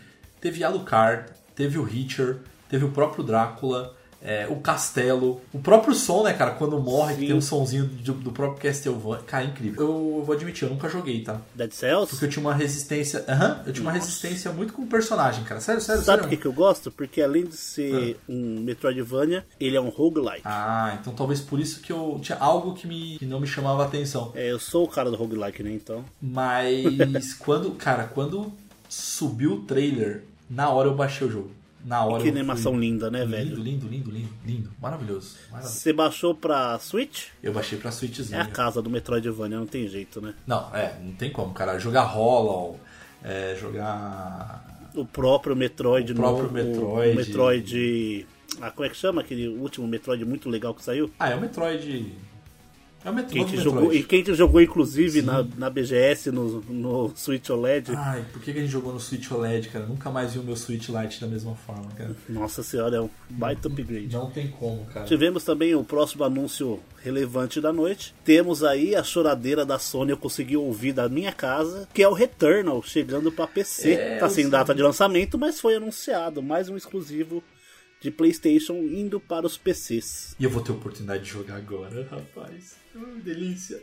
teve 0.42 0.64
Alucard, 0.64 1.32
teve 1.56 1.78
o 1.78 1.84
Richter, 1.84 2.40
teve 2.70 2.84
o 2.84 2.92
próprio 2.92 3.24
Drácula, 3.24 3.96
é, 4.22 4.48
o 4.50 4.56
Castelo, 4.58 5.42
o 5.54 5.60
próprio 5.60 5.94
som, 5.94 6.24
né, 6.24 6.34
cara? 6.34 6.52
Quando 6.52 6.80
morre, 6.80 7.16
que 7.16 7.22
Sim. 7.22 7.28
tem 7.28 7.36
um 7.36 7.42
sonzinho 7.42 7.86
do, 7.86 8.14
do 8.14 8.32
próprio 8.32 8.62
Castlevania. 8.62 9.24
Cara, 9.26 9.44
é 9.44 9.48
incrível. 9.48 9.82
Eu, 9.82 10.24
vou 10.26 10.36
admitir, 10.36 10.64
eu 10.64 10.70
nunca 10.70 10.90
joguei, 10.90 11.22
tá? 11.24 11.40
Dead 11.54 11.72
Cells? 11.72 12.10
Porque 12.10 12.26
eu 12.26 12.30
tinha 12.30 12.42
uma 12.42 12.54
resistência. 12.54 13.24
Aham, 13.28 13.64
eu 13.66 13.74
tinha 13.74 13.84
uma 13.84 13.92
resistência 13.92 14.52
muito 14.52 14.74
com 14.74 14.82
o 14.82 14.88
personagem, 14.88 15.44
cara. 15.44 15.62
Sério, 15.62 15.82
sério, 15.82 16.02
Sabe 16.04 16.18
por 16.18 16.24
sério. 16.24 16.38
que, 16.38 16.42
que 16.42 16.48
eu 16.48 16.54
gosto? 16.54 16.92
Porque 16.92 17.22
além 17.22 17.46
de 17.46 17.56
ser 17.56 18.20
um 18.28 18.60
Metroidvania, 18.62 19.46
ele 19.60 19.76
é 19.76 19.82
um 19.82 19.90
roguelike. 19.90 20.42
Ah, 20.46 20.98
então 21.00 21.14
talvez 21.14 21.40
por 21.40 21.60
isso 21.60 21.80
que 21.82 21.92
eu 21.92 22.20
tinha 22.22 22.38
algo 22.38 22.74
que, 22.74 22.88
me, 22.88 23.18
que 23.18 23.26
não 23.26 23.40
me 23.40 23.48
chamava 23.48 23.84
a 23.84 23.86
atenção. 23.86 24.32
É, 24.36 24.52
eu 24.52 24.60
sou 24.60 24.86
o 24.86 24.88
cara 24.88 25.10
do 25.10 25.18
roguelike, 25.18 25.64
né? 25.64 25.72
Então. 25.72 26.04
Mas 26.22 27.34
quando, 27.40 27.72
cara, 27.72 28.06
quando 28.06 28.52
subiu 28.90 29.54
o 29.54 29.62
trailer, 29.62 30.24
na 30.50 30.70
hora 30.70 30.88
eu 30.88 30.96
baixei 30.96 31.28
o 31.28 31.32
jogo. 31.32 31.52
Na 31.88 32.04
hora 32.04 32.22
Que 32.22 32.28
eu 32.28 32.34
fui- 32.34 32.40
animação 32.42 32.78
linda, 32.78 33.10
né, 33.10 33.20
lindo, 33.22 33.32
velho? 33.32 33.56
Lindo, 33.56 33.88
lindo, 33.88 34.12
lindo, 34.12 34.30
lindo. 34.46 34.72
Maravilhoso. 34.82 35.38
maravilhoso. 35.50 35.80
Você 35.80 35.94
baixou 35.94 36.36
pra 36.36 36.78
Switch? 36.80 37.28
Eu 37.42 37.54
baixei 37.54 37.78
pra 37.80 37.88
É 37.88 37.92
Switchzinha. 37.94 38.42
a 38.42 38.46
casa 38.46 38.82
do 38.82 38.90
Metroidvania, 38.90 39.58
não 39.58 39.66
tem 39.66 39.88
jeito, 39.88 40.20
né? 40.20 40.34
Não, 40.46 40.76
é, 40.76 41.00
não 41.02 41.14
tem 41.14 41.32
como, 41.32 41.54
cara. 41.54 41.80
Jogar 41.80 42.04
Hollow, 42.04 42.78
é, 43.24 43.56
jogar. 43.60 44.90
O 44.94 45.06
próprio 45.06 45.56
Metroid 45.56 46.12
O 46.12 46.16
próprio 46.16 46.44
novo, 46.44 46.54
Metroid. 46.54 47.14
O 47.14 47.16
Metroid. 47.16 48.28
Ah, 48.60 48.72
como 48.72 48.86
é 48.86 48.90
que 48.90 48.98
chama? 48.98 49.22
Aquele 49.22 49.48
último 49.48 49.88
Metroid 49.88 50.26
muito 50.26 50.50
legal 50.50 50.74
que 50.74 50.84
saiu? 50.84 51.10
Ah, 51.18 51.30
é 51.30 51.36
o 51.36 51.42
Metroid. 51.42 52.14
É 53.06 53.10
o 53.10 53.14
Met- 53.14 53.32
Quem 53.32 53.42
novo 53.44 53.56
te, 53.56 53.62
jogou, 53.64 53.94
e 53.94 54.04
quem 54.04 54.24
te 54.24 54.34
jogou, 54.34 54.62
inclusive, 54.62 55.22
na, 55.22 55.44
na 55.56 55.70
BGS, 55.70 56.32
no, 56.32 56.62
no 56.62 57.14
Switch 57.16 57.50
OLED. 57.50 57.92
Ai, 57.96 58.26
por 58.34 58.42
que 58.42 58.52
que 58.52 58.60
a 58.60 58.62
gente 58.62 58.72
jogou 58.72 58.92
no 58.92 59.00
Switch 59.00 59.32
OLED, 59.32 59.70
cara? 59.70 59.86
Nunca 59.86 60.10
mais 60.10 60.34
vi 60.34 60.40
o 60.40 60.44
meu 60.44 60.56
Switch 60.58 60.90
Lite 60.90 61.22
da 61.22 61.28
mesma 61.28 61.56
forma, 61.56 61.86
cara. 61.96 62.16
Nossa 62.28 62.64
senhora, 62.64 62.98
é 62.98 63.02
um 63.02 63.10
baita 63.30 63.68
upgrade. 63.70 64.14
Não 64.14 64.30
tem 64.30 64.48
como, 64.50 64.86
cara. 64.88 65.06
Tivemos 65.06 65.44
também 65.44 65.74
o 65.76 65.84
próximo 65.84 66.24
anúncio 66.24 66.80
relevante 67.02 67.62
da 67.62 67.72
noite. 67.72 68.14
Temos 68.26 68.64
aí 68.64 68.96
a 68.96 69.04
choradeira 69.04 69.66
da 69.66 69.80
Sony, 69.80 70.12
eu 70.12 70.18
consegui 70.18 70.58
ouvir 70.58 70.92
da 70.92 71.08
minha 71.08 71.32
casa, 71.32 71.88
que 71.94 72.02
é 72.04 72.08
o 72.10 72.14
Returnal, 72.14 72.82
chegando 72.84 73.32
pra 73.32 73.48
PC. 73.48 73.94
É, 73.94 74.18
tá 74.18 74.28
sem 74.28 74.44
sei. 74.46 74.52
data 74.52 74.74
de 74.76 74.82
lançamento, 74.82 75.38
mas 75.38 75.62
foi 75.62 75.76
anunciado. 75.76 76.42
Mais 76.42 76.68
um 76.68 76.76
exclusivo 76.76 77.42
de 78.02 78.12
PlayStation 78.12 78.74
indo 78.76 79.20
para 79.20 79.46
os 79.48 79.58
PCs. 79.58 80.36
E 80.40 80.44
eu 80.44 80.50
vou 80.50 80.62
ter 80.62 80.72
oportunidade 80.72 81.24
de 81.24 81.30
jogar 81.30 81.56
agora, 81.56 82.08
rapaz. 82.12 82.76
Ai, 82.98 83.22
delícia. 83.22 83.82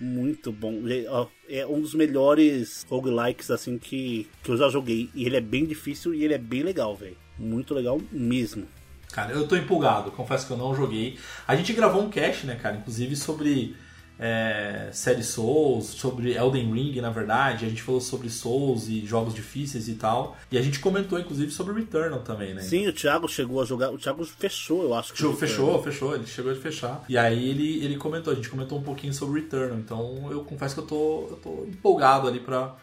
Muito 0.00 0.50
bom. 0.50 0.82
Ó, 1.10 1.28
É 1.48 1.66
um 1.66 1.80
dos 1.80 1.94
melhores 1.94 2.84
roguelikes 2.88 3.50
assim 3.50 3.78
que, 3.78 4.28
que 4.42 4.50
eu 4.50 4.56
já 4.56 4.68
joguei. 4.68 5.08
E 5.14 5.24
ele 5.26 5.36
é 5.36 5.40
bem 5.40 5.64
difícil 5.64 6.12
e 6.14 6.24
ele 6.24 6.34
é 6.34 6.38
bem 6.38 6.62
legal, 6.62 6.96
velho. 6.96 7.16
Muito 7.38 7.72
legal 7.74 8.00
mesmo. 8.10 8.66
Cara, 9.12 9.32
eu 9.32 9.46
tô 9.46 9.54
empolgado, 9.56 10.10
confesso 10.10 10.46
que 10.46 10.52
eu 10.52 10.56
não 10.56 10.74
joguei. 10.74 11.18
A 11.46 11.54
gente 11.54 11.72
gravou 11.74 12.02
um 12.02 12.08
cast, 12.10 12.46
né, 12.46 12.56
cara, 12.56 12.76
inclusive 12.76 13.14
sobre 13.14 13.76
é, 14.24 14.88
série 14.92 15.24
Souls, 15.24 15.86
sobre 15.86 16.32
Elden 16.32 16.72
Ring, 16.72 17.00
na 17.00 17.10
verdade. 17.10 17.66
A 17.66 17.68
gente 17.68 17.82
falou 17.82 18.00
sobre 18.00 18.30
Souls 18.30 18.86
e 18.86 19.04
jogos 19.04 19.34
difíceis 19.34 19.88
e 19.88 19.94
tal. 19.94 20.36
E 20.48 20.56
a 20.56 20.62
gente 20.62 20.78
comentou, 20.78 21.18
inclusive, 21.18 21.50
sobre 21.50 21.74
Returnal 21.74 22.20
também, 22.20 22.54
né? 22.54 22.62
Sim, 22.62 22.86
o 22.86 22.92
Thiago 22.92 23.26
chegou 23.26 23.60
a 23.60 23.64
jogar. 23.64 23.90
O 23.90 23.98
Thiago 23.98 24.24
fechou, 24.24 24.84
eu 24.84 24.94
acho 24.94 25.12
que. 25.12 25.18
Fechou, 25.18 25.36
fechou, 25.36 25.82
fechou, 25.82 26.14
ele 26.14 26.26
chegou 26.26 26.52
a 26.52 26.54
fechar. 26.54 27.04
E 27.08 27.18
aí 27.18 27.50
ele, 27.50 27.84
ele 27.84 27.96
comentou, 27.96 28.32
a 28.32 28.36
gente 28.36 28.48
comentou 28.48 28.78
um 28.78 28.82
pouquinho 28.82 29.12
sobre 29.12 29.40
Returnal. 29.40 29.76
Então 29.76 30.28
eu 30.30 30.44
confesso 30.44 30.76
que 30.76 30.80
eu 30.82 30.86
tô, 30.86 31.26
eu 31.28 31.36
tô 31.42 31.64
empolgado 31.66 32.28
ali 32.28 32.38
pra, 32.38 32.76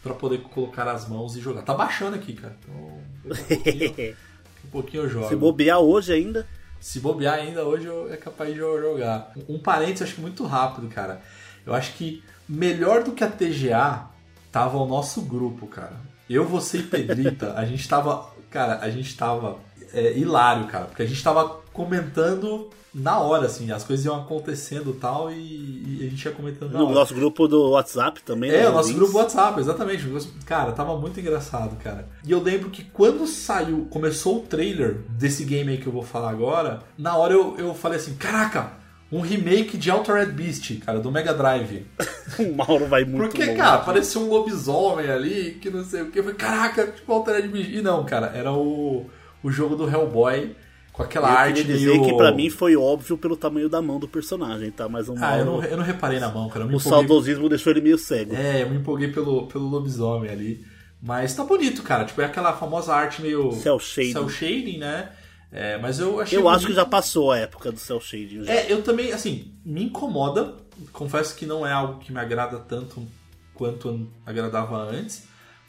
pra 0.00 0.14
poder 0.14 0.42
colocar 0.42 0.86
as 0.86 1.08
mãos 1.08 1.34
e 1.34 1.40
jogar. 1.40 1.62
Tá 1.62 1.74
baixando 1.74 2.14
aqui, 2.14 2.34
cara. 2.34 2.56
Então, 2.62 3.32
a 3.32 3.34
pouquinho, 3.34 4.16
a 4.62 4.66
pouquinho 4.70 5.02
eu 5.02 5.08
jogo. 5.08 5.28
Se 5.28 5.34
bobear 5.34 5.80
hoje 5.80 6.12
ainda. 6.12 6.46
Se 6.84 7.00
bobear 7.00 7.36
ainda 7.36 7.64
hoje 7.64 7.86
eu 7.86 8.12
é 8.12 8.16
capaz 8.18 8.52
de 8.52 8.58
jogar. 8.58 9.32
Um 9.48 9.58
parênteses, 9.58 10.02
acho 10.02 10.14
que 10.16 10.20
muito 10.20 10.44
rápido, 10.44 10.86
cara. 10.88 11.22
Eu 11.64 11.72
acho 11.72 11.94
que 11.94 12.22
melhor 12.46 13.02
do 13.02 13.12
que 13.12 13.24
a 13.24 13.30
TGA 13.30 14.04
tava 14.52 14.76
o 14.76 14.86
nosso 14.86 15.22
grupo, 15.22 15.66
cara. 15.66 15.96
Eu, 16.28 16.44
você 16.44 16.76
e 16.76 16.82
Pedrita, 16.82 17.54
a 17.54 17.64
gente 17.64 17.88
tava. 17.88 18.30
Cara, 18.50 18.80
a 18.82 18.90
gente 18.90 19.16
tava 19.16 19.56
é, 19.94 20.12
hilário, 20.12 20.66
cara. 20.66 20.84
Porque 20.84 21.02
a 21.02 21.06
gente 21.06 21.24
tava 21.24 21.62
comentando 21.74 22.70
na 22.94 23.18
hora, 23.18 23.46
assim, 23.46 23.72
as 23.72 23.82
coisas 23.82 24.06
iam 24.06 24.14
acontecendo 24.14 24.92
e 24.92 25.00
tal, 25.00 25.28
e, 25.30 25.34
e 25.34 26.06
a 26.06 26.10
gente 26.10 26.24
ia 26.24 26.30
comentando 26.30 26.70
na 26.72 26.78
No 26.78 26.84
hora. 26.86 26.94
nosso 26.94 27.12
grupo 27.12 27.48
do 27.48 27.70
WhatsApp 27.70 28.22
também. 28.22 28.50
É, 28.52 28.62
né, 28.62 28.68
o 28.68 28.72
nosso 28.72 28.90
links. 28.90 29.02
grupo 29.02 29.18
WhatsApp, 29.18 29.58
exatamente. 29.60 30.06
Cara, 30.46 30.70
tava 30.70 30.96
muito 30.96 31.18
engraçado, 31.18 31.74
cara. 31.82 32.06
E 32.24 32.30
eu 32.30 32.40
lembro 32.40 32.70
que 32.70 32.84
quando 32.84 33.26
saiu, 33.26 33.88
começou 33.90 34.38
o 34.38 34.40
trailer 34.42 34.98
desse 35.08 35.44
game 35.44 35.72
aí 35.72 35.78
que 35.78 35.88
eu 35.88 35.92
vou 35.92 36.04
falar 36.04 36.30
agora, 36.30 36.82
na 36.96 37.16
hora 37.16 37.34
eu, 37.34 37.56
eu 37.58 37.74
falei 37.74 37.98
assim, 37.98 38.14
caraca, 38.14 38.72
um 39.10 39.20
remake 39.20 39.76
de 39.76 39.90
Altered 39.90 40.30
Beast, 40.32 40.78
cara, 40.86 41.00
do 41.00 41.10
Mega 41.10 41.34
Drive. 41.34 41.84
O 42.38 42.52
Mauro 42.56 42.86
vai 42.86 43.04
muito 43.04 43.28
Porque, 43.28 43.44
longe. 43.44 43.56
cara, 43.56 43.78
parecia 43.78 44.20
um 44.20 44.28
lobisomem 44.28 45.08
ali, 45.08 45.58
que 45.60 45.68
não 45.70 45.84
sei 45.84 46.02
o 46.02 46.10
que. 46.10 46.18
Eu 46.18 46.24
falei, 46.24 46.36
caraca, 46.38 46.86
tipo 46.86 47.12
Altered 47.12 47.46
Beast. 47.48 47.70
E 47.70 47.80
não, 47.82 48.04
cara, 48.04 48.32
era 48.34 48.50
o, 48.52 49.06
o 49.42 49.50
jogo 49.52 49.76
do 49.76 49.88
Hellboy 49.88 50.56
com 50.94 51.02
aquela 51.02 51.28
Eu 51.28 51.36
arte 51.36 51.56
queria 51.62 51.76
dizer 51.76 51.90
meio... 51.98 52.04
que 52.04 52.16
pra 52.16 52.30
mim 52.32 52.48
foi 52.48 52.76
óbvio 52.76 53.18
pelo 53.18 53.36
tamanho 53.36 53.68
da 53.68 53.82
mão 53.82 53.98
do 53.98 54.06
personagem, 54.08 54.70
tá? 54.70 54.88
Mas 54.88 55.08
o, 55.08 55.14
Ah, 55.18 55.38
eu 55.38 55.44
Mauro- 55.44 55.62
não, 55.62 55.64
eu 55.68 55.76
não 55.76 55.84
reparei 55.84 56.18
na 56.20 56.28
mão, 56.30 56.48
cara. 56.48 56.60
Eu 56.64 56.68
o 56.68 56.70
empolguei- 56.70 56.88
saudosismo 56.90 57.48
deixou 57.48 57.72
ele 57.72 57.80
meio 57.80 57.98
cego. 57.98 58.34
É, 58.34 58.62
eu 58.62 58.70
me 58.70 58.76
empolguei 58.76 59.08
pelo, 59.08 59.46
pelo 59.48 59.66
lobisomem 59.68 60.30
ali. 60.30 60.64
Mas 61.02 61.34
tá 61.34 61.44
bonito, 61.44 61.82
cara. 61.82 62.04
Tipo, 62.04 62.22
é 62.22 62.24
aquela 62.24 62.52
famosa 62.54 62.94
arte 62.94 63.20
meio. 63.20 63.52
Cel 63.52 63.78
shading. 63.78 64.12
Cel 64.12 64.28
shading, 64.28 64.78
né? 64.78 65.10
É, 65.52 65.76
mas 65.78 65.98
eu 65.98 66.18
achei. 66.20 66.38
Eu 66.38 66.48
acho 66.48 66.60
bonito. 66.60 66.68
que 66.70 66.74
já 66.76 66.86
passou 66.86 67.30
a 67.32 67.38
época 67.38 67.70
do 67.70 67.78
cel 67.78 68.00
shading. 68.00 68.44
Já. 68.44 68.52
É, 68.52 68.72
eu 68.72 68.80
também, 68.82 69.12
assim, 69.12 69.52
me 69.64 69.82
incomoda. 69.84 70.54
Confesso 70.92 71.34
que 71.36 71.44
não 71.44 71.66
é 71.66 71.72
algo 71.72 71.98
que 72.00 72.10
me 72.12 72.18
agrada 72.18 72.58
tanto 72.58 73.06
quanto 73.52 74.08
agradava 74.24 74.76
antes. 74.78 75.24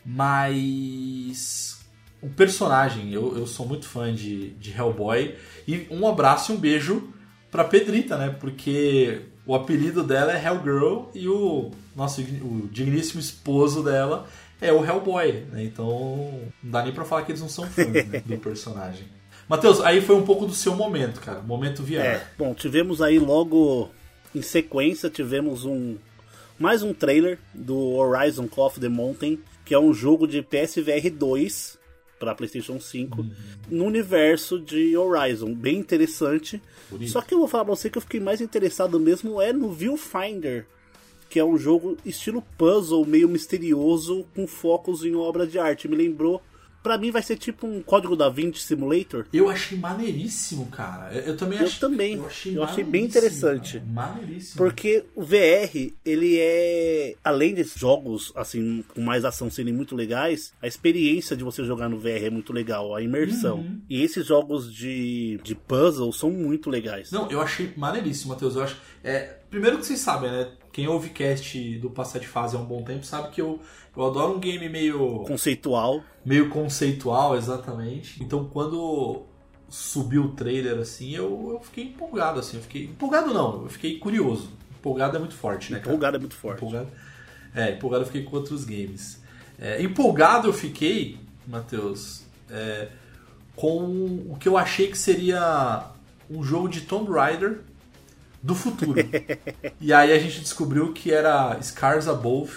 Mas. 0.06 1.75
O 2.26 2.30
personagem. 2.30 3.14
Eu, 3.14 3.38
eu 3.38 3.46
sou 3.46 3.68
muito 3.68 3.88
fã 3.88 4.14
de, 4.14 4.50
de 4.52 4.72
Hellboy. 4.72 5.36
E 5.68 5.88
um 5.92 6.08
abraço 6.08 6.52
e 6.52 6.56
um 6.56 6.60
beijo 6.60 7.08
pra 7.52 7.64
Pedrita, 7.64 8.18
né? 8.18 8.36
Porque 8.40 9.22
o 9.46 9.54
apelido 9.54 10.04
dela 10.04 10.34
é 10.34 10.44
Hellgirl 10.44 11.06
e 11.14 11.28
o 11.28 11.72
nosso 11.96 12.22
o 12.22 12.68
digníssimo 12.72 13.20
esposo 13.20 13.84
dela 13.84 14.26
é 14.60 14.74
o 14.74 14.84
Hellboy, 14.84 15.46
né? 15.52 15.64
Então 15.64 16.50
não 16.63 16.71
dá 16.71 16.84
nem 16.84 16.94
pra 16.94 17.06
falar 17.06 17.21
que 17.21 17.32
eles 17.32 17.42
não 17.42 17.50
são 17.50 17.67
fãs 17.67 17.88
né, 17.88 18.23
do 18.26 18.38
personagem. 18.40 19.06
Matheus, 19.48 19.80
aí 19.82 20.02
foi 20.02 20.15
um 20.15 20.23
pouco 20.23 20.48
do 20.48 20.54
seu 20.54 20.76
momento, 20.76 21.21
cara. 21.21 21.40
Momento 21.42 21.84
VR. 21.84 21.98
É, 21.98 22.28
bom, 22.36 22.56
tivemos 22.56 23.02
aí 23.02 23.19
logo 23.19 23.92
em 24.34 24.42
sequência, 24.42 25.10
tivemos 25.10 25.63
um 25.63 25.98
mais 26.58 26.82
um 26.82 26.94
trailer 26.94 27.38
do 27.54 27.78
Horizon 27.94 28.48
Call 28.48 28.67
of 28.67 28.80
the 28.80 28.90
Mountain, 28.90 29.38
que 29.63 29.73
é 29.73 29.80
um 29.80 29.94
jogo 29.94 30.26
de 30.26 30.42
PSVR 30.42 31.12
2 31.12 31.85
para 32.20 32.34
PlayStation 32.36 32.80
5 32.80 33.22
Uhum. 33.22 33.32
no 33.70 33.86
universo 33.86 34.60
de 34.60 34.96
Horizon, 34.98 35.54
bem 35.54 35.78
interessante. 35.78 36.62
Bonito. 36.90 37.12
Só 37.12 37.22
que 37.22 37.34
eu 37.34 37.40
vou 37.40 37.48
falar 37.48 37.66
pra 37.66 37.76
você 37.76 37.90
que 37.90 37.98
eu 37.98 38.02
fiquei 38.02 38.20
mais 38.20 38.40
interessado 38.42 39.00
mesmo 39.00 39.42
é 39.42 39.52
no 39.52 39.72
Viewfinder, 39.72 40.66
que 41.30 41.40
é 41.40 41.44
um 41.46 41.58
jogo 41.58 41.98
estilo 42.06 42.42
puzzle, 42.58 43.06
meio 43.06 43.28
misterioso, 43.28 44.26
com 44.36 44.48
focos 44.48 45.04
em 45.04 45.16
obra 45.16 45.46
de 45.46 45.60
arte. 45.60 45.88
Me 45.88 45.96
lembrou, 45.96 46.42
Pra 46.86 47.00
mim 47.00 47.10
vai 47.10 47.23
ser 47.23 47.36
tipo 47.36 47.65
um 47.65 47.81
Código 47.81 48.15
da 48.15 48.29
Vinci 48.29 48.60
Simulator. 48.60 49.25
Eu 49.33 49.50
achei 49.50 49.75
maneiríssimo, 49.75 50.67
cara. 50.67 51.12
Eu, 51.12 51.21
eu 51.29 51.36
também 51.36 51.58
Eu 51.58 51.65
achei. 51.65 51.79
também. 51.79 52.13
Eu 52.13 52.27
achei, 52.27 52.58
Eu 52.58 52.63
achei 52.63 52.83
bem 52.83 53.06
interessante. 53.06 53.79
cara. 53.79 53.86
Maneiríssimo. 53.92 54.58
Porque 54.58 55.04
o 55.15 55.23
VR, 55.23 55.92
ele 56.06 56.38
é. 56.40 57.15
Além 57.23 57.56
desses 57.56 57.73
jogos, 57.79 58.31
assim, 58.36 58.86
com 58.94 59.02
mais 59.02 59.25
ação 59.25 59.50
serem 59.50 59.73
muito 59.73 59.96
legais, 59.96 60.54
a 60.62 60.67
experiência 60.67 61.36
de 61.36 61.44
você 61.44 61.63
jogar 61.63 61.90
no 61.90 61.98
VR 61.98 62.25
é 62.25 62.29
muito 62.29 62.54
legal, 62.54 62.96
a 62.96 63.02
imersão. 63.02 63.62
Uhum. 63.62 63.81
E 63.90 64.04
esses 64.04 64.23
jogos 64.23 64.71
de, 64.71 65.40
de 65.44 65.56
puzzle 65.56 66.13
são 66.13 66.29
muito 66.29 66.69
legais. 66.69 67.10
Não, 67.10 67.31
eu 67.31 67.42
achei 67.42 67.73
maneiríssimo, 67.75 68.31
Matheus. 68.33 68.56
Eu 68.56 68.62
acho. 68.62 68.77
É, 69.04 69.38
primeiro 69.50 69.79
que 69.79 69.88
vocês 69.88 70.02
sabem, 70.02 70.29
né? 70.29 70.52
Quem 70.76 70.90
ouve 70.90 71.12
cast 71.12 71.78
do 71.78 71.90
Passar 71.90 72.19
de 72.19 72.28
Fase 72.28 72.58
há 72.58 72.60
um 72.60 72.65
bom 72.65 72.84
tempo 72.84 73.06
sabe 73.06 73.30
que 73.30 73.40
eu, 73.40 73.62
eu 73.96 74.06
adoro 74.06 74.36
um 74.36 74.40
game 74.42 74.67
meio, 74.67 75.19
Conceitual. 75.19 76.04
meio 76.26 76.50
conceitual, 76.50 77.38
exatamente. 77.38 78.21
Então 78.21 78.44
quando 78.44 79.23
subiu 79.69 80.23
o 80.23 80.32
trailer 80.34 80.78
assim, 80.80 81.15
eu, 81.15 81.52
eu 81.54 81.62
fiquei 81.63 81.86
empolgado, 81.86 82.42
assim. 82.42 82.58
Eu 82.58 82.63
fiquei. 82.63 82.84
Empolgado 82.88 83.34
não, 83.34 83.63
eu 83.63 83.69
fiquei 83.69 83.98
curioso. 83.98 84.50
Empolgado 84.78 85.15
é 85.15 85.19
muito 85.21 85.36
forte, 85.36 85.71
né, 85.71 85.80
cara? 85.80 85.92
Empolgado 85.92 86.17
é 86.17 86.19
muito 86.19 86.36
forte. 86.36 86.58
Empolgado. 86.58 86.90
É, 87.56 87.71
empolgado 87.71 88.04
eu 88.04 88.08
fiquei 88.08 88.23
com 88.23 88.36
outros 88.36 88.65
games. 88.65 89.23
É, 89.58 89.82
empolgado 89.82 90.50
eu 90.50 90.54
fiquei, 90.54 91.17
Matheus, 91.48 92.26
é, 92.50 92.90
com 93.56 93.86
o 94.30 94.36
que 94.38 94.50
eu 94.50 94.58
achei 94.58 94.92
que 94.92 94.98
seria 94.98 95.86
um 96.30 96.44
jogo 96.44 96.67
de 96.67 96.82
Tomb 96.82 97.10
Raider 97.10 97.62
do 98.46 98.54
futuro. 98.54 98.93
e 99.81 99.91
aí 99.91 100.13
a 100.13 100.19
gente 100.19 100.39
descobriu 100.39 100.93
que 100.93 101.12
era 101.12 101.60
Scars 101.63 102.08
Above. 102.08 102.52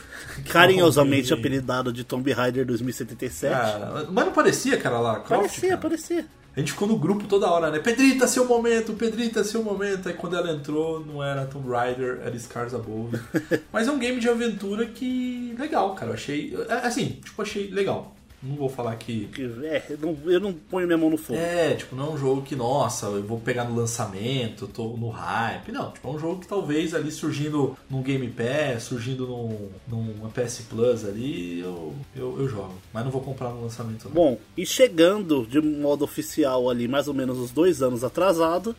Carinhosamente 0.51 1.33
é 1.33 1.37
apelidado 1.37 1.91
de 1.91 2.05
Tomb 2.05 2.31
Raider 2.31 2.67
2077. 2.67 3.51
Cara, 3.51 4.07
mas 4.11 4.25
não 4.27 4.33
parecia, 4.33 4.77
cara, 4.77 5.01
lá? 5.01 5.21
Croft, 5.21 5.41
parecia, 5.41 5.69
cara? 5.71 5.81
parecia. 5.81 6.27
A 6.55 6.61
gente 6.61 6.73
ficou 6.73 6.89
no 6.89 6.99
grupo 6.99 7.27
toda 7.27 7.49
hora, 7.49 7.71
né? 7.71 7.79
Pedrita, 7.79 8.27
seu 8.27 8.45
momento, 8.45 8.93
Pedrita, 8.93 9.43
seu 9.45 9.63
momento. 9.63 10.09
Aí 10.09 10.15
quando 10.15 10.37
ela 10.37 10.51
entrou, 10.51 11.01
não 11.01 11.23
era 11.23 11.47
Tomb 11.47 11.71
Raider, 11.71 12.21
era 12.23 12.39
Scars 12.39 12.75
Above. 12.75 13.19
Mas 13.73 13.89
é 13.89 13.93
um 13.93 13.99
game 13.99 14.21
de 14.21 14.29
aventura 14.29 14.85
que. 14.85 15.55
legal, 15.59 15.95
cara. 15.95 16.11
Eu 16.11 16.15
achei. 16.15 16.55
é, 16.69 16.87
Assim, 16.87 17.21
tipo, 17.25 17.41
achei 17.41 17.71
legal. 17.71 18.15
Não 18.41 18.55
vou 18.55 18.69
falar 18.69 18.95
que. 18.97 19.29
É, 19.65 19.83
eu 19.91 19.99
não, 19.99 20.19
eu 20.27 20.41
não 20.41 20.53
ponho 20.53 20.87
minha 20.87 20.97
mão 20.97 21.11
no 21.11 21.19
fogo. 21.19 21.39
É, 21.39 21.75
tipo, 21.75 21.97
não 21.97 22.07
é 22.07 22.11
um 22.11 22.17
jogo 22.17 22.43
que, 22.43 22.55
nossa, 22.55 23.07
eu 23.07 23.23
vou 23.23 23.41
pegar 23.41 23.65
no 23.65 23.75
lançamento, 23.75 24.69
tô 24.69 24.97
no 24.97 25.09
hype. 25.09 25.73
Não, 25.73 25.91
tipo, 25.91 26.07
é 26.07 26.11
um 26.13 26.19
jogo 26.19 26.41
que 26.41 26.47
talvez 26.47 26.95
ali 26.95 27.11
surgindo 27.11 27.77
num 27.91 28.01
Game 28.01 28.29
Pass, 28.29 28.85
surgindo 28.85 29.27
num, 29.27 29.69
numa 29.89 30.29
PS 30.29 30.63
Plus 30.71 31.05
ali, 31.05 31.59
eu, 31.59 31.93
eu, 32.15 32.39
eu 32.39 32.49
jogo. 32.49 32.75
Mas 32.93 33.05
não 33.05 33.11
vou 33.11 33.23
comprar 33.23 33.51
no 33.51 33.63
lançamento, 33.63 34.05
não. 34.05 34.13
Bom, 34.13 34.39
e 34.57 34.65
chegando 34.65 35.45
de 35.45 35.61
modo 35.61 36.05
oficial 36.05 36.71
ali, 36.71 36.87
mais 36.87 37.09
ou 37.09 37.15
menos 37.15 37.39
uns 37.39 37.51
dois 37.51 37.83
anos 37.83 38.05
atrasado, 38.05 38.75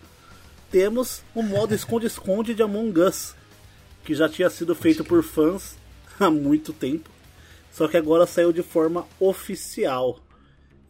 temos 0.72 1.22
o 1.36 1.44
modo 1.44 1.76
esconde-esconde 1.76 2.54
de 2.54 2.64
Among 2.64 2.98
Us, 3.02 3.36
que 4.06 4.16
já 4.16 4.30
tinha 4.30 4.50
sido 4.50 4.74
feito 4.74 5.04
por 5.04 5.22
fãs 5.22 5.76
há 6.18 6.30
muito 6.30 6.72
tempo, 6.72 7.10
só 7.72 7.88
que 7.88 7.98
agora 7.98 8.26
saiu 8.26 8.52
de 8.52 8.64
forma 8.64 9.06
oficial. 9.20 10.20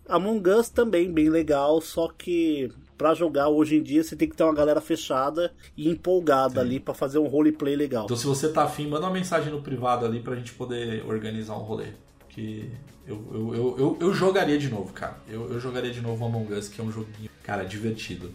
Among 0.08 0.50
Us 0.50 0.70
também 0.70 1.12
bem 1.12 1.30
legal, 1.30 1.80
só 1.82 2.08
que 2.08 2.72
pra 2.98 3.14
jogar 3.14 3.48
hoje 3.50 3.78
em 3.78 3.84
dia 3.84 4.04
você 4.04 4.16
tem 4.16 4.28
que 4.28 4.36
ter 4.36 4.44
uma 4.44 4.54
galera 4.54 4.82
fechada 4.82 5.54
e 5.78 5.88
empolgada 5.90 6.60
ali 6.60 6.80
pra 6.80 6.94
fazer 6.94 7.20
um 7.20 7.28
roleplay 7.28 7.76
legal. 7.76 8.06
Então 8.06 8.18
se 8.18 8.26
você 8.26 8.50
tá 8.50 8.64
afim, 8.64 8.88
manda 8.88 9.06
uma 9.06 9.14
mensagem 9.14 9.52
no 9.52 9.62
privado 9.62 10.06
ali 10.06 10.20
pra 10.20 10.36
gente 10.36 10.52
poder 10.54 11.06
organizar 11.06 11.54
um 11.56 11.60
rolê. 11.64 11.88
Que 12.28 12.72
eu, 13.08 13.24
eu, 13.32 13.56
eu, 13.56 13.76
eu, 13.80 13.98
eu 14.02 14.14
jogaria 14.14 14.58
de 14.58 14.70
novo, 14.70 14.92
cara. 14.94 15.18
Eu, 15.28 15.52
eu 15.52 15.60
jogaria 15.60 15.92
de 15.92 16.02
novo 16.02 16.24
o 16.24 16.28
Among 16.28 16.54
Us, 16.54 16.68
que 16.68 16.82
é 16.82 16.84
um 16.84 16.92
joguinho, 16.92 17.30
cara, 17.44 17.64
divertido. 17.64 18.32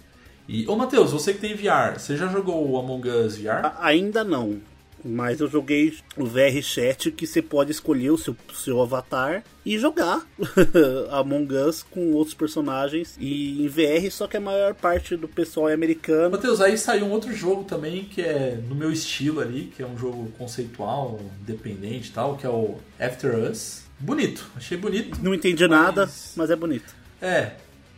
E, 0.48 0.66
ô 0.68 0.76
Matheus, 0.76 1.10
você 1.12 1.32
que 1.32 1.40
tem 1.40 1.54
VR, 1.54 1.98
você 1.98 2.16
já 2.16 2.26
jogou 2.28 2.68
o 2.70 2.78
Among 2.78 3.08
Us 3.08 3.36
VR? 3.36 3.64
A- 3.64 3.86
Ainda 3.86 4.22
não. 4.22 4.60
Mas 5.04 5.40
eu 5.40 5.48
joguei 5.48 5.94
o 6.16 6.24
VR 6.24 6.62
Chat 6.62 7.10
que 7.12 7.26
você 7.26 7.42
pode 7.42 7.70
escolher 7.70 8.10
o 8.10 8.16
seu, 8.16 8.34
seu 8.54 8.80
avatar 8.80 9.44
e 9.64 9.78
jogar 9.78 10.26
Among 11.12 11.54
Us 11.54 11.82
com 11.82 12.12
outros 12.12 12.34
personagens 12.34 13.16
e 13.20 13.62
em 13.64 13.68
VR, 13.68 14.10
só 14.10 14.26
que 14.26 14.36
a 14.36 14.40
maior 14.40 14.74
parte 14.74 15.14
do 15.16 15.28
pessoal 15.28 15.68
é 15.68 15.74
americano. 15.74 16.30
Matheus, 16.30 16.60
aí 16.60 16.78
saiu 16.78 17.04
um 17.06 17.10
outro 17.10 17.32
jogo 17.34 17.64
também 17.64 18.04
que 18.04 18.22
é 18.22 18.58
no 18.68 18.74
meu 18.74 18.90
estilo 18.90 19.40
ali, 19.40 19.70
que 19.76 19.82
é 19.82 19.86
um 19.86 19.98
jogo 19.98 20.30
conceitual, 20.38 21.20
independente 21.42 22.08
e 22.08 22.12
tal, 22.12 22.36
que 22.36 22.46
é 22.46 22.50
o 22.50 22.76
After 22.98 23.34
Us. 23.38 23.82
Bonito, 23.98 24.50
achei 24.56 24.76
bonito. 24.78 25.18
Não 25.22 25.34
entendi 25.34 25.66
nada, 25.68 26.02
Mas- 26.06 26.32
mas 26.36 26.50
é 26.50 26.56
bonito. 26.56 26.94
É, 27.20 27.52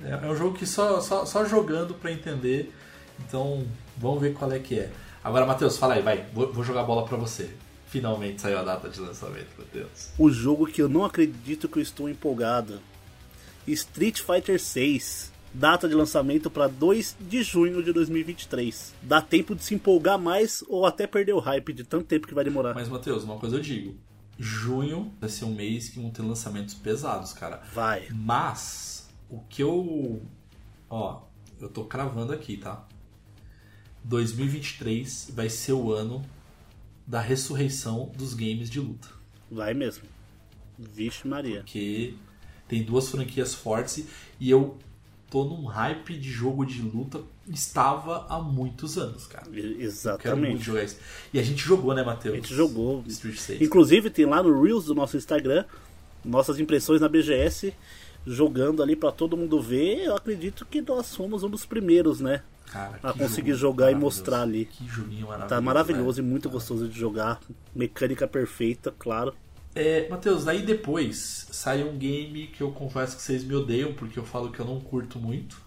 é 0.05 0.11
é 0.23 0.27
um 0.27 0.37
jogo 0.37 0.57
que 0.59 0.67
só, 0.67 1.01
só, 1.01 1.25
só 1.25 1.45
jogando 1.45 1.95
pra 1.95 2.11
entender. 2.13 2.73
Então, 3.27 3.65
vamos 3.97 4.21
ver 4.21 4.35
qual 4.35 4.51
é 4.53 4.59
que 4.59 4.79
é. 4.79 4.91
Agora, 5.27 5.45
Matheus, 5.45 5.77
fala 5.77 5.95
aí, 5.95 6.03
vai. 6.03 6.25
Vou, 6.33 6.53
vou 6.53 6.63
jogar 6.63 6.83
a 6.83 6.85
bola 6.85 7.05
pra 7.05 7.17
você. 7.17 7.51
Finalmente 7.89 8.41
saiu 8.41 8.61
a 8.61 8.63
data 8.63 8.89
de 8.89 9.01
lançamento, 9.01 9.49
Matheus. 9.59 10.13
O 10.17 10.31
jogo 10.31 10.69
que 10.69 10.81
eu 10.81 10.89
não 10.89 11.05
acredito 11.05 11.69
que 11.69 11.79
eu 11.79 11.83
estou 11.83 12.09
empolgado. 12.09 12.79
Street 13.67 14.21
Fighter 14.21 14.61
6. 14.61 15.33
Data 15.53 15.89
de 15.89 15.97
lançamento 15.97 16.49
para 16.49 16.69
2 16.69 17.17
de 17.19 17.43
junho 17.43 17.83
de 17.83 17.93
2023. 17.93 18.95
Dá 19.03 19.21
tempo 19.21 19.57
de 19.57 19.65
se 19.65 19.75
empolgar 19.75 20.17
mais 20.17 20.63
ou 20.69 20.87
até 20.87 21.09
perder 21.09 21.33
o 21.33 21.41
hype 21.41 21.73
de 21.73 21.83
tanto 21.83 22.05
tempo 22.05 22.29
que 22.29 22.35
vai 22.35 22.45
demorar. 22.45 22.73
Mas, 22.73 22.89
Matheus, 22.89 23.25
uma 23.25 23.37
coisa 23.37 23.57
eu 23.57 23.61
digo. 23.61 23.97
Junho 24.39 25.13
vai 25.21 25.29
ser 25.29 25.45
um 25.45 25.53
mês 25.53 25.89
que 25.89 25.99
vão 25.99 26.09
ter 26.09 26.23
lançamentos 26.23 26.75
pesados, 26.75 27.33
cara. 27.33 27.65
Vai. 27.75 28.07
Mas, 28.13 29.09
o 29.29 29.41
que 29.41 29.61
eu. 29.61 30.23
Ó, 30.89 31.23
eu 31.61 31.69
tô 31.69 31.85
cravando 31.85 32.33
aqui, 32.33 32.57
tá? 32.57 32.87
2023 34.07 35.33
vai 35.35 35.49
ser 35.49 35.73
o 35.73 35.93
ano 35.93 36.25
da 37.07 37.21
ressurreição 37.21 38.11
dos 38.17 38.35
games 38.35 38.69
de 38.71 38.81
luta. 38.81 39.09
Vai 39.51 39.75
mesmo. 39.75 40.05
Vixe 40.79 41.27
Maria. 41.27 41.61
Porque 41.61 42.15
tem 42.69 42.83
duas 42.83 43.09
franquias 43.09 43.55
fortes 43.55 44.07
e 44.41 44.51
eu 44.51 44.77
tô 45.31 45.45
num 45.45 45.65
hype 45.65 46.17
de 46.19 46.31
jogo 46.31 46.65
de 46.65 46.81
luta. 46.83 47.21
Estava 47.49 48.27
há 48.29 48.41
muitos 48.41 48.99
anos, 48.99 49.27
cara. 49.27 49.47
E- 49.53 49.59
Eu 49.59 49.63
Quero 49.63 49.73
muito 49.77 49.83
Exatamente. 49.83 50.65
jogar 50.65 50.85
isso. 50.85 50.97
E 51.33 51.39
a 51.39 51.43
gente 51.43 51.63
jogou, 51.63 51.95
né, 51.95 52.03
Matheus? 52.03 52.35
A 52.35 52.37
gente 52.39 52.55
jogou. 52.55 53.05
Street 53.07 53.39
6. 53.39 53.63
Inclusive 53.63 54.11
tem 54.11 54.25
lá 54.27 54.43
no 54.43 54.63
Reels 54.63 54.85
do 54.87 54.95
nosso 54.95 55.17
Instagram 55.17 55.65
nossas 56.25 56.59
impressões 56.59 57.01
na 57.01 57.09
BGS 57.09 57.73
jogando 58.27 58.83
ali 58.83 58.97
pra 58.97 59.13
todo 59.13 59.37
mundo 59.37 59.61
ver. 59.63 60.05
Eu 60.05 60.17
acredito 60.17 60.67
que 60.67 60.81
nós 60.83 61.15
fomos 61.15 61.45
um 61.45 61.49
dos 61.51 61.65
primeiros, 61.65 62.21
né? 62.21 62.43
Cara, 62.71 62.99
a 63.03 63.13
que 63.13 63.19
conseguir 63.19 63.55
jogar 63.55 63.91
e 63.91 63.95
mostrar 63.95 64.43
ali. 64.43 64.65
Que 64.67 64.87
joguinho 64.87 65.27
maravilhoso. 65.27 65.49
Tá 65.49 65.61
maravilhoso 65.61 66.23
né? 66.23 66.29
e 66.29 66.31
muito 66.31 66.51
gostoso 66.51 66.89
de 66.89 66.99
jogar. 66.99 67.41
Mecânica 67.75 68.27
perfeita, 68.27 68.95
claro. 68.99 69.35
É, 69.75 70.09
Matheus, 70.09 70.45
daí 70.45 70.63
depois 70.63 71.49
saiu 71.51 71.91
um 71.91 71.99
game 71.99 72.47
que 72.47 72.63
eu 72.63 72.73
confesso 72.73 73.15
que 73.15 73.23
vocês 73.23 73.45
me 73.45 73.55
odeiam, 73.55 73.93
porque 73.93 74.19
eu 74.19 74.25
falo 74.25 74.51
que 74.51 74.59
eu 74.59 74.65
não 74.65 74.81
curto 74.81 75.19
muito. 75.19 75.65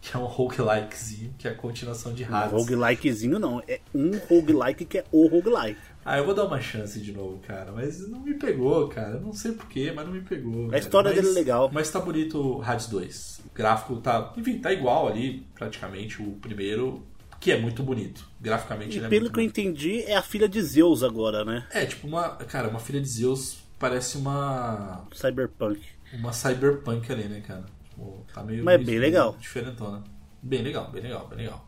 Que 0.00 0.16
é 0.16 0.20
um 0.20 0.26
roguelikezinho, 0.26 1.34
que 1.36 1.48
é 1.48 1.50
a 1.50 1.54
continuação 1.54 2.14
de 2.14 2.22
Hades. 2.22 2.52
Roguelikezinho 2.52 3.36
não, 3.38 3.60
é 3.66 3.80
um 3.92 4.16
roguelike 4.16 4.84
que 4.84 4.98
é 4.98 5.04
o 5.10 5.26
roguelike. 5.26 5.80
Ah, 6.04 6.16
eu 6.18 6.24
vou 6.24 6.34
dar 6.34 6.44
uma 6.46 6.60
chance 6.60 6.98
de 7.00 7.12
novo, 7.12 7.38
cara. 7.46 7.70
Mas 7.72 8.08
não 8.08 8.20
me 8.20 8.34
pegou, 8.34 8.88
cara. 8.88 9.16
Eu 9.16 9.20
não 9.20 9.32
sei 9.32 9.52
porquê, 9.52 9.92
mas 9.94 10.06
não 10.06 10.12
me 10.12 10.20
pegou. 10.22 10.72
A 10.72 10.78
história 10.78 11.10
Mas- 11.10 11.20
dele 11.20 11.32
é 11.32 11.38
legal. 11.38 11.70
Mas 11.72 11.90
tá 11.90 12.00
bonito 12.00 12.40
o 12.58 12.62
Hades 12.62 12.86
2. 12.86 13.40
O 13.46 13.54
gráfico 13.54 13.96
tá. 13.96 14.32
Enfim, 14.36 14.58
tá 14.58 14.72
igual 14.72 15.06
ali, 15.08 15.46
praticamente, 15.54 16.22
o 16.22 16.32
primeiro, 16.40 17.02
que 17.40 17.52
é 17.52 17.60
muito 17.60 17.82
bonito. 17.82 18.26
Graficamente 18.40 18.94
E 18.94 18.98
ele 18.98 19.06
é 19.06 19.08
pelo 19.10 19.24
que 19.26 19.30
eu 19.38 19.42
bonito. 19.44 19.58
entendi, 19.58 20.02
é 20.04 20.16
a 20.16 20.22
filha 20.22 20.48
de 20.48 20.62
Zeus 20.62 21.02
agora, 21.02 21.44
né? 21.44 21.66
É, 21.70 21.84
tipo 21.84 22.06
uma. 22.06 22.30
Cara, 22.36 22.68
uma 22.68 22.78
filha 22.80 23.00
de 23.00 23.08
Zeus 23.08 23.58
parece 23.78 24.16
uma. 24.16 25.04
Cyberpunk. 25.12 25.80
uma 26.14 26.32
cyberpunk 26.32 27.12
ali, 27.12 27.24
né, 27.24 27.40
cara? 27.46 27.64
Tipo, 27.90 28.24
tá 28.32 28.42
meio. 28.42 28.64
Mas 28.64 28.80
é 28.80 28.84
bem 28.84 28.98
legal. 28.98 29.36
Diferentona. 29.38 30.02
Bem 30.42 30.62
legal, 30.62 30.90
bem 30.90 31.02
legal, 31.02 31.26
bem 31.28 31.38
legal. 31.38 31.67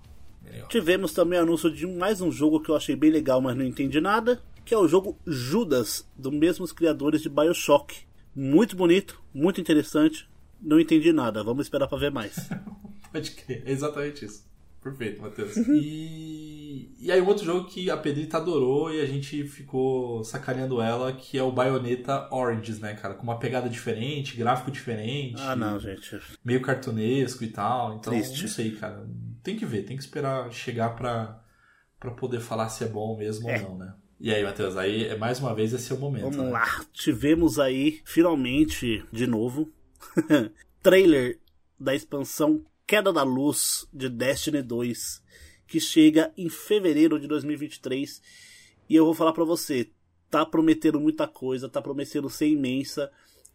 Tivemos 0.68 1.12
também 1.12 1.38
anúncio 1.38 1.70
de 1.70 1.86
mais 1.86 2.20
um 2.20 2.30
jogo 2.30 2.60
que 2.60 2.70
eu 2.70 2.76
achei 2.76 2.94
bem 2.94 3.10
legal, 3.10 3.40
mas 3.40 3.56
não 3.56 3.64
entendi 3.64 4.00
nada. 4.00 4.40
Que 4.64 4.74
é 4.74 4.78
o 4.78 4.86
jogo 4.86 5.18
Judas, 5.26 6.06
dos 6.16 6.32
mesmos 6.32 6.72
criadores 6.72 7.22
de 7.22 7.28
Bioshock. 7.28 7.96
Muito 8.34 8.76
bonito, 8.76 9.20
muito 9.34 9.60
interessante. 9.60 10.28
Não 10.60 10.78
entendi 10.78 11.12
nada, 11.12 11.42
vamos 11.42 11.66
esperar 11.66 11.88
pra 11.88 11.98
ver 11.98 12.10
mais. 12.10 12.36
Pode 13.12 13.32
crer, 13.32 13.62
é 13.66 13.72
exatamente 13.72 14.24
isso. 14.24 14.48
Perfeito, 14.82 15.20
Matheus. 15.20 15.56
E, 15.56 16.94
e 16.98 17.12
aí, 17.12 17.20
um 17.20 17.26
outro 17.26 17.44
jogo 17.44 17.68
que 17.68 17.90
a 17.90 17.96
Pedrita 17.98 18.38
adorou 18.38 18.92
e 18.92 19.00
a 19.00 19.06
gente 19.06 19.44
ficou 19.44 20.24
sacaneando 20.24 20.80
ela, 20.80 21.12
que 21.12 21.36
é 21.36 21.42
o 21.42 21.52
Bayonetta 21.52 22.28
Origins, 22.34 22.80
né, 22.80 22.94
cara? 22.94 23.14
Com 23.14 23.24
uma 23.24 23.38
pegada 23.38 23.68
diferente, 23.68 24.36
gráfico 24.36 24.70
diferente. 24.70 25.36
ah, 25.38 25.54
não, 25.54 25.78
gente. 25.78 26.18
Meio 26.42 26.62
cartunesco 26.62 27.44
e 27.44 27.48
tal. 27.48 27.96
Então, 27.96 28.12
Triste. 28.12 28.42
não 28.42 28.48
sei, 28.48 28.70
cara. 28.70 29.06
Tem 29.42 29.56
que 29.56 29.66
ver, 29.66 29.84
tem 29.84 29.96
que 29.96 30.02
esperar 30.02 30.52
chegar 30.52 30.96
pra, 30.96 31.42
pra 31.98 32.10
poder 32.10 32.40
falar 32.40 32.68
se 32.68 32.84
é 32.84 32.88
bom 32.88 33.16
mesmo 33.16 33.48
É. 33.48 33.62
ou 33.62 33.70
não, 33.70 33.78
né? 33.78 33.94
E 34.18 34.34
aí, 34.34 34.44
Matheus, 34.44 34.76
aí, 34.76 35.06
é 35.06 35.16
mais 35.16 35.40
uma 35.40 35.54
vez, 35.54 35.72
esse 35.72 35.90
é 35.90 35.94
o 35.94 35.98
momento. 35.98 36.24
Vamos 36.24 36.36
né? 36.36 36.50
lá, 36.50 36.84
tivemos 36.92 37.58
aí, 37.58 38.02
finalmente, 38.04 39.02
de 39.10 39.26
novo, 39.26 39.72
trailer 40.82 41.38
da 41.78 41.94
expansão 41.94 42.62
Queda 42.86 43.12
da 43.12 43.22
Luz 43.22 43.88
de 43.92 44.08
Destiny 44.08 44.62
2, 44.62 45.22
que 45.66 45.80
chega 45.80 46.32
em 46.36 46.48
fevereiro 46.50 47.18
de 47.18 47.26
2023. 47.28 48.20
E 48.88 48.96
eu 48.96 49.04
vou 49.04 49.14
falar 49.14 49.32
pra 49.32 49.44
você, 49.44 49.88
tá 50.28 50.44
prometendo 50.44 51.00
muita 51.00 51.26
coisa, 51.26 51.68
tá 51.68 51.80
prometendo 51.80 52.28
ser 52.28 52.48
imensa. 52.48 53.10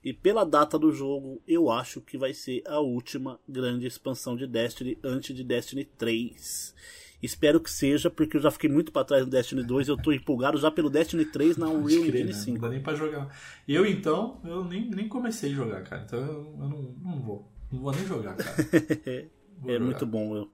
E 0.06 0.14
pela 0.14 0.46
data 0.46 0.78
do 0.78 0.92
jogo, 0.92 1.42
eu 1.48 1.72
acho 1.72 2.00
que 2.00 2.16
vai 2.16 2.32
ser 2.32 2.62
a 2.68 2.80
última 2.80 3.40
grande 3.50 3.88
expansão 3.88 4.38
de 4.38 4.46
Destiny 4.46 4.98
antes 5.04 5.36
de 5.36 5.44
Destiny 5.44 5.84
3. 5.84 6.76
Espero 7.24 7.60
que 7.60 7.72
seja, 7.72 8.08
porque 8.08 8.38
eu 8.38 8.42
já 8.42 8.52
fiquei 8.52 8.70
muito 8.70 8.92
pra 8.92 9.04
trás 9.04 9.26
do 9.26 9.32
Destiny 9.32 9.64
2 9.64 9.88
e 9.88 9.92
eu 9.92 9.98
tô 9.98 10.12
empolgado 10.12 10.60
já 10.60 10.70
pelo 10.70 10.92
Destiny 10.92 11.26
3 11.26 11.58
na 11.58 11.68
Unreal 11.70 12.04
crer, 12.04 12.22
Engine 12.22 12.24
né? 12.26 12.34
5. 12.34 12.52
Não 12.54 12.62
dá 12.62 12.70
nem 12.70 12.84
pra 12.84 12.94
jogar. 12.94 13.36
Eu, 13.68 13.84
então, 13.84 14.40
eu 14.46 14.64
nem, 14.64 14.88
nem 14.92 15.08
comecei 15.08 15.52
a 15.52 15.56
jogar, 15.56 15.82
cara. 15.84 16.04
Então, 16.06 16.20
eu, 16.20 16.56
eu 16.60 16.70
não, 16.70 16.96
não 17.04 17.22
vou. 17.22 17.52
Não 17.72 17.80
vou 17.82 17.92
nem 17.92 18.06
jogar, 18.06 18.36
cara. 18.36 18.56
É 19.68 19.72
jogar. 19.74 19.80
muito 19.86 20.06
bom. 20.06 20.36
eu- 20.36 20.52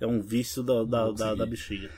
É 0.00 0.06
um 0.06 0.22
vício 0.22 0.62
da, 0.62 0.82
da, 0.84 1.10
da, 1.10 1.34
da 1.34 1.44
bexiga. 1.44 1.90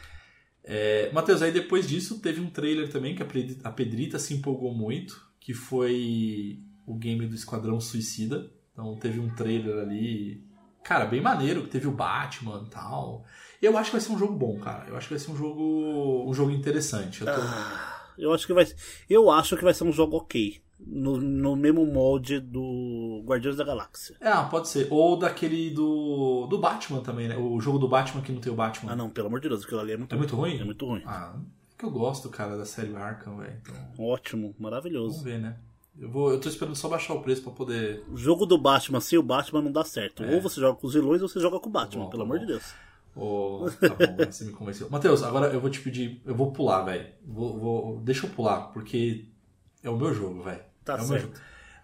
É, 0.64 1.12
Matheus, 1.12 1.40
aí 1.42 1.52
depois 1.52 1.86
disso 1.88 2.18
teve 2.18 2.40
um 2.40 2.50
trailer 2.50 2.88
também 2.90 3.14
que 3.14 3.22
a 3.62 3.70
Pedrita 3.70 4.18
se 4.18 4.34
empolgou 4.34 4.74
muito, 4.74 5.24
que 5.38 5.54
foi 5.54 6.58
o 6.90 6.94
game 6.94 7.26
do 7.26 7.34
Esquadrão 7.34 7.80
Suicida. 7.80 8.50
Então 8.72 8.96
teve 8.96 9.18
um 9.20 9.28
trailer 9.34 9.78
ali, 9.78 10.42
cara, 10.82 11.04
bem 11.04 11.20
maneiro, 11.20 11.62
que 11.64 11.68
teve 11.70 11.86
o 11.86 11.92
Batman 11.92 12.64
e 12.66 12.70
tal. 12.70 13.24
Eu 13.60 13.76
acho 13.76 13.90
que 13.90 13.96
vai 13.96 14.00
ser 14.00 14.12
um 14.12 14.18
jogo 14.18 14.34
bom, 14.34 14.58
cara. 14.58 14.88
Eu 14.88 14.96
acho 14.96 15.06
que 15.08 15.14
vai 15.14 15.18
ser 15.22 15.30
um 15.32 15.36
jogo, 15.36 16.24
um 16.28 16.32
jogo 16.32 16.50
interessante. 16.50 17.20
Eu 17.20 17.26
tô- 17.26 17.40
Ah, 17.40 18.06
eu 18.16 18.32
acho 18.32 18.46
que 18.46 18.52
vai 18.54 18.66
Eu 19.08 19.30
acho 19.30 19.56
que 19.56 19.64
vai 19.64 19.74
ser 19.74 19.84
um 19.84 19.92
jogo 19.92 20.16
ok. 20.16 20.60
No, 20.82 21.18
no 21.20 21.54
mesmo 21.54 21.84
molde 21.84 22.40
do 22.40 23.22
Guardiões 23.26 23.54
da 23.58 23.64
Galáxia. 23.64 24.16
Ah, 24.18 24.44
pode 24.44 24.66
ser. 24.66 24.88
Ou 24.90 25.18
daquele 25.18 25.68
do 25.70 26.46
do 26.46 26.58
Batman 26.58 27.02
também, 27.02 27.28
né? 27.28 27.36
O 27.36 27.60
jogo 27.60 27.78
do 27.78 27.86
Batman 27.86 28.22
que 28.22 28.32
não 28.32 28.40
tem 28.40 28.50
o 28.50 28.56
Batman. 28.56 28.92
Ah 28.92 28.96
não, 28.96 29.10
pelo 29.10 29.26
amor 29.26 29.40
de 29.40 29.48
Deus, 29.50 29.62
aquilo 29.62 29.80
ali 29.80 29.92
é 29.92 29.96
muito 29.98 30.14
É 30.14 30.16
muito 30.16 30.34
ruim? 30.34 30.58
É 30.58 30.64
muito 30.64 30.86
ruim. 30.86 31.02
Ah, 31.04 31.34
que 31.76 31.84
eu 31.84 31.90
gosto, 31.90 32.30
cara, 32.30 32.56
da 32.56 32.64
série 32.64 32.96
Arkham, 32.96 33.36
velho. 33.36 33.58
Então, 33.60 33.74
Ótimo, 34.06 34.42
vamos 34.48 34.58
maravilhoso. 34.58 35.22
ver, 35.22 35.38
né? 35.38 35.58
Eu, 36.00 36.10
vou, 36.10 36.32
eu 36.32 36.40
tô 36.40 36.48
esperando 36.48 36.74
só 36.74 36.88
baixar 36.88 37.12
o 37.14 37.20
preço 37.22 37.42
pra 37.42 37.52
poder 37.52 38.02
O 38.10 38.16
jogo 38.16 38.46
do 38.46 38.56
Batman 38.56 39.00
sem 39.00 39.18
o 39.18 39.22
Batman 39.22 39.60
não 39.60 39.70
dá 39.70 39.84
certo. 39.84 40.24
É. 40.24 40.34
Ou 40.34 40.40
você 40.40 40.58
joga 40.60 40.78
com 40.78 40.86
os 40.86 40.94
vilões 40.94 41.20
ou 41.20 41.28
você 41.28 41.38
joga 41.38 41.60
com 41.60 41.68
o 41.68 41.72
Batman, 41.72 42.04
bom, 42.04 42.10
pelo 42.10 42.22
tá 42.22 42.26
amor 42.26 42.38
bom. 42.38 42.46
de 42.46 42.52
Deus. 42.52 42.74
Ô, 43.14 43.66
tá 43.80 43.88
bom, 44.06 44.24
você 44.30 44.44
me 44.44 44.52
convenceu. 44.52 44.88
Matheus, 44.90 45.22
agora 45.22 45.48
eu 45.48 45.60
vou 45.60 45.68
te 45.68 45.80
pedir. 45.80 46.22
Eu 46.24 46.34
vou 46.34 46.52
pular, 46.52 46.82
velho. 46.84 47.06
Vou, 47.26 47.58
vou- 47.58 48.00
deixa 48.00 48.26
eu 48.26 48.30
pular, 48.30 48.68
porque 48.72 49.26
é 49.82 49.90
o 49.90 49.96
meu 49.98 50.14
jogo, 50.14 50.42
velho. 50.42 50.62
Tá 50.84 50.94
é 50.94 50.96
o 50.96 50.98
meu 51.00 51.06
certo. 51.08 51.22
jogo. 51.22 51.34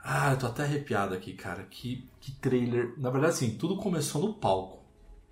Ah, 0.03 0.33
eu 0.33 0.39
tô 0.39 0.47
até 0.47 0.62
arrepiado 0.62 1.14
aqui, 1.14 1.33
cara. 1.35 1.64
Que, 1.64 2.09
que 2.21 2.31
trailer. 2.33 2.95
Na 2.97 3.11
verdade, 3.11 3.35
assim, 3.35 3.57
tudo 3.59 3.77
começou 3.77 4.23
no 4.23 4.35
palco. 4.35 4.85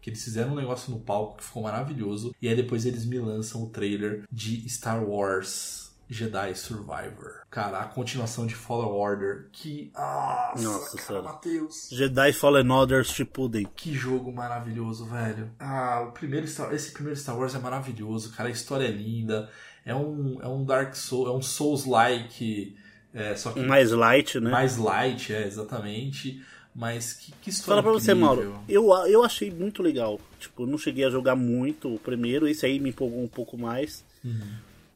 Que 0.03 0.11
eles 0.11 0.22
fizeram 0.22 0.53
um 0.53 0.57
negócio 0.57 0.91
no 0.93 0.99
palco 0.99 1.39
que 1.39 1.45
ficou 1.45 1.62
maravilhoso. 1.62 2.35
E 2.43 2.49
aí 2.49 2.57
depois 2.57 2.85
eles 2.85 3.07
me 3.07 3.18
lançam 3.20 3.62
o 3.62 3.70
trailer 3.70 4.24
de 4.30 4.68
Star 4.68 5.03
Wars 5.09 5.93
Jedi 6.14 6.54
Survivor. 6.54 7.42
Cara, 7.50 7.80
a 7.80 7.84
continuação 7.84 8.46
de 8.46 8.54
Fallen 8.54 8.88
Order. 8.88 9.48
Que. 9.52 9.90
Nossa, 9.94 10.62
Nossa 10.62 10.96
cara. 10.98 11.22
Matheus. 11.22 11.88
Jedi 11.90 12.32
Fallen 12.32 12.70
Order 12.70 13.04
Shippuden. 13.04 13.66
Que 13.74 13.92
jogo 13.92 14.32
maravilhoso, 14.32 15.06
velho. 15.06 15.50
Ah, 15.58 16.06
o 16.08 16.12
primeiro 16.12 16.46
Star, 16.46 16.72
esse 16.72 16.92
primeiro 16.92 17.18
Star 17.18 17.36
Wars 17.36 17.54
é 17.54 17.58
maravilhoso, 17.58 18.32
cara. 18.32 18.48
A 18.48 18.52
história 18.52 18.86
é 18.86 18.90
linda. 18.90 19.50
É 19.84 19.94
um, 19.94 20.38
é 20.40 20.48
um 20.48 20.64
Dark 20.64 20.94
Souls, 20.94 21.28
é 21.28 21.32
um 21.32 21.42
Souls-like, 21.42 22.74
é, 23.12 23.36
só 23.36 23.52
que 23.52 23.60
Mais 23.60 23.90
light, 23.90 24.40
né? 24.40 24.50
mais 24.50 24.78
light, 24.78 25.32
é, 25.32 25.46
exatamente. 25.46 26.42
Mas 26.74 27.12
que, 27.12 27.32
que 27.40 27.50
história 27.50 27.82
Fala 27.82 27.92
pra 27.94 28.00
você, 28.00 28.12
incrível. 28.12 28.50
Mauro. 28.52 28.64
Eu, 28.68 28.90
eu 29.06 29.22
achei 29.22 29.50
muito 29.50 29.82
legal. 29.82 30.18
Tipo, 30.40 30.62
eu 30.62 30.66
não 30.66 30.78
cheguei 30.78 31.04
a 31.04 31.10
jogar 31.10 31.36
muito 31.36 31.94
o 31.94 31.98
primeiro. 31.98 32.48
Esse 32.48 32.66
aí 32.66 32.80
me 32.80 32.90
empolgou 32.90 33.22
um 33.22 33.28
pouco 33.28 33.56
mais. 33.56 34.04
Uhum. 34.24 34.40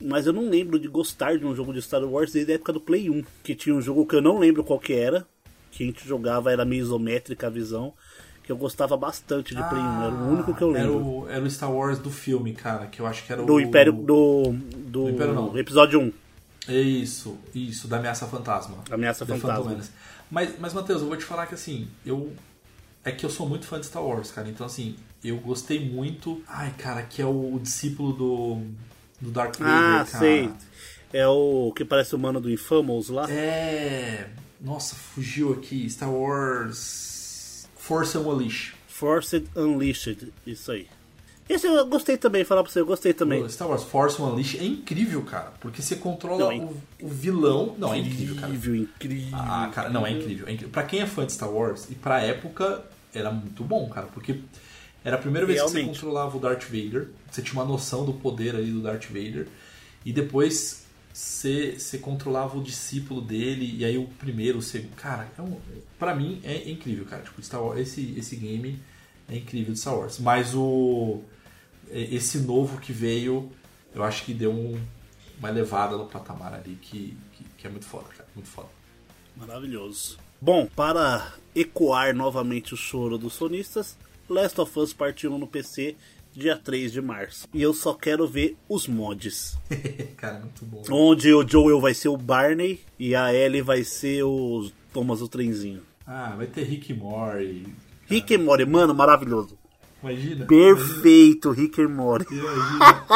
Mas 0.00 0.26
eu 0.26 0.32
não 0.32 0.48
lembro 0.48 0.78
de 0.78 0.86
gostar 0.88 1.36
de 1.38 1.44
um 1.44 1.54
jogo 1.54 1.72
de 1.72 1.82
Star 1.82 2.02
Wars 2.04 2.32
desde 2.32 2.52
a 2.52 2.54
época 2.54 2.72
do 2.72 2.80
Play 2.80 3.10
1. 3.10 3.24
Que 3.42 3.54
tinha 3.54 3.74
um 3.74 3.80
jogo 3.82 4.06
que 4.06 4.14
eu 4.14 4.22
não 4.22 4.38
lembro 4.38 4.62
qual 4.62 4.78
que 4.78 4.92
era. 4.92 5.26
Que 5.70 5.82
a 5.82 5.86
gente 5.86 6.06
jogava, 6.06 6.52
era 6.52 6.64
meio 6.64 6.82
isométrica 6.82 7.48
a 7.48 7.50
visão. 7.50 7.92
Que 8.42 8.52
eu 8.52 8.56
gostava 8.56 8.96
bastante 8.96 9.54
de 9.54 9.62
Play 9.68 9.82
1. 9.82 10.02
Era 10.02 10.14
o 10.14 10.28
único 10.32 10.54
que 10.54 10.62
eu 10.62 10.74
Era 10.74 10.88
lembro. 10.88 11.04
o, 11.06 11.28
era 11.28 11.44
o 11.44 11.50
Star 11.50 11.72
Wars 11.72 11.98
do 11.98 12.10
filme, 12.10 12.52
cara, 12.54 12.86
que 12.86 13.00
eu 13.00 13.06
acho 13.06 13.24
que 13.26 13.32
era 13.32 13.42
Do 13.42 13.54
o... 13.54 13.60
Império. 13.60 13.92
Do. 13.92 14.54
Do, 14.76 15.08
Império 15.10 15.34
não. 15.34 15.58
episódio 15.58 16.00
1. 16.00 16.12
Isso, 16.72 17.36
isso, 17.54 17.88
da 17.88 17.96
Ameaça 17.98 18.26
Fantasma. 18.26 18.78
Ameaça 18.90 19.24
The 19.26 19.36
Fantasma. 19.36 19.78
Mas, 20.30 20.54
mas, 20.58 20.74
Matheus, 20.74 21.00
eu 21.00 21.08
vou 21.08 21.16
te 21.16 21.24
falar 21.24 21.46
que 21.46 21.54
assim, 21.54 21.88
eu. 22.04 22.32
É 23.04 23.10
que 23.10 23.24
eu 23.24 23.30
sou 23.30 23.48
muito 23.48 23.66
fã 23.66 23.80
de 23.80 23.86
Star 23.86 24.04
Wars, 24.04 24.30
cara. 24.30 24.48
Então, 24.48 24.66
assim, 24.66 24.96
eu 25.24 25.38
gostei 25.38 25.80
muito. 25.88 26.42
Ai, 26.46 26.72
cara, 26.76 27.02
que 27.02 27.22
é 27.22 27.26
o 27.26 27.58
discípulo 27.62 28.12
do. 28.12 28.62
Do 29.20 29.30
Darth 29.30 29.56
Vader, 29.58 29.74
Ah, 29.74 30.04
cara. 30.04 30.18
sei. 30.18 30.50
É 31.12 31.26
o 31.26 31.72
que 31.74 31.84
parece 31.84 32.14
o 32.14 32.18
mano 32.18 32.40
do 32.40 32.50
Infamous 32.50 33.08
lá. 33.08 33.30
É. 33.30 34.28
Nossa, 34.60 34.94
fugiu 34.94 35.52
aqui. 35.52 35.88
Star 35.88 36.10
Wars. 36.12 37.68
Force 37.76 38.16
Unleashed. 38.18 38.74
Forced 38.86 39.46
Unleashed. 39.56 40.32
Isso 40.46 40.70
aí. 40.72 40.86
Esse 41.48 41.66
eu 41.66 41.86
gostei 41.86 42.18
também, 42.18 42.44
falar 42.44 42.62
pra 42.62 42.70
você, 42.70 42.80
eu 42.80 42.84
gostei 42.84 43.14
também. 43.14 43.48
Star 43.48 43.66
Wars 43.68 43.82
Force 43.84 44.20
Unleashed 44.20 44.60
é 44.60 44.66
incrível, 44.66 45.22
cara. 45.22 45.50
Porque 45.60 45.80
você 45.80 45.96
controla 45.96 46.38
Não, 46.38 46.52
é 46.52 46.56
o, 46.56 46.76
o 47.02 47.08
vilão. 47.08 47.74
Não, 47.78 47.94
é 47.94 47.98
incrível, 47.98 48.34
cara. 48.36 48.48
Incrível, 48.52 48.74
incrível. 48.76 49.28
Ah, 49.32 49.70
cara, 49.74 49.88
não, 49.88 50.06
é 50.06 50.10
incrível, 50.10 50.46
é 50.46 50.52
incrível. 50.52 50.70
Pra 50.70 50.82
quem 50.82 51.00
é 51.00 51.06
fã 51.06 51.24
de 51.24 51.32
Star 51.32 51.50
Wars, 51.50 51.88
e 51.90 51.94
pra 51.94 52.20
época, 52.20 52.84
era 53.14 53.30
muito 53.30 53.64
bom, 53.64 53.88
cara, 53.88 54.06
porque 54.12 54.40
era 55.08 55.16
a 55.16 55.18
primeira 55.18 55.46
vez 55.46 55.58
que 55.60 55.64
Realmente. 55.66 55.86
você 55.86 56.00
controlava 56.02 56.36
o 56.36 56.40
Darth 56.40 56.64
Vader, 56.64 57.08
você 57.30 57.40
tinha 57.42 57.54
uma 57.54 57.64
noção 57.64 58.04
do 58.04 58.12
poder 58.12 58.54
ali 58.54 58.70
do 58.70 58.82
Darth 58.82 59.06
Vader, 59.06 59.48
e 60.04 60.12
depois 60.12 60.84
você, 61.12 61.76
você 61.78 61.98
controlava 61.98 62.58
o 62.58 62.62
discípulo 62.62 63.20
dele, 63.20 63.74
e 63.78 63.84
aí 63.84 63.96
o 63.98 64.04
primeiro, 64.06 64.58
o 64.58 64.62
segundo. 64.62 64.94
Cara, 64.96 65.28
é 65.38 65.42
um, 65.42 65.56
pra 65.98 66.14
mim 66.14 66.40
é 66.44 66.68
incrível, 66.70 67.04
cara. 67.06 67.22
Tipo, 67.22 67.42
Star 67.42 67.62
Wars, 67.62 67.80
esse, 67.80 68.14
esse 68.18 68.36
game 68.36 68.78
é 69.28 69.36
incrível 69.36 69.72
de 69.72 69.80
Star 69.80 69.96
Wars. 69.98 70.18
Mas 70.18 70.54
o. 70.54 71.20
Esse 71.90 72.38
novo 72.40 72.78
que 72.78 72.92
veio, 72.92 73.50
eu 73.94 74.04
acho 74.04 74.24
que 74.24 74.34
deu 74.34 74.52
um- 74.52 74.78
uma 75.38 75.48
elevada 75.48 75.96
no 75.96 76.04
patamar 76.06 76.52
ali 76.52 76.76
que, 76.82 77.16
que, 77.32 77.44
que 77.56 77.66
é 77.66 77.70
muito 77.70 77.86
foda, 77.86 78.08
cara. 78.14 78.28
Muito 78.34 78.48
foda. 78.48 78.68
Maravilhoso. 79.36 80.18
Bom, 80.40 80.66
para 80.66 81.32
ecoar 81.54 82.14
novamente 82.14 82.74
o 82.74 82.76
choro 82.76 83.16
dos 83.18 83.32
sonistas, 83.32 83.96
Last 84.28 84.60
of 84.60 84.78
Us 84.78 84.92
Part 84.92 85.26
1 85.26 85.38
no 85.38 85.46
PC, 85.46 85.96
dia 86.34 86.56
3 86.56 86.92
de 86.92 87.00
março. 87.00 87.48
E 87.52 87.62
eu 87.62 87.72
só 87.72 87.94
quero 87.94 88.26
ver 88.26 88.56
os 88.68 88.86
mods. 88.86 89.58
cara, 90.18 90.40
muito 90.40 90.64
bom. 90.64 90.82
Onde 90.90 91.32
o 91.32 91.46
Joel 91.46 91.80
vai 91.80 91.94
ser 91.94 92.08
o 92.08 92.16
Barney 92.16 92.80
e 92.98 93.14
a 93.14 93.32
Ellie 93.32 93.62
vai 93.62 93.82
ser 93.84 94.22
o 94.24 94.70
Thomas 94.92 95.22
o 95.22 95.28
Trenzinho. 95.28 95.82
Ah, 96.06 96.34
vai 96.36 96.46
ter 96.46 96.64
Rick 96.64 96.92
Morty. 96.92 97.66
Rick 98.06 98.34
and 98.34 98.44
Morty, 98.44 98.64
mano, 98.64 98.94
maravilhoso. 98.94 99.58
Imagina. 100.02 100.46
Perfeito, 100.46 101.50
Rick 101.50 101.80
and 101.80 101.88
Morty. 101.88 102.34
Imagina. 102.34 103.06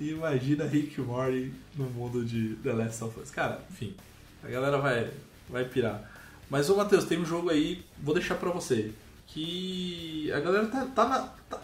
Imagina 0.00 0.64
Rick 0.64 1.00
Morty 1.00 1.52
no 1.76 1.84
mundo 1.90 2.24
de 2.24 2.56
The 2.56 2.72
Last 2.72 3.04
of 3.04 3.20
Us. 3.20 3.30
Cara, 3.30 3.60
enfim. 3.70 3.94
A 4.42 4.48
galera 4.48 4.78
vai, 4.78 5.10
vai 5.48 5.64
pirar. 5.64 6.10
Mas, 6.48 6.68
ô 6.68 6.76
Matheus, 6.76 7.04
tem 7.04 7.18
um 7.18 7.24
jogo 7.24 7.50
aí, 7.50 7.84
vou 8.02 8.14
deixar 8.14 8.34
pra 8.34 8.50
você. 8.50 8.92
Que 9.32 10.30
a 10.32 10.40
galera 10.40 10.66
tá, 10.66 10.84
tá, 10.86 11.08
na- 11.08 11.26
tá, 11.48 11.60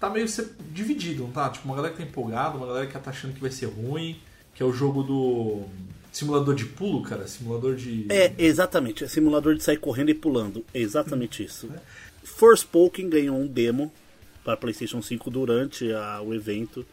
tá 0.00 0.10
meio 0.10 0.26
dividido, 0.70 1.24
não 1.24 1.30
tá? 1.32 1.48
Tipo, 1.50 1.66
uma 1.66 1.76
galera 1.76 1.94
que 1.94 2.02
tá 2.02 2.08
empolgada, 2.08 2.56
uma 2.56 2.66
galera 2.66 2.86
que 2.86 2.98
tá 2.98 3.10
achando 3.10 3.34
que 3.34 3.40
vai 3.40 3.50
ser 3.50 3.66
ruim. 3.66 4.18
Que 4.54 4.62
é 4.62 4.66
o 4.66 4.72
jogo 4.72 5.02
do 5.04 5.62
Simulador 6.10 6.54
de 6.54 6.64
pulo, 6.64 7.02
cara? 7.02 7.28
Simulador 7.28 7.76
de. 7.76 8.06
É, 8.08 8.32
exatamente. 8.38 9.04
É 9.04 9.08
simulador 9.08 9.54
de 9.54 9.62
sair 9.62 9.76
correndo 9.76 10.08
e 10.10 10.14
pulando. 10.14 10.64
É 10.74 10.80
exatamente 10.80 11.44
isso. 11.44 11.68
Forspoken 12.24 13.08
ganhou 13.08 13.36
um 13.38 13.46
demo 13.46 13.92
para 14.44 14.56
PlayStation 14.56 15.00
5 15.02 15.30
durante 15.30 15.92
a- 15.92 16.20
o 16.22 16.34
evento. 16.34 16.84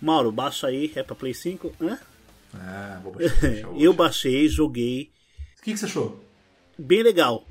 Mauro, 0.00 0.32
baixa 0.32 0.66
aí, 0.66 0.90
é 0.96 1.02
pra 1.02 1.14
Play 1.14 1.32
5? 1.32 1.72
Hã? 1.80 1.98
Ah, 2.54 3.00
vou 3.02 3.12
baixar. 3.12 3.36
Eu 3.78 3.92
baixei, 3.92 4.48
joguei. 4.48 5.10
O 5.58 5.62
que, 5.62 5.72
que 5.72 5.76
você 5.78 5.84
achou? 5.86 6.22
Bem 6.76 7.02
legal. 7.02 7.46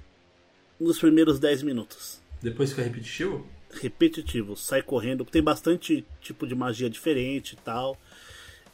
Nos 0.82 1.00
primeiros 1.00 1.40
10 1.40 1.62
minutos. 1.64 2.20
Depois 2.42 2.72
fica 2.72 2.82
repetitivo? 2.82 3.46
repetitivo, 3.82 4.58
sai 4.58 4.82
correndo, 4.82 5.24
tem 5.24 5.42
bastante 5.42 6.06
tipo 6.22 6.46
de 6.46 6.54
magia 6.54 6.90
diferente 6.90 7.54
e 7.54 7.56
tal. 7.58 7.98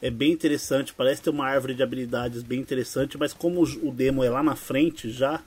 É 0.01 0.10
bem 0.10 0.32
interessante, 0.32 0.93
parece 0.93 1.22
ter 1.22 1.30
uma 1.30 1.45
árvore 1.45 1.76
de 1.76 1.84
habilidades 1.84 2.41
bem 2.43 2.60
interessante, 2.60 3.18
mas 3.18 3.34
como 3.34 3.62
o 3.62 3.91
demo 3.91 4.24
é 4.24 4.30
lá 4.30 4.41
na 4.41 4.55
frente 4.55 5.12
já, 5.12 5.41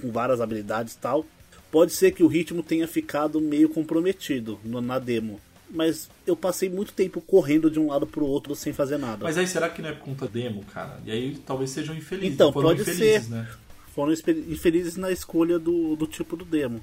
com 0.00 0.10
várias 0.10 0.40
habilidades 0.40 0.94
e 0.94 0.98
tal, 0.98 1.26
pode 1.70 1.92
ser 1.92 2.12
que 2.12 2.22
o 2.22 2.26
ritmo 2.26 2.62
tenha 2.62 2.86
ficado 2.88 3.40
meio 3.40 3.68
comprometido 3.68 4.58
no- 4.64 4.80
na 4.80 4.98
demo. 4.98 5.40
Mas 5.70 6.08
eu 6.26 6.36
passei 6.36 6.68
muito 6.70 6.92
tempo 6.92 7.20
correndo 7.20 7.70
de 7.70 7.80
um 7.80 7.88
lado 7.88 8.06
pro 8.06 8.24
outro 8.24 8.54
sem 8.54 8.72
fazer 8.72 8.98
nada. 8.98 9.24
Mas 9.24 9.36
aí 9.36 9.46
será 9.46 9.68
que 9.68 9.82
não 9.82 9.88
é 9.88 9.92
por 9.92 10.04
conta 10.04 10.26
demo, 10.28 10.62
cara? 10.64 10.98
E 11.04 11.10
aí 11.10 11.36
talvez 11.44 11.70
sejam 11.70 11.94
infelizes. 11.94 12.32
Então, 12.34 12.52
foram 12.52 12.68
pode 12.68 12.82
infelizes, 12.82 13.24
ser. 13.24 13.30
né? 13.30 13.48
Foram 13.94 14.12
infelizes 14.12 14.96
na 14.96 15.10
escolha 15.12 15.58
do, 15.58 15.94
do 15.94 16.06
tipo 16.06 16.36
do 16.36 16.44
demo. 16.44 16.82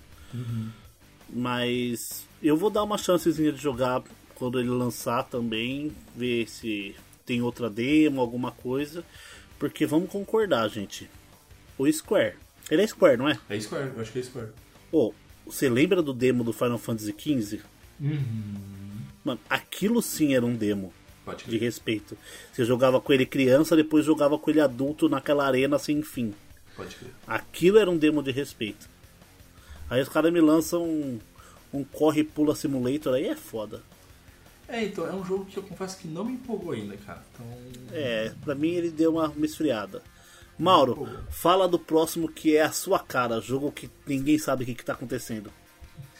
Mas 1.29 2.25
eu 2.41 2.55
vou 2.55 2.69
dar 2.69 2.83
uma 2.83 2.97
chancezinha 2.97 3.51
de 3.51 3.61
jogar 3.61 4.01
quando 4.35 4.59
ele 4.59 4.69
lançar 4.69 5.23
também, 5.23 5.91
ver 6.15 6.47
se 6.49 6.95
tem 7.25 7.41
outra 7.41 7.69
demo, 7.69 8.21
alguma 8.21 8.51
coisa. 8.51 9.03
Porque 9.59 9.85
vamos 9.85 10.09
concordar, 10.09 10.67
gente. 10.69 11.09
O 11.77 11.91
Square. 11.91 12.35
Ele 12.69 12.81
é 12.81 12.87
Square, 12.87 13.17
não 13.17 13.29
é? 13.29 13.37
É 13.49 13.59
Square, 13.59 13.91
eu 13.95 14.01
acho 14.01 14.11
que 14.11 14.19
é 14.19 14.23
Square. 14.23 14.49
Pô, 14.89 15.13
você 15.45 15.69
lembra 15.69 16.01
do 16.01 16.13
demo 16.13 16.43
do 16.43 16.53
Final 16.53 16.77
Fantasy 16.77 17.13
XV? 17.17 17.61
Mano, 19.23 19.39
aquilo 19.49 20.01
sim 20.01 20.33
era 20.33 20.45
um 20.45 20.55
demo 20.55 20.91
Pode 21.23 21.45
de 21.45 21.57
respeito. 21.57 22.17
Você 22.51 22.65
jogava 22.65 22.99
com 22.99 23.13
ele 23.13 23.25
criança, 23.25 23.75
depois 23.75 24.05
jogava 24.05 24.39
com 24.39 24.49
ele 24.49 24.59
adulto 24.59 25.07
naquela 25.07 25.45
arena 25.45 25.77
sem 25.77 26.01
fim. 26.01 26.33
Pode 26.75 26.95
crer. 26.95 27.11
Aquilo 27.27 27.77
era 27.77 27.89
um 27.89 27.97
demo 27.97 28.21
de 28.23 28.31
respeito. 28.31 28.89
Aí 29.89 30.01
os 30.01 30.09
caras 30.09 30.31
me 30.31 30.39
lançam 30.39 30.83
um, 30.83 31.19
um 31.73 31.83
corre 31.83 32.21
e 32.21 32.23
pula 32.23 32.55
simulator 32.55 33.13
aí 33.13 33.27
é 33.27 33.35
foda. 33.35 33.81
É, 34.67 34.85
então, 34.85 35.05
é 35.05 35.13
um 35.13 35.23
jogo 35.25 35.45
que 35.45 35.57
eu 35.57 35.63
confesso 35.63 35.97
que 35.97 36.07
não 36.07 36.23
me 36.23 36.33
empolgou 36.33 36.71
ainda, 36.71 36.95
cara. 36.95 37.21
Então. 37.33 37.45
É, 37.91 38.33
pra 38.41 38.55
mim 38.55 38.69
ele 38.69 38.89
deu 38.89 39.11
uma, 39.11 39.27
uma 39.27 39.45
esfriada. 39.45 40.01
Mauro, 40.57 40.95
Pô. 40.95 41.07
fala 41.29 41.67
do 41.67 41.77
próximo 41.77 42.31
que 42.31 42.55
é 42.55 42.61
a 42.61 42.71
sua 42.71 42.99
cara, 42.99 43.41
jogo 43.41 43.71
que 43.71 43.89
ninguém 44.07 44.37
sabe 44.37 44.63
o 44.63 44.65
que, 44.65 44.75
que 44.75 44.85
tá 44.85 44.93
acontecendo. 44.93 45.51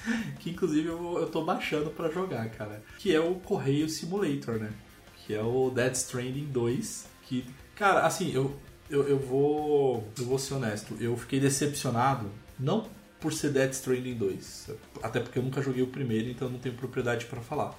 Que 0.40 0.50
inclusive 0.50 0.88
eu, 0.88 1.20
eu 1.20 1.30
tô 1.30 1.44
baixando 1.44 1.92
pra 1.92 2.10
jogar, 2.10 2.50
cara. 2.50 2.82
Que 2.98 3.14
é 3.14 3.20
o 3.20 3.36
Correio 3.36 3.88
Simulator, 3.88 4.56
né? 4.56 4.74
Que 5.16 5.36
é 5.36 5.44
o 5.44 5.70
Dead 5.70 5.94
Stranding 5.94 6.46
2. 6.46 7.06
Que, 7.22 7.46
cara, 7.76 8.04
assim, 8.08 8.34
eu, 8.34 8.60
eu, 8.92 9.08
eu 9.08 9.18
vou. 9.18 10.08
Eu 10.18 10.26
vou 10.26 10.38
ser 10.38 10.54
honesto. 10.56 10.96
Eu 11.00 11.16
fiquei 11.18 11.40
decepcionado, 11.40 12.30
não 12.60 12.88
por 13.20 13.32
ser 13.32 13.52
Dead 13.52 13.72
Stranding 13.72 14.16
2. 14.16 14.72
Até 15.02 15.20
porque 15.20 15.40
eu 15.40 15.44
nunca 15.44 15.62
joguei 15.62 15.82
o 15.82 15.88
primeiro, 15.88 16.30
então 16.30 16.50
não 16.50 16.60
tenho 16.60 16.76
propriedade 16.76 17.26
pra 17.26 17.40
falar. 17.40 17.78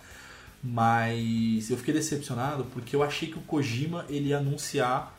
Mas 0.62 1.68
eu 1.70 1.76
fiquei 1.76 1.92
decepcionado 1.92 2.64
porque 2.72 2.94
eu 2.94 3.02
achei 3.02 3.28
que 3.28 3.38
o 3.38 3.42
Kojima 3.42 4.06
ele 4.08 4.28
ia 4.28 4.38
anunciar 4.38 5.18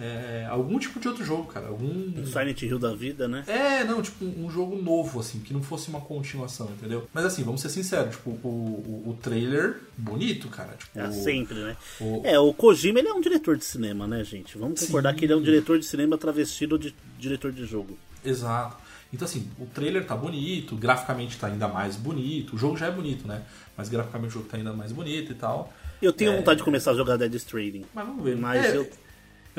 é, 0.00 0.46
algum 0.48 0.78
tipo 0.78 0.98
de 0.98 1.06
outro 1.08 1.24
jogo, 1.24 1.44
cara. 1.52 1.68
Algum. 1.68 1.86
Um 1.86 2.26
Silent 2.26 2.62
Hill 2.62 2.78
da 2.78 2.94
vida, 2.94 3.28
né? 3.28 3.44
É, 3.46 3.84
não, 3.84 4.00
tipo, 4.02 4.24
um 4.24 4.46
um 4.46 4.50
jogo 4.50 4.74
novo, 4.80 5.20
assim, 5.20 5.40
que 5.40 5.52
não 5.52 5.62
fosse 5.62 5.88
uma 5.88 6.00
continuação, 6.00 6.68
entendeu? 6.70 7.06
Mas 7.12 7.24
assim, 7.24 7.42
vamos 7.42 7.60
ser 7.60 7.68
sinceros, 7.68 8.16
tipo, 8.16 8.30
o, 8.30 9.04
o, 9.06 9.10
o 9.10 9.14
trailer, 9.22 9.76
bonito, 9.96 10.48
cara. 10.48 10.74
Tipo, 10.78 10.98
É 10.98 11.10
sempre, 11.12 11.54
né? 11.56 11.76
o- 12.00 12.22
É, 12.24 12.38
o 12.38 12.52
Kojima 12.52 12.98
ele 12.98 13.08
é 13.08 13.12
um 13.12 13.20
diretor 13.20 13.56
de 13.56 13.64
cinema, 13.64 14.06
né, 14.06 14.24
gente? 14.24 14.56
Vamos 14.58 14.80
concordar 14.84 15.12
Sim. 15.12 15.18
que 15.18 15.24
ele 15.26 15.32
é 15.32 15.36
um 15.36 15.42
diretor 15.42 15.78
de 15.78 15.84
cinema 15.86 16.16
travestido 16.18 16.78
de 16.78 16.94
diretor 17.18 17.52
de 17.52 17.64
jogo. 17.66 17.96
Exato. 18.24 18.76
Então, 19.12 19.26
assim, 19.26 19.48
o 19.58 19.66
trailer 19.66 20.06
tá 20.06 20.14
bonito, 20.16 20.76
graficamente 20.76 21.36
tá 21.36 21.48
ainda 21.48 21.66
mais 21.66 21.96
bonito. 21.96 22.54
O 22.54 22.58
jogo 22.58 22.76
já 22.76 22.86
é 22.86 22.90
bonito, 22.92 23.26
né? 23.26 23.42
Mas 23.76 23.88
graficamente 23.88 24.30
o 24.30 24.34
jogo 24.34 24.46
tá 24.48 24.56
ainda 24.56 24.72
mais 24.72 24.92
bonito 24.92 25.32
e 25.32 25.34
tal. 25.34 25.72
Eu 26.00 26.12
tenho 26.12 26.32
É. 26.32 26.36
vontade 26.36 26.58
de 26.58 26.64
começar 26.64 26.92
a 26.92 26.94
jogar 26.94 27.16
Dead 27.16 27.34
Stranding. 27.34 27.84
Mas 27.94 28.06
vamos 28.06 28.22
ver. 28.24 28.36
Mas 28.36 28.64
É, 28.66 28.76
eu- 28.76 28.88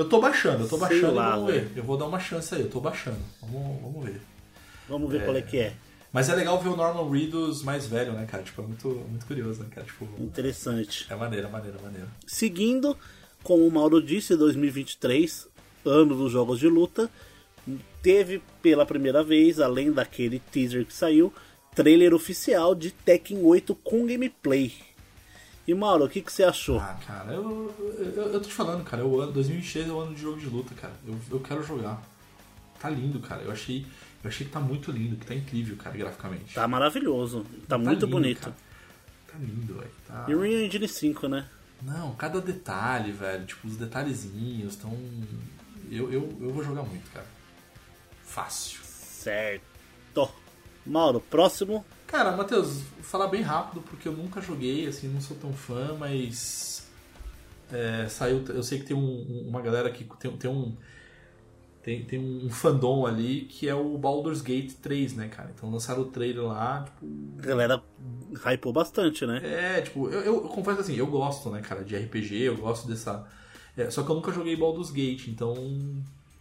eu 0.02 0.10
tô 0.10 0.20
baixando, 0.20 0.64
eu 0.64 0.70
tô 0.70 0.78
Sei 0.78 0.88
baixando 0.88 1.16
lá, 1.16 1.36
vamos 1.36 1.54
ver. 1.54 1.72
Eu 1.76 1.84
vou 1.84 1.98
dar 1.98 2.06
uma 2.06 2.20
chance 2.20 2.54
aí, 2.54 2.62
eu 2.62 2.70
tô 2.70 2.80
baixando. 2.80 3.20
Vamos, 3.42 3.82
vamos 3.82 4.06
ver. 4.06 4.22
Vamos 4.88 5.12
ver 5.12 5.24
qual 5.24 5.38
é 5.38 5.42
que 5.42 5.58
é. 5.58 5.74
Mas 6.12 6.28
é 6.28 6.36
legal 6.36 6.60
ver 6.62 6.70
o 6.70 6.76
Norman 6.76 7.10
Reedus 7.10 7.64
mais 7.64 7.88
velho, 7.88 8.12
né, 8.12 8.26
cara? 8.26 8.44
Tipo, 8.44 8.62
é 8.62 8.66
muito, 8.66 8.88
muito 9.10 9.26
curioso, 9.26 9.64
né, 9.64 9.70
cara? 9.74 9.88
Tipo, 9.88 10.06
Interessante. 10.20 11.08
é 11.10 11.16
maneiro, 11.16 11.48
é 11.48 11.50
maneiro, 11.50 11.78
é 11.80 11.82
maneiro. 11.82 12.08
Seguindo, 12.28 12.98
como 13.44 13.66
o 13.66 13.72
Mauro 13.72 14.02
disse, 14.02 14.36
2023, 14.36 15.48
ano 15.86 16.16
dos 16.16 16.32
jogos 16.32 16.60
de 16.60 16.68
luta, 16.68 17.10
teve 18.02 18.42
pela 18.62 18.86
primeira 18.86 19.24
vez, 19.24 19.60
além 19.60 19.92
daquele 19.92 20.40
teaser 20.52 20.86
que 20.86 20.94
saiu, 20.94 21.34
trailer 21.74 22.14
oficial 22.14 22.76
de 22.76 22.92
Tekken 22.92 23.44
8 23.44 23.74
com 23.76 24.06
gameplay. 24.06 24.74
E 25.68 25.74
Mauro, 25.74 26.06
o 26.06 26.10
que, 26.10 26.22
que 26.22 26.32
você 26.32 26.44
achou? 26.44 26.80
Ah, 26.80 26.98
cara, 27.06 27.34
eu, 27.34 27.74
eu, 27.98 28.24
eu 28.24 28.42
tô 28.42 28.48
te 28.48 28.54
falando, 28.54 28.84
cara, 28.84 29.06
o 29.06 29.22
ano 29.22 29.32
2023 29.32 29.88
é 29.88 29.92
o 29.92 30.00
ano 30.00 30.16
de 30.16 30.22
jogo 30.22 30.40
de 30.40 30.48
luta, 30.48 30.74
cara. 30.74 30.94
Eu, 31.06 31.16
eu 31.30 31.40
quero 31.40 31.64
jogar. 31.64 32.02
Tá 32.80 32.90
lindo, 32.90 33.20
cara. 33.20 33.44
Eu 33.44 33.52
achei, 33.52 33.86
eu 34.24 34.28
achei 34.28 34.48
que 34.48 34.52
tá 34.52 34.60
muito 34.60 34.92
lindo, 34.92 35.16
que 35.16 35.26
tá 35.26 35.36
incrível, 35.36 35.78
cara, 35.78 35.96
graficamente. 35.96 36.56
Tá 36.56 36.68
maravilhoso, 36.68 37.46
tá, 37.68 37.78
muito 37.78 38.06
lindo, 38.06 38.08
bonito. 38.08 38.42
cara. 38.42 38.56
Tá 39.28 39.38
lindo, 39.38 39.76
velho. 39.76 39.92
Tá... 40.08 40.26
E 40.28 40.34
o 40.34 40.40
Unreal 40.40 40.62
Engine 40.62 40.88
5, 40.88 41.28
né? 41.28 41.48
Não, 41.82 42.14
cada 42.16 42.42
detalhe, 42.42 43.12
velho. 43.12 43.46
Tipo, 43.46 43.68
os 43.68 43.78
detalhezinhos 43.78 44.74
estão. 44.74 44.92
Eu, 45.90 46.12
eu, 46.12 46.38
eu 46.42 46.54
vou 46.54 46.64
jogar 46.64 46.84
muito, 46.84 47.10
cara. 47.12 47.26
Fácil. 48.24 48.80
Certo. 48.84 49.62
Mauro, 50.86 51.20
próximo. 51.22 51.86
Cara, 52.08 52.36
Matheus, 52.36 52.82
vou 52.82 53.04
falar 53.04 53.28
bem 53.28 53.42
rápido 53.42 53.82
porque 53.82 54.08
eu 54.08 54.12
nunca 54.14 54.42
joguei, 54.42 54.88
assim, 54.88 55.08
não 55.08 55.22
sou 55.22 55.38
tão 55.38 55.54
fã, 55.54 55.96
mas. 55.98 56.88
é, 57.72 58.06
saiu. 58.10 58.44
Eu 58.50 58.62
sei 58.64 58.80
que 58.80 58.86
tem 58.86 58.96
um- 58.98 59.00
um- 59.00 59.46
uma 59.48 59.62
galera 59.62 59.90
que 59.90 60.04
tem, 60.20 60.32
tem 60.38 60.50
um. 60.52 60.76
Tem, 61.82 62.04
tem 62.06 62.20
um 62.20 62.50
fandom 62.50 63.08
ali 63.08 63.46
que 63.46 63.68
é 63.68 63.74
o 63.74 63.98
Baldur's 63.98 64.42
Gate 64.42 64.74
3, 64.74 65.16
né, 65.16 65.28
cara? 65.30 65.52
Então 65.56 65.72
lançaram 65.72 66.02
o 66.02 66.06
trailer 66.06 66.44
lá, 66.44 66.84
tipo. 66.84 67.08
A 67.40 67.46
galera 67.46 67.82
hypou 68.46 68.72
bastante, 68.74 69.26
né? 69.26 69.42
É, 69.44 69.82
tipo, 69.82 70.08
eu, 70.10 70.20
eu, 70.22 70.42
confesso 70.42 70.82
assim, 70.82 70.96
eu 70.96 71.08
gosto, 71.08 71.50
né, 71.50 71.62
cara, 71.62 71.84
de 71.84 71.96
RPG, 71.96 72.36
eu 72.42 72.58
gosto 72.58 72.88
dessa. 72.88 73.26
é, 73.76 73.90
só 73.90 74.04
que 74.04 74.10
eu 74.12 74.16
nunca 74.16 74.32
joguei 74.32 74.56
Baldur's 74.56 74.92
Gate, 74.92 75.28
então. 75.30 75.56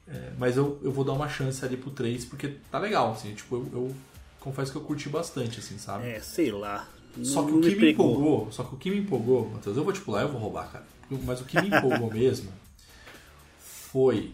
é, 0.08 0.32
mas 0.36 0.56
eu, 0.58 0.78
eu 0.82 0.90
vou 0.92 1.04
dar 1.04 1.12
uma 1.12 1.28
chance 1.28 1.64
ali 1.64 1.76
pro 1.76 1.90
3, 1.90 2.24
porque 2.26 2.56
tá 2.70 2.78
legal, 2.78 3.12
assim, 3.12 3.32
tipo, 3.34 3.54
eu, 3.56 3.68
eu 3.72 3.96
confesso 4.40 4.72
que 4.72 4.78
eu 4.78 4.82
curti 4.82 5.08
bastante, 5.08 5.60
assim, 5.60 5.78
sabe? 5.78 6.08
É, 6.08 6.20
sei 6.20 6.50
lá. 6.50 6.88
Só 7.22 7.44
que 7.44 7.52
o 7.52 7.60
que 7.60 7.70
me 7.70 7.76
pegou. 7.76 8.10
empolgou, 8.10 8.52
só 8.52 8.64
que 8.64 8.74
o 8.74 8.78
que 8.78 8.90
me 8.90 8.98
empolgou, 8.98 9.48
Matheus, 9.50 9.76
eu 9.76 9.84
vou 9.84 9.92
te 9.92 10.00
pular, 10.00 10.22
eu 10.22 10.28
vou 10.28 10.40
roubar, 10.40 10.70
cara. 10.70 10.86
Mas 11.24 11.40
o 11.40 11.44
que 11.44 11.60
me 11.60 11.68
empolgou 11.68 12.10
mesmo 12.12 12.50
foi 13.58 14.32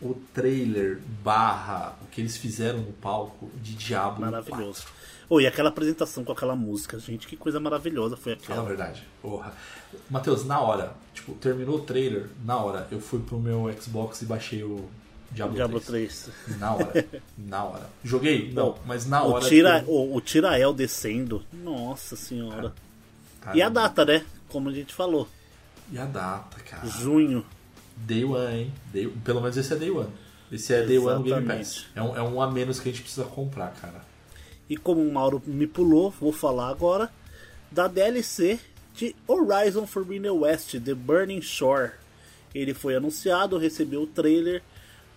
o 0.00 0.14
trailer 0.34 1.00
barra 1.22 1.96
o 2.02 2.06
que 2.06 2.20
eles 2.20 2.36
fizeram 2.36 2.80
no 2.80 2.92
palco 2.92 3.50
de 3.62 3.74
Diablo 3.74 4.20
Maravilhoso. 4.20 4.84
Ô, 5.28 5.40
e 5.40 5.46
aquela 5.46 5.70
apresentação 5.70 6.24
com 6.24 6.32
aquela 6.32 6.54
música, 6.54 6.98
gente, 6.98 7.26
que 7.26 7.36
coisa 7.36 7.58
maravilhosa 7.58 8.16
foi 8.16 8.34
aquela. 8.34 8.62
verdade. 8.64 9.02
Porra. 9.22 9.54
Matheus, 10.10 10.44
na 10.44 10.60
hora, 10.60 10.94
tipo, 11.14 11.32
terminou 11.34 11.76
o 11.76 11.80
trailer, 11.80 12.28
na 12.44 12.58
hora, 12.58 12.86
eu 12.90 13.00
fui 13.00 13.20
pro 13.20 13.38
meu 13.38 13.72
Xbox 13.80 14.20
e 14.20 14.26
baixei 14.26 14.62
o 14.62 14.90
Diablo, 15.32 15.54
Diablo 15.56 15.80
3. 15.80 16.30
3. 16.46 16.58
Na 16.60 16.74
hora. 16.74 17.06
na 17.38 17.64
hora. 17.64 17.90
Joguei? 18.04 18.52
Não, 18.52 18.76
mas 18.86 19.06
na 19.06 19.22
hora. 19.22 19.44
O, 19.44 19.48
tira, 19.48 19.84
o, 19.86 20.16
o 20.16 20.20
Tirael 20.20 20.72
descendo. 20.72 21.42
Nossa 21.52 22.16
senhora. 22.16 22.72
cara, 23.40 23.56
E 23.56 23.62
a 23.62 23.68
data, 23.68 24.04
né? 24.04 24.24
Como 24.48 24.68
a 24.68 24.72
gente 24.72 24.94
falou. 24.94 25.26
E 25.90 25.98
a 25.98 26.04
data, 26.04 26.58
cara. 26.60 26.86
Junho. 26.86 27.44
Day 27.96 28.24
One, 28.24 28.54
hein? 28.56 28.72
Day- 28.92 29.08
pelo 29.24 29.40
menos 29.40 29.56
esse 29.56 29.72
é 29.72 29.76
Day 29.76 29.90
One. 29.90 30.10
Esse 30.50 30.74
é 30.74 30.82
Day 30.84 30.98
One 30.98 31.18
no 31.18 31.22
Game 31.22 31.46
Pass. 31.46 31.60
Exatamente. 31.60 31.86
É 31.94 32.02
um, 32.02 32.16
é 32.16 32.22
um 32.22 32.42
a 32.42 32.50
menos 32.50 32.78
que 32.78 32.88
a 32.88 32.92
gente 32.92 33.02
precisa 33.02 33.24
comprar, 33.24 33.72
cara. 33.74 34.02
E 34.68 34.76
como 34.76 35.00
o 35.02 35.12
Mauro 35.12 35.42
me 35.46 35.66
pulou, 35.66 36.10
vou 36.10 36.32
falar 36.32 36.68
agora 36.68 37.10
da 37.70 37.86
DLC 37.88 38.58
de 38.94 39.14
Horizon 39.26 39.86
Forbidden 39.86 40.30
West, 40.30 40.78
The 40.78 40.94
Burning 40.94 41.40
Shore. 41.40 41.92
Ele 42.54 42.74
foi 42.74 42.94
anunciado, 42.94 43.56
recebeu 43.56 44.02
o 44.02 44.06
trailer, 44.06 44.62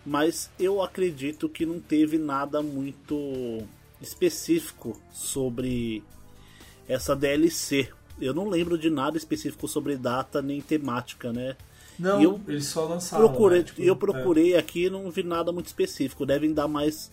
mas 0.06 0.49
eu 0.60 0.82
acredito 0.82 1.49
que 1.49 1.66
não 1.66 1.80
teve 1.80 2.18
nada 2.18 2.62
muito 2.62 3.64
específico 4.01 4.99
sobre 5.12 6.03
essa 6.88 7.16
DLC. 7.16 7.89
Eu 8.22 8.34
não 8.34 8.47
lembro 8.47 8.78
de 8.78 8.89
nada 8.89 9.18
específico 9.18 9.68
sobre 9.68 9.97
data 9.97 10.41
nem 10.41 10.62
temática, 10.62 11.34
né? 11.34 11.56
Não, 11.97 12.22
eu 12.22 12.41
eles 12.47 12.66
só 12.66 12.86
lançaram. 12.86 13.28
procurei, 13.28 13.60
né? 13.60 13.66
Tipo, 13.66 13.82
eu 13.82 13.95
procurei 13.95 14.56
aqui 14.56 14.86
e 14.86 14.89
não 14.89 15.10
vi 15.10 15.24
nada 15.24 15.51
muito 15.51 15.68
específico. 15.68 16.26
Devem 16.26 16.53
dar 16.53 16.68
mais 16.68 17.12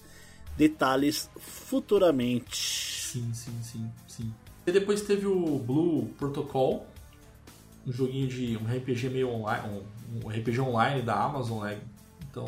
detalhes 0.57 1.31
futuramente. 1.39 2.57
Sim, 2.57 3.33
sim, 3.33 3.63
sim, 3.63 3.91
sim. 4.07 4.35
E 4.67 4.73
depois 4.73 5.03
teve 5.03 5.27
o 5.27 5.59
Blue 5.59 6.09
Protocol, 6.19 6.87
um 7.87 7.93
joguinho 7.93 8.29
de 8.29 8.57
um 8.57 8.65
RPG 8.67 9.09
meio 9.09 9.29
online, 9.31 9.69
um, 9.69 10.27
um 10.27 10.29
RPG 10.29 10.61
online 10.61 11.03
da 11.03 11.15
Amazon, 11.15 11.65
né? 11.65 11.81
Então, 12.33 12.47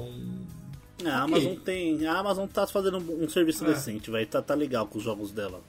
A 1.04 1.24
Ok. 1.24 1.34
Amazon 1.34 1.54
tem. 1.56 2.06
A 2.06 2.18
Amazon 2.18 2.46
tá 2.48 2.66
fazendo 2.66 2.98
um 2.98 3.28
serviço 3.28 3.64
É. 3.64 3.68
decente, 3.68 4.10
vai. 4.10 4.24
Tá, 4.24 4.40
tá 4.40 4.54
legal 4.54 4.86
com 4.86 4.96
os 4.98 5.04
jogos 5.04 5.30
dela. 5.30 5.60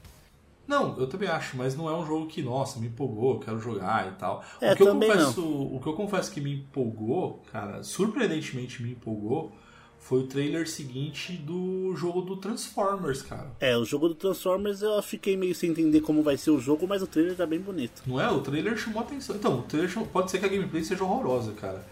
Não, 0.67 0.97
eu 0.97 1.05
também 1.05 1.29
acho, 1.29 1.55
mas 1.57 1.75
não 1.75 1.87
é 1.87 1.95
um 1.95 2.03
jogo 2.05 2.25
que, 2.25 2.41
nossa, 2.41 2.79
me 2.79 2.87
empolgou, 2.87 3.35
eu 3.35 3.39
quero 3.39 3.59
jogar 3.59 4.07
e 4.07 4.15
tal. 4.15 4.43
É, 4.59 4.73
o, 4.73 4.75
que 4.75 4.81
eu 4.81 4.93
confesso, 4.93 5.41
o 5.45 5.79
que 5.79 5.87
eu 5.87 5.93
confesso 5.93 6.31
que 6.31 6.41
me 6.41 6.55
empolgou, 6.55 7.43
cara, 7.51 7.83
surpreendentemente 7.83 8.81
me 8.81 8.91
empolgou, 8.93 9.51
foi 9.99 10.21
o 10.21 10.27
trailer 10.27 10.67
seguinte 10.67 11.33
do 11.33 11.93
jogo 11.95 12.21
do 12.21 12.37
Transformers, 12.37 13.21
cara. 13.21 13.51
É, 13.59 13.77
o 13.77 13.85
jogo 13.85 14.07
do 14.07 14.15
Transformers 14.15 14.81
eu 14.81 14.99
fiquei 15.03 15.37
meio 15.37 15.53
sem 15.53 15.69
entender 15.69 16.01
como 16.01 16.23
vai 16.23 16.35
ser 16.37 16.49
o 16.49 16.59
jogo, 16.59 16.87
mas 16.87 17.03
o 17.03 17.07
trailer 17.07 17.35
tá 17.35 17.45
bem 17.45 17.59
bonito. 17.59 18.01
Não 18.07 18.19
é? 18.19 18.27
O 18.31 18.41
trailer 18.41 18.75
chamou 18.75 19.01
atenção. 19.01 19.35
Então, 19.35 19.59
o 19.59 19.63
trailer 19.63 19.89
chamou... 19.89 20.07
pode 20.09 20.31
ser 20.31 20.39
que 20.39 20.45
a 20.45 20.49
gameplay 20.49 20.83
seja 20.83 21.03
horrorosa, 21.03 21.51
cara. 21.53 21.85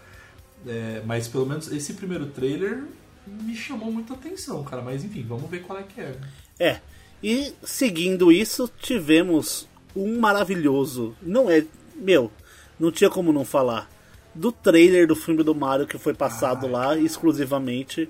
É, 0.66 1.02
mas 1.04 1.28
pelo 1.28 1.46
menos 1.46 1.70
esse 1.70 1.94
primeiro 1.94 2.26
trailer 2.26 2.84
me 3.26 3.54
chamou 3.54 3.90
muita 3.90 4.14
atenção, 4.14 4.62
cara. 4.64 4.82
Mas 4.82 5.04
enfim, 5.04 5.24
vamos 5.26 5.50
ver 5.50 5.62
qual 5.62 5.78
é 5.78 5.82
que 5.82 6.00
é. 6.00 6.16
É. 6.58 6.80
E 7.22 7.54
seguindo 7.62 8.30
isso, 8.30 8.70
tivemos 8.80 9.68
um 9.94 10.18
maravilhoso. 10.18 11.16
Não 11.22 11.50
é. 11.50 11.64
Meu, 11.94 12.30
não 12.78 12.90
tinha 12.90 13.10
como 13.10 13.32
não 13.32 13.44
falar. 13.44 13.90
Do 14.34 14.50
trailer 14.50 15.06
do 15.06 15.14
filme 15.14 15.42
do 15.42 15.54
Mario 15.54 15.86
que 15.86 15.96
foi 15.96 16.12
passado 16.12 16.66
lá 16.66 16.96
exclusivamente. 16.98 18.08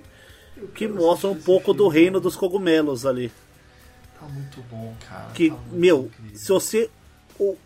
Que 0.75 0.89
mostra 0.89 1.29
um 1.29 1.39
pouco 1.39 1.71
esse 1.71 1.79
do 1.79 1.85
filme. 1.85 1.99
reino 1.99 2.21
dos 2.21 2.37
cogumelos 2.37 3.05
ali. 3.05 3.31
Tá 4.19 4.27
muito 4.27 4.63
bom, 4.71 4.95
cara. 5.09 5.31
Que, 5.33 5.51
tá 5.51 5.57
meu, 5.73 6.07
incrível. 6.07 6.39
se 6.39 6.49
você 6.49 6.91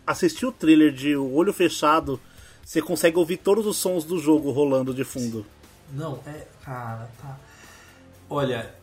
assistir 0.07 0.47
o 0.47 0.53
trailer 0.53 0.91
de 0.91 1.15
o 1.15 1.33
olho 1.33 1.53
fechado, 1.53 2.19
você 2.69 2.83
consegue 2.83 3.17
ouvir 3.17 3.39
todos 3.39 3.65
os 3.67 3.79
sons 3.79 4.05
do 4.05 4.19
jogo 4.19 4.51
rolando 4.51 4.93
de 4.93 5.03
fundo. 5.03 5.47
Não, 5.91 6.21
é. 6.27 6.47
Cara, 6.63 7.11
tá. 7.19 7.41
Olha, 8.29 8.75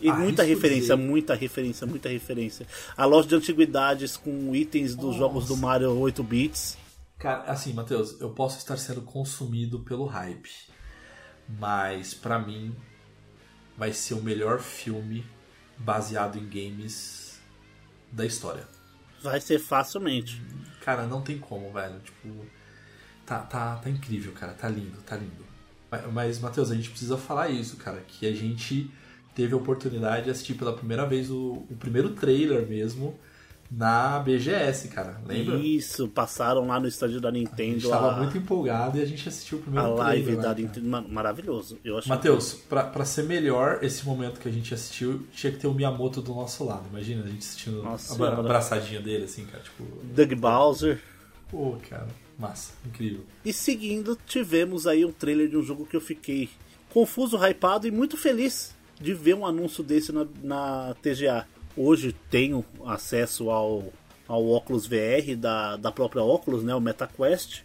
E 0.00 0.08
Ah, 0.08 0.14
muita 0.14 0.44
referência, 0.44 0.96
dizer. 0.96 1.08
muita 1.08 1.34
referência, 1.34 1.86
muita 1.88 2.08
referência. 2.08 2.68
A 2.96 3.04
loja 3.04 3.26
de 3.26 3.34
antiguidades 3.34 4.16
com 4.16 4.54
itens 4.54 4.94
dos 4.94 5.06
Nossa. 5.06 5.18
jogos 5.18 5.46
do 5.46 5.56
Mario 5.56 5.90
8 5.98 6.22
bits. 6.22 6.78
Cara, 7.18 7.42
assim, 7.50 7.72
Matheus, 7.72 8.20
eu 8.20 8.30
posso 8.30 8.58
estar 8.58 8.76
sendo 8.76 9.02
consumido 9.02 9.80
pelo 9.80 10.04
hype, 10.04 10.50
mas 11.48 12.14
pra 12.14 12.38
mim 12.38 12.76
vai 13.76 13.92
ser 13.92 14.14
o 14.14 14.22
melhor 14.22 14.60
filme 14.60 15.26
baseado 15.78 16.38
em 16.38 16.44
games 16.48 17.40
da 18.12 18.24
história. 18.24 18.68
Vai 19.20 19.40
ser 19.40 19.58
facilmente. 19.58 20.40
Cara, 20.80 21.08
não 21.08 21.22
tem 21.22 21.38
como, 21.38 21.72
velho. 21.72 21.98
Tipo, 22.00 22.46
tá, 23.26 23.38
tá, 23.38 23.76
tá 23.76 23.90
incrível, 23.90 24.32
cara. 24.32 24.52
Tá 24.52 24.68
lindo, 24.68 24.96
tá 25.06 25.16
lindo. 25.16 25.44
Mas, 25.90 26.12
mas, 26.12 26.40
Matheus, 26.40 26.70
a 26.70 26.74
gente 26.74 26.90
precisa 26.90 27.16
falar 27.16 27.48
isso, 27.48 27.76
cara. 27.76 28.02
Que 28.06 28.26
a 28.26 28.32
gente 28.32 28.90
teve 29.34 29.54
a 29.54 29.56
oportunidade 29.56 30.24
de 30.24 30.30
assistir 30.30 30.54
pela 30.54 30.72
primeira 30.72 31.06
vez 31.06 31.30
o, 31.30 31.64
o 31.68 31.76
primeiro 31.78 32.10
trailer 32.10 32.66
mesmo 32.66 33.18
na 33.70 34.20
BGS, 34.20 34.88
cara. 34.88 35.20
Lembra? 35.26 35.56
Isso, 35.56 36.06
passaram 36.08 36.66
lá 36.66 36.78
no 36.78 36.86
estádio 36.86 37.20
da 37.20 37.30
A 37.30 37.32
gente 37.32 37.48
Nintendo 37.48 37.88
tava 37.88 38.12
a, 38.12 38.16
muito 38.18 38.38
empolgado 38.38 38.98
e 38.98 39.02
a 39.02 39.04
gente 39.04 39.28
assistiu 39.28 39.58
o 39.58 39.60
a 39.60 39.64
primeiro 39.64 39.94
live 39.94 40.24
trailer. 40.24 40.42
da 40.42 40.54
né? 40.54 40.60
Nintendo. 40.62 41.12
Maravilhoso. 41.12 41.78
Eu 41.84 41.98
achei. 41.98 42.08
Matheus, 42.08 42.54
pra, 42.54 42.84
pra 42.84 43.04
ser 43.04 43.24
melhor 43.24 43.78
esse 43.82 44.04
momento 44.06 44.38
que 44.38 44.48
a 44.48 44.52
gente 44.52 44.72
assistiu, 44.72 45.26
tinha 45.32 45.52
que 45.52 45.58
ter 45.58 45.66
o 45.66 45.74
Miyamoto 45.74 46.20
do 46.20 46.34
nosso 46.34 46.64
lado. 46.64 46.84
Imagina 46.90 47.24
a 47.24 47.26
gente 47.26 47.38
assistindo 47.38 47.82
Nossa 47.82 48.24
a, 48.24 48.38
abraçadinha 48.38 49.00
dele, 49.00 49.24
assim, 49.24 49.44
cara. 49.46 49.62
Tipo, 49.62 49.84
Doug 50.14 50.32
Bowser. 50.34 51.00
pô, 51.50 51.76
cara, 51.88 52.06
massa, 52.38 52.72
incrível. 52.86 53.24
E 53.44 53.52
seguindo, 53.52 54.18
tivemos 54.26 54.86
aí 54.86 55.04
um 55.04 55.12
trailer 55.12 55.48
de 55.48 55.56
um 55.56 55.62
jogo 55.62 55.86
que 55.86 55.96
eu 55.96 56.00
fiquei 56.00 56.48
confuso, 56.90 57.36
hypado 57.36 57.86
e 57.86 57.90
muito 57.90 58.16
feliz 58.16 58.74
de 59.00 59.12
ver 59.12 59.34
um 59.34 59.46
anúncio 59.46 59.82
desse 59.82 60.12
na, 60.12 60.26
na 60.42 60.94
TGA. 61.02 61.46
Hoje 61.76 62.14
tenho 62.30 62.64
acesso 62.86 63.50
ao, 63.50 63.92
ao 64.28 64.46
óculos 64.48 64.86
VR 64.86 65.36
da, 65.36 65.76
da 65.76 65.90
própria 65.90 66.22
óculos, 66.22 66.62
né, 66.62 66.74
o 66.74 66.80
MetaQuest. 66.80 67.62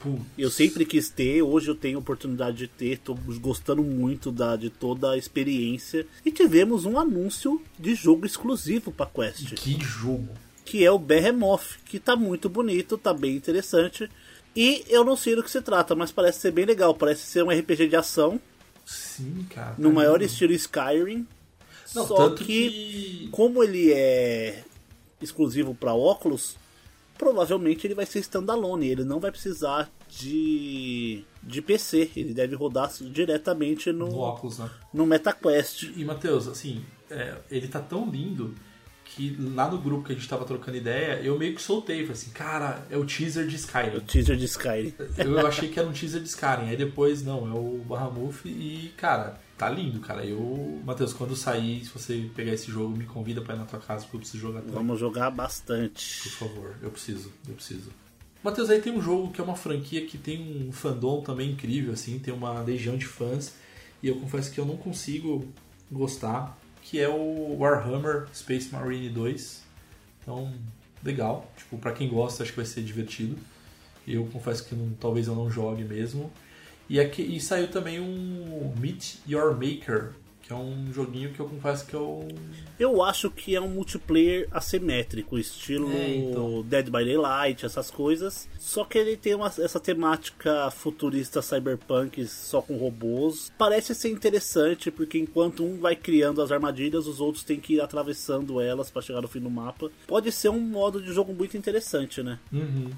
Putz. 0.00 0.22
Eu 0.38 0.50
sempre 0.50 0.86
quis 0.86 1.10
ter, 1.10 1.42
hoje 1.42 1.68
eu 1.68 1.74
tenho 1.74 1.98
a 1.98 2.00
oportunidade 2.00 2.56
de 2.56 2.68
ter, 2.68 2.98
tô 2.98 3.14
gostando 3.14 3.82
muito 3.82 4.32
da, 4.32 4.56
de 4.56 4.70
toda 4.70 5.10
a 5.10 5.18
experiência. 5.18 6.06
E 6.24 6.32
tivemos 6.32 6.86
um 6.86 6.98
anúncio 6.98 7.60
de 7.78 7.94
jogo 7.94 8.24
exclusivo 8.24 8.90
para 8.90 9.04
Quest 9.04 9.54
Que 9.56 9.78
jogo. 9.78 10.28
Que 10.70 10.84
é 10.84 10.90
o 10.92 11.00
Behemoth, 11.00 11.80
que 11.84 11.98
tá 11.98 12.14
muito 12.14 12.48
bonito, 12.48 12.96
tá 12.96 13.12
bem 13.12 13.34
interessante. 13.34 14.08
E 14.54 14.84
eu 14.88 15.04
não 15.04 15.16
sei 15.16 15.34
do 15.34 15.42
que 15.42 15.50
se 15.50 15.60
trata, 15.60 15.96
mas 15.96 16.12
parece 16.12 16.38
ser 16.38 16.52
bem 16.52 16.64
legal. 16.64 16.94
Parece 16.94 17.22
ser 17.22 17.42
um 17.42 17.50
RPG 17.50 17.88
de 17.88 17.96
ação, 17.96 18.40
Sim, 18.86 19.44
cara. 19.50 19.74
no 19.76 19.88
tá 19.88 19.94
maior 19.96 20.22
estilo 20.22 20.52
Skyrim. 20.52 21.26
Não, 21.92 22.06
só 22.06 22.30
que, 22.30 22.44
que... 22.44 23.28
como 23.32 23.64
ele 23.64 23.92
é 23.92 24.62
exclusivo 25.20 25.74
para 25.74 25.92
óculos, 25.92 26.54
provavelmente 27.18 27.84
ele 27.84 27.96
vai 27.96 28.06
ser 28.06 28.20
standalone. 28.20 28.86
Ele 28.90 29.02
não 29.02 29.18
vai 29.18 29.32
precisar 29.32 29.90
de, 30.08 31.24
de 31.42 31.60
PC. 31.60 32.12
Ele 32.14 32.32
deve 32.32 32.54
rodar 32.54 32.92
diretamente 33.10 33.90
no, 33.90 34.06
No 34.06 34.18
óculos, 34.18 34.60
né? 34.60 34.70
no 34.94 35.04
MetaQuest. 35.04 35.92
E, 35.96 36.04
Matheus, 36.04 36.46
assim, 36.46 36.84
é, 37.10 37.38
ele 37.50 37.66
tá 37.66 37.80
tão 37.80 38.08
lindo 38.08 38.54
que 39.14 39.36
lá 39.54 39.68
no 39.68 39.78
grupo 39.78 40.04
que 40.04 40.12
a 40.12 40.14
gente 40.14 40.28
tava 40.28 40.44
trocando 40.44 40.76
ideia, 40.76 41.20
eu 41.20 41.36
meio 41.38 41.54
que 41.54 41.60
soltei. 41.60 41.98
Falei 42.02 42.12
assim, 42.12 42.30
cara, 42.30 42.86
é 42.88 42.96
o 42.96 43.04
teaser 43.04 43.46
de 43.46 43.54
O 43.54 43.58
Skyrim. 43.58 44.00
teaser 44.00 44.36
de 44.36 44.44
Skyrim. 44.44 44.94
Eu 45.18 45.46
achei 45.46 45.68
que 45.68 45.78
era 45.80 45.88
um 45.88 45.92
teaser 45.92 46.20
de 46.22 46.28
Skyrim. 46.28 46.68
Aí 46.68 46.76
depois, 46.76 47.22
não, 47.22 47.48
é 47.48 47.52
o 47.52 47.78
Bahamut 47.86 48.46
e, 48.46 48.92
cara, 48.96 49.40
tá 49.58 49.68
lindo, 49.68 49.98
cara. 49.98 50.24
Eu, 50.24 50.80
Matheus, 50.84 51.12
quando 51.12 51.34
sair, 51.34 51.84
se 51.84 51.90
você 51.90 52.30
pegar 52.36 52.52
esse 52.52 52.70
jogo, 52.70 52.96
me 52.96 53.04
convida 53.04 53.40
pra 53.40 53.56
ir 53.56 53.58
na 53.58 53.64
tua 53.64 53.80
casa, 53.80 54.02
porque 54.04 54.16
eu 54.16 54.20
preciso 54.20 54.38
jogar 54.42 54.60
também. 54.60 54.74
Vamos 54.76 55.00
jogar 55.00 55.30
bastante. 55.30 56.22
Por 56.22 56.32
favor, 56.48 56.76
eu 56.80 56.90
preciso, 56.90 57.32
eu 57.48 57.54
preciso. 57.54 57.90
Matheus, 58.44 58.70
aí 58.70 58.80
tem 58.80 58.92
um 58.92 59.02
jogo 59.02 59.32
que 59.32 59.40
é 59.40 59.44
uma 59.44 59.56
franquia 59.56 60.06
que 60.06 60.16
tem 60.16 60.66
um 60.68 60.72
fandom 60.72 61.20
também 61.20 61.50
incrível, 61.50 61.92
assim, 61.92 62.18
tem 62.18 62.32
uma 62.32 62.60
legião 62.62 62.96
de 62.96 63.06
fãs, 63.06 63.54
e 64.02 64.08
eu 64.08 64.16
confesso 64.16 64.50
que 64.52 64.58
eu 64.58 64.64
não 64.64 64.76
consigo 64.78 65.46
gostar, 65.90 66.56
que 66.90 66.98
é 66.98 67.08
o 67.08 67.56
Warhammer 67.56 68.26
Space 68.34 68.68
Marine 68.72 69.08
2. 69.10 69.62
Então, 70.20 70.52
legal, 71.04 71.48
tipo, 71.56 71.78
pra 71.78 71.92
quem 71.92 72.08
gosta, 72.08 72.42
acho 72.42 72.50
que 72.50 72.56
vai 72.56 72.66
ser 72.66 72.82
divertido. 72.82 73.38
Eu 74.08 74.26
confesso 74.26 74.64
que 74.64 74.74
não- 74.74 74.90
talvez 74.98 75.28
eu 75.28 75.36
não 75.36 75.48
jogue 75.48 75.84
mesmo. 75.84 76.32
E, 76.88 76.98
aqui, 76.98 77.22
e 77.22 77.40
saiu 77.40 77.68
também 77.68 78.00
um 78.00 78.74
Meet 78.76 79.18
Your 79.28 79.52
Maker, 79.54 80.10
que 80.50 80.54
é 80.54 80.56
um 80.56 80.92
joguinho 80.92 81.32
que 81.32 81.38
eu 81.38 81.46
confesso 81.48 81.86
que 81.86 81.94
eu 81.94 82.26
Eu 82.76 83.02
acho 83.04 83.30
que 83.30 83.54
é 83.54 83.60
um 83.60 83.68
multiplayer 83.68 84.48
assimétrico, 84.50 85.38
estilo 85.38 85.88
É, 85.92 86.16
então. 86.16 86.62
Dead 86.62 86.86
by 86.86 87.04
Daylight, 87.04 87.64
essas 87.64 87.88
coisas. 87.88 88.48
Só 88.58 88.84
que 88.84 88.98
ele 88.98 89.16
tem 89.16 89.34
uma- 89.34 89.46
essa 89.58 89.78
temática 89.78 90.68
futurista 90.72 91.40
cyberpunk 91.40 92.26
só 92.26 92.60
com 92.60 92.76
robôs. 92.76 93.52
Parece 93.56 93.94
ser 93.94 94.10
interessante, 94.10 94.90
porque 94.90 95.18
enquanto 95.18 95.62
um 95.64 95.78
vai 95.78 95.94
criando 95.94 96.42
as 96.42 96.50
armadilhas, 96.50 97.06
os 97.06 97.20
outros 97.20 97.44
têm 97.44 97.60
que 97.60 97.74
ir 97.74 97.80
atravessando 97.80 98.60
elas 98.60 98.90
para 98.90 99.02
chegar 99.02 99.20
no 99.22 99.28
fim 99.28 99.40
do 99.40 99.50
mapa. 99.50 99.88
Pode 100.06 100.32
ser 100.32 100.48
um 100.48 100.58
modo 100.60 101.00
de 101.00 101.12
jogo 101.12 101.32
muito 101.32 101.56
interessante, 101.56 102.22
né? 102.24 102.40
Uhum. 102.52 102.90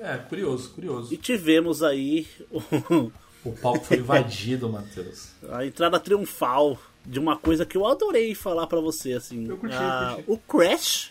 É, 0.00 0.16
curioso, 0.16 0.70
curioso. 0.70 1.14
E 1.14 1.16
tivemos 1.16 1.80
aí 1.82 2.26
o- 2.50 3.12
O 3.44 3.52
palco 3.52 3.84
foi 3.84 3.98
invadido, 3.98 4.68
Matheus. 4.68 5.30
a 5.50 5.64
entrada 5.64 5.98
triunfal 6.00 6.76
de 7.08 7.18
uma 7.18 7.36
coisa 7.36 7.64
que 7.64 7.76
eu 7.76 7.86
adorei 7.86 8.34
falar 8.34 8.66
pra 8.66 8.80
você, 8.80 9.14
assim. 9.14 9.48
Eu 9.48 9.56
curti, 9.56 9.74
Ah, 9.76 10.12
curti. 10.16 10.30
O 10.30 10.36
Crash 10.38 11.10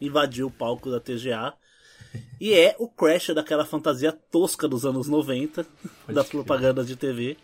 invadiu 0.00 0.46
o 0.46 0.50
palco 0.50 0.90
da 0.90 1.00
TGA. 1.00 1.52
E 2.40 2.52
é 2.54 2.76
o 2.78 2.86
Crash 2.88 3.28
daquela 3.34 3.64
fantasia 3.64 4.12
tosca 4.30 4.68
dos 4.68 4.84
anos 4.84 5.08
90, 5.08 5.64
Pode 5.64 6.14
das 6.14 6.28
propagandas 6.28 6.86
de 6.86 6.94
TV, 6.94 7.36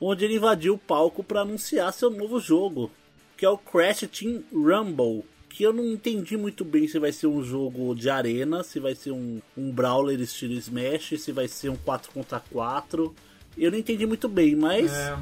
onde 0.00 0.24
ele 0.24 0.34
invadiu 0.36 0.74
o 0.74 0.78
palco 0.78 1.22
pra 1.22 1.42
anunciar 1.42 1.92
seu 1.92 2.10
novo 2.10 2.40
jogo, 2.40 2.90
que 3.36 3.44
é 3.46 3.48
o 3.48 3.56
Crash 3.58 4.08
Team 4.12 4.42
Rumble. 4.52 5.24
Que 5.48 5.62
eu 5.62 5.72
não 5.72 5.84
entendi 5.86 6.36
muito 6.36 6.64
bem 6.64 6.88
se 6.88 6.98
vai 6.98 7.12
ser 7.12 7.28
um 7.28 7.40
jogo 7.44 7.94
de 7.94 8.10
arena, 8.10 8.64
se 8.64 8.80
vai 8.80 8.94
ser 8.96 9.12
um, 9.12 9.40
um 9.56 9.70
brawler 9.70 10.20
estilo 10.20 10.54
Smash, 10.54 11.14
se 11.20 11.30
vai 11.30 11.46
ser 11.46 11.68
um 11.68 11.76
4 11.76 12.10
contra 12.10 12.40
4 12.50 13.14
Eu 13.56 13.70
não 13.70 13.78
entendi 13.78 14.04
muito 14.04 14.28
bem, 14.28 14.56
mas 14.56 14.92
É, 14.92 15.16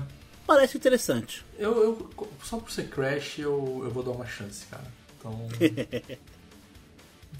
parece 0.46 0.76
interessante. 0.76 1.44
eu, 1.58 1.72
eu- 1.82 2.10
só 2.42 2.58
por 2.58 2.70
ser 2.70 2.88
Crash, 2.88 3.38
eu, 3.38 3.80
eu 3.84 3.90
vou 3.90 4.02
dar 4.02 4.10
uma 4.12 4.26
chance, 4.26 4.66
cara. 4.66 4.86
Então. 5.18 5.32
não 5.32 5.48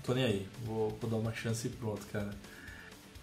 tô 0.05 0.15
nem 0.15 0.25
aí. 0.25 0.49
Vou, 0.65 0.91
vou 1.01 1.11
dar 1.11 1.17
uma 1.17 1.33
chance 1.33 1.67
e 1.67 1.71
pronto, 1.71 2.07
cara. 2.13 2.31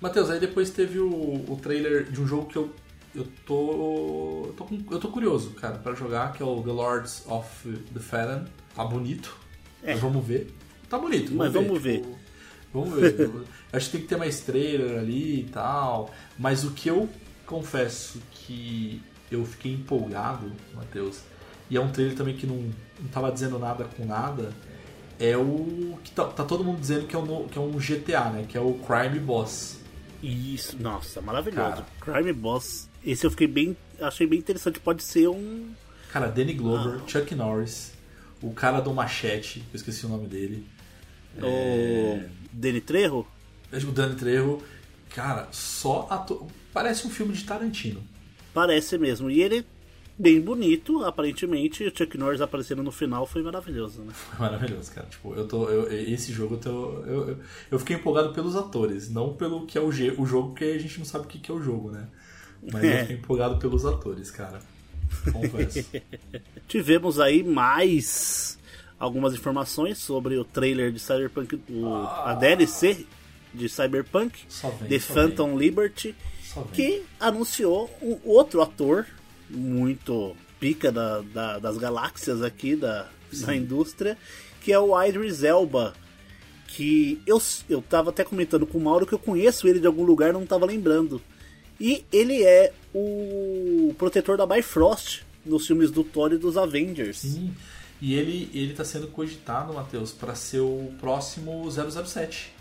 Matheus, 0.01 0.29
aí 0.29 0.39
depois 0.39 0.69
teve 0.69 0.99
o, 0.99 1.09
o 1.11 1.59
trailer 1.61 2.05
de 2.09 2.21
um 2.21 2.27
jogo 2.27 2.45
que 2.47 2.55
eu, 2.57 2.73
eu 3.13 3.27
tô. 3.45 4.45
Eu 4.47 4.53
tô, 4.53 4.67
eu 4.95 4.99
tô 4.99 5.07
curioso, 5.09 5.51
cara, 5.51 5.77
pra 5.77 5.93
jogar, 5.93 6.33
que 6.33 6.41
é 6.41 6.45
o 6.45 6.61
The 6.63 6.71
Lords 6.71 7.23
of 7.27 7.69
the 7.93 7.99
Fallen. 7.99 8.45
Tá 8.75 8.85
bonito. 8.85 9.35
É. 9.83 9.93
Mas 9.93 10.01
vamos 10.01 10.25
ver. 10.25 10.53
Tá 10.89 10.97
bonito, 10.97 11.33
Mas 11.33 11.53
vamos 11.53 11.81
tipo, 11.83 12.17
Vamos 12.73 12.93
ver. 12.99 13.19
Eu 13.19 13.45
Acho 13.73 13.85
que 13.87 13.91
tem 13.93 14.01
que 14.01 14.07
ter 14.07 14.17
mais 14.17 14.39
trailer 14.41 14.99
ali 14.99 15.41
e 15.41 15.43
tal. 15.45 16.13
Mas 16.37 16.63
o 16.63 16.71
que 16.71 16.89
eu 16.89 17.07
confesso 17.45 18.21
que 18.31 19.01
eu 19.31 19.45
fiquei 19.45 19.73
empolgado, 19.73 20.51
Matheus, 20.73 21.21
e 21.69 21.77
é 21.77 21.81
um 21.81 21.91
trailer 21.91 22.15
também 22.15 22.35
que 22.35 22.47
não, 22.47 22.55
não 22.99 23.07
tava 23.11 23.31
dizendo 23.31 23.57
nada 23.59 23.83
com 23.85 24.05
nada, 24.05 24.51
é 25.19 25.35
o. 25.37 25.97
que 26.03 26.11
tá, 26.11 26.25
tá 26.25 26.43
todo 26.43 26.63
mundo 26.63 26.79
dizendo 26.79 27.05
que 27.05 27.15
é, 27.15 27.19
um, 27.19 27.47
que 27.47 27.57
é 27.57 27.61
um 27.61 27.71
GTA, 27.77 28.29
né? 28.31 28.45
Que 28.47 28.57
é 28.57 28.61
o 28.61 28.73
Crime 28.75 29.19
Boss. 29.19 29.79
Isso, 30.23 30.81
nossa, 30.81 31.21
maravilhoso. 31.21 31.83
Cara. 31.99 32.13
Crime 32.21 32.33
Boss. 32.33 32.89
Esse 33.05 33.25
eu 33.25 33.31
fiquei 33.31 33.47
bem. 33.47 33.75
Achei 34.01 34.25
bem 34.27 34.39
interessante. 34.39 34.79
Pode 34.79 35.03
ser 35.03 35.27
um. 35.29 35.71
Cara, 36.11 36.27
Danny 36.27 36.53
Glover, 36.53 37.01
Ah. 37.03 37.07
Chuck 37.07 37.35
Norris, 37.35 37.93
o 38.41 38.51
cara 38.51 38.79
do 38.81 38.93
Machete, 38.93 39.59
eu 39.71 39.75
esqueci 39.75 40.05
o 40.05 40.09
nome 40.09 40.27
dele. 40.27 40.65
O. 41.41 42.23
Danny 42.51 42.81
Trejo? 42.81 43.25
O 43.71 43.91
Danny 43.91 44.15
Trejo. 44.15 44.59
Cara, 45.09 45.47
só 45.51 46.07
ator. 46.09 46.47
Parece 46.73 47.05
um 47.07 47.09
filme 47.09 47.33
de 47.33 47.43
Tarantino. 47.43 48.01
Parece 48.53 48.97
mesmo. 48.97 49.29
E 49.29 49.41
ele, 49.41 49.65
bem 50.17 50.39
bonito, 50.41 51.03
aparentemente. 51.03 51.83
O 51.83 51.95
Chuck 51.95 52.17
Norris 52.17 52.41
aparecendo 52.41 52.81
no 52.83 52.91
final 52.91 53.25
foi 53.27 53.41
maravilhoso, 53.43 54.01
né? 54.01 54.13
Foi 54.13 54.39
maravilhoso, 54.39 54.91
cara. 54.91 55.07
Tipo, 55.07 55.33
eu 55.35 55.47
tô. 55.47 55.69
eu- 55.69 55.91
esse 55.91 56.31
jogo 56.33 56.55
eu, 56.55 56.59
tô, 56.59 56.91
eu, 57.05 57.29
eu, 57.29 57.37
eu 57.71 57.79
fiquei 57.79 57.95
empolgado 57.95 58.33
pelos 58.33 58.55
atores, 58.55 59.09
não 59.09 59.33
pelo 59.33 59.65
que 59.65 59.77
é 59.77 59.81
o, 59.81 59.87
o 59.87 60.25
jogo, 60.25 60.49
porque 60.49 60.65
a 60.65 60.77
gente 60.79 60.97
não 60.99 61.05
sabe 61.05 61.25
o 61.25 61.27
que 61.27 61.39
que 61.39 61.51
é 61.51 61.53
o 61.53 61.61
jogo, 61.61 61.91
né? 61.91 62.07
Mas 62.71 62.83
eu 62.83 62.89
É. 62.89 62.99
fiquei 63.01 63.15
empolgado 63.17 63.57
pelos 63.57 63.85
atores, 63.85 64.29
cara. 64.31 64.59
Confesso. 65.31 65.85
Tivemos 66.67 67.19
aí 67.19 67.43
mais 67.43 68.57
algumas 68.99 69.33
informações 69.33 69.97
sobre 69.97 70.37
o 70.37 70.43
trailer 70.43 70.91
de 70.91 70.99
Cyberpunk, 70.99 71.59
o- 71.69 71.95
a 71.95 72.33
DLC 72.33 73.05
de 73.53 73.67
Cyberpunk, 73.69 74.37
vem, 74.79 74.89
The 74.89 74.99
Phantom 74.99 75.57
Liberty, 75.57 76.09
vem. 76.09 76.15
Que 76.73 77.03
anunciou 77.19 77.89
um 78.01 78.17
outro 78.25 78.61
ator 78.61 79.05
muito 79.49 80.35
pica 80.59 80.91
da- 80.91 81.21
da- 81.21 81.59
das 81.59 81.77
galáxias 81.77 82.41
aqui 82.41 82.75
da, 82.75 83.07
da 83.41 83.55
indústria, 83.55 84.17
que 84.61 84.71
é 84.73 84.79
o 84.79 84.99
Idris 85.03 85.43
Elba. 85.43 85.93
Que 86.67 87.19
eu, 87.25 87.41
eu 87.67 87.81
tava 87.81 88.11
até 88.11 88.23
comentando 88.23 88.67
com 88.67 88.77
o 88.77 88.81
Mauro 88.81 89.05
que 89.05 89.13
eu 89.13 89.19
conheço 89.19 89.67
ele 89.67 89.79
de 89.79 89.87
algum 89.87 90.03
lugar, 90.03 90.31
não 90.31 90.45
tava 90.45 90.65
lembrando. 90.67 91.19
E 91.79 92.05
ele 92.11 92.43
é 92.43 92.71
o 92.93 93.93
protetor 93.97 94.37
da 94.37 94.45
Bifrost 94.45 95.21
nos 95.45 95.65
filmes 95.65 95.89
do 95.89 96.03
Thor 96.03 96.31
e 96.33 96.37
dos 96.37 96.57
Avengers. 96.57 97.19
Sim. 97.19 97.53
E 98.01 98.13
ele, 98.13 98.49
ele 98.53 98.73
tá 98.73 98.85
sendo 98.85 99.07
cogitado, 99.07 99.73
Matheus, 99.73 100.11
pra 100.11 100.35
ser 100.35 100.59
o 100.59 100.91
próximo 100.99 101.67
007. 101.71 102.51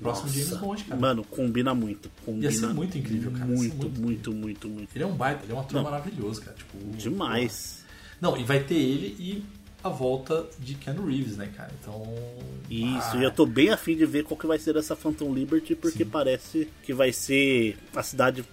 Próximo 0.00 0.28
James 0.28 0.56
Bond, 0.56 0.84
cara. 0.84 1.00
Mano, 1.00 1.24
combina 1.24 1.74
muito. 1.74 2.10
Combina 2.24 2.44
Ia 2.44 2.52
ser 2.52 2.66
muito 2.68 2.98
incrível, 2.98 3.30
cara. 3.32 3.46
Muito, 3.46 3.76
muito 3.76 4.00
muito, 4.00 4.32
muito, 4.32 4.68
muito. 4.68 4.96
Ele 4.96 5.04
é 5.04 5.06
um 5.06 5.14
baita, 5.14 5.44
ele 5.44 5.52
é 5.52 5.54
um 5.54 5.60
ator 5.60 5.82
maravilhoso, 5.82 6.40
cara. 6.40 6.56
Tipo, 6.56 6.78
Demais. 6.96 7.84
Não, 8.20 8.36
e 8.36 8.44
vai 8.44 8.60
ter 8.60 8.74
ele 8.74 9.16
e 9.18 9.44
a 9.82 9.88
volta 9.88 10.46
de 10.58 10.74
Ken 10.74 10.94
Reeves, 10.94 11.36
né, 11.36 11.50
cara? 11.56 11.70
Então. 11.80 12.02
Isso, 12.68 13.10
ah, 13.12 13.16
e 13.16 13.24
eu 13.24 13.30
tô 13.30 13.46
bem 13.46 13.70
afim 13.70 13.96
de 13.96 14.04
ver 14.04 14.24
qual 14.24 14.38
que 14.38 14.46
vai 14.46 14.58
ser 14.58 14.76
essa 14.76 14.96
Phantom 14.96 15.32
Liberty, 15.32 15.74
porque 15.74 16.04
Sim. 16.04 16.10
parece 16.10 16.68
que 16.82 16.92
vai 16.92 17.12
ser. 17.12 17.76
A 17.94 18.02
cidade 18.02 18.44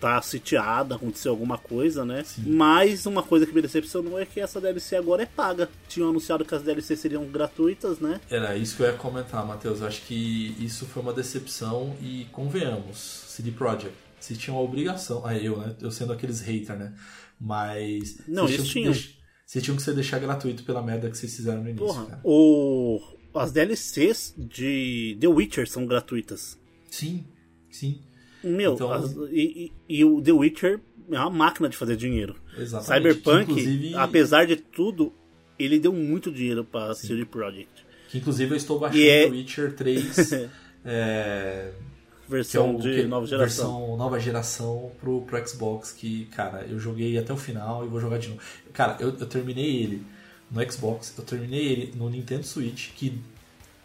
tá 0.00 0.20
sitiada, 0.22 0.94
aconteceu 0.96 1.30
alguma 1.32 1.56
coisa, 1.58 2.04
né? 2.04 2.22
Sim. 2.24 2.42
Mas 2.46 3.06
uma 3.06 3.22
coisa 3.22 3.46
que 3.46 3.52
me 3.54 3.62
decepcionou 3.62 4.18
é 4.20 4.26
que 4.26 4.40
essa 4.40 4.60
DLC 4.60 4.96
agora 4.96 5.22
é 5.22 5.26
paga. 5.26 5.68
Tinham 5.88 6.10
anunciado 6.10 6.44
que 6.44 6.54
as 6.54 6.62
DLCs 6.62 7.00
seriam 7.00 7.24
gratuitas, 7.26 7.98
né? 7.98 8.20
Era 8.30 8.56
isso 8.56 8.76
que 8.76 8.82
eu 8.82 8.86
ia 8.86 8.92
comentar, 8.94 9.44
Matheus. 9.46 9.80
Eu 9.80 9.86
acho 9.86 10.02
que 10.02 10.54
isso 10.58 10.86
foi 10.86 11.02
uma 11.02 11.12
decepção 11.12 11.96
e 12.00 12.26
convenhamos, 12.32 12.96
CD 13.28 13.50
Projekt, 13.50 13.94
se 14.20 14.36
tinham 14.36 14.56
a 14.58 14.62
obrigação, 14.62 15.24
ah, 15.26 15.36
eu, 15.36 15.56
né? 15.58 15.74
Eu 15.80 15.90
sendo 15.90 16.12
aqueles 16.12 16.40
hater, 16.40 16.76
né? 16.76 16.94
Mas. 17.40 18.18
Não, 18.26 18.46
tinham. 18.46 18.92
deix- 18.92 19.14
Vocês 19.44 19.62
tinham 19.64 19.76
que 19.76 19.82
ser 19.82 19.94
deixar 19.94 20.18
gratuito 20.18 20.64
pela 20.64 20.82
merda 20.82 21.08
que 21.10 21.16
vocês 21.16 21.34
fizeram 21.36 21.62
no 21.62 21.68
início, 21.68 21.86
Porra, 21.86 22.06
cara. 22.06 22.20
o... 22.24 23.00
as 23.34 23.52
DLCs 23.52 24.34
de 24.36 25.16
The 25.20 25.28
Witcher 25.28 25.68
são 25.68 25.86
gratuitas. 25.86 26.58
Sim, 26.90 27.24
sim. 27.70 28.00
Meu, 28.46 28.74
Então- 28.74 28.92
as- 28.92 29.12
e, 29.30 29.72
e- 29.88 29.98
e 29.98 30.04
o 30.04 30.20
The 30.22 30.32
Witcher 30.32 30.80
é 31.10 31.18
uma 31.20 31.30
máquina 31.30 31.68
de 31.68 31.76
fazer 31.76 31.96
dinheiro. 31.96 32.36
Exatamente. 32.58 32.86
Cyberpunk, 33.14 33.46
Que, 33.46 33.60
inclusive, 33.60 33.94
apesar 33.96 34.46
de 34.46 34.56
tudo, 34.56 35.12
ele 35.58 35.78
deu 35.78 35.92
muito 35.92 36.30
dinheiro 36.30 36.64
pra 36.64 36.94
CD 36.94 37.24
Projekt. 37.24 37.84
que, 38.08 38.18
inclusive 38.18 38.52
eu 38.52 38.56
estou 38.56 38.78
baixando 38.78 39.02
é- 39.04 39.26
Witcher 39.26 39.74
3. 39.74 40.16
é, 40.84 41.70
que 41.72 42.28
é 42.28 42.30
Versão 42.30 42.76
o 42.76 42.80
de 42.80 42.94
que- 42.94 43.02
nova 43.04 43.26
geração. 43.26 43.72
Versão 43.78 43.96
nova 43.96 44.18
geração 44.20 44.90
pro, 45.00 45.22
pro 45.22 45.48
Xbox, 45.48 45.92
que, 45.92 46.24
cara, 46.26 46.64
eu 46.68 46.78
joguei 46.78 47.16
até 47.18 47.32
o 47.32 47.36
final 47.36 47.84
e 47.84 47.88
vou 47.88 48.00
jogar 48.00 48.18
de 48.18 48.28
novo. 48.28 48.40
Cara, 48.72 48.96
eu, 49.00 49.08
eu 49.08 49.26
terminei 49.26 49.82
ele 49.82 50.02
no 50.50 50.72
Xbox, 50.72 51.14
eu 51.18 51.24
terminei 51.24 51.66
ele 51.66 51.92
no 51.96 52.08
Nintendo 52.08 52.44
Switch, 52.44 52.90
que, 52.94 53.18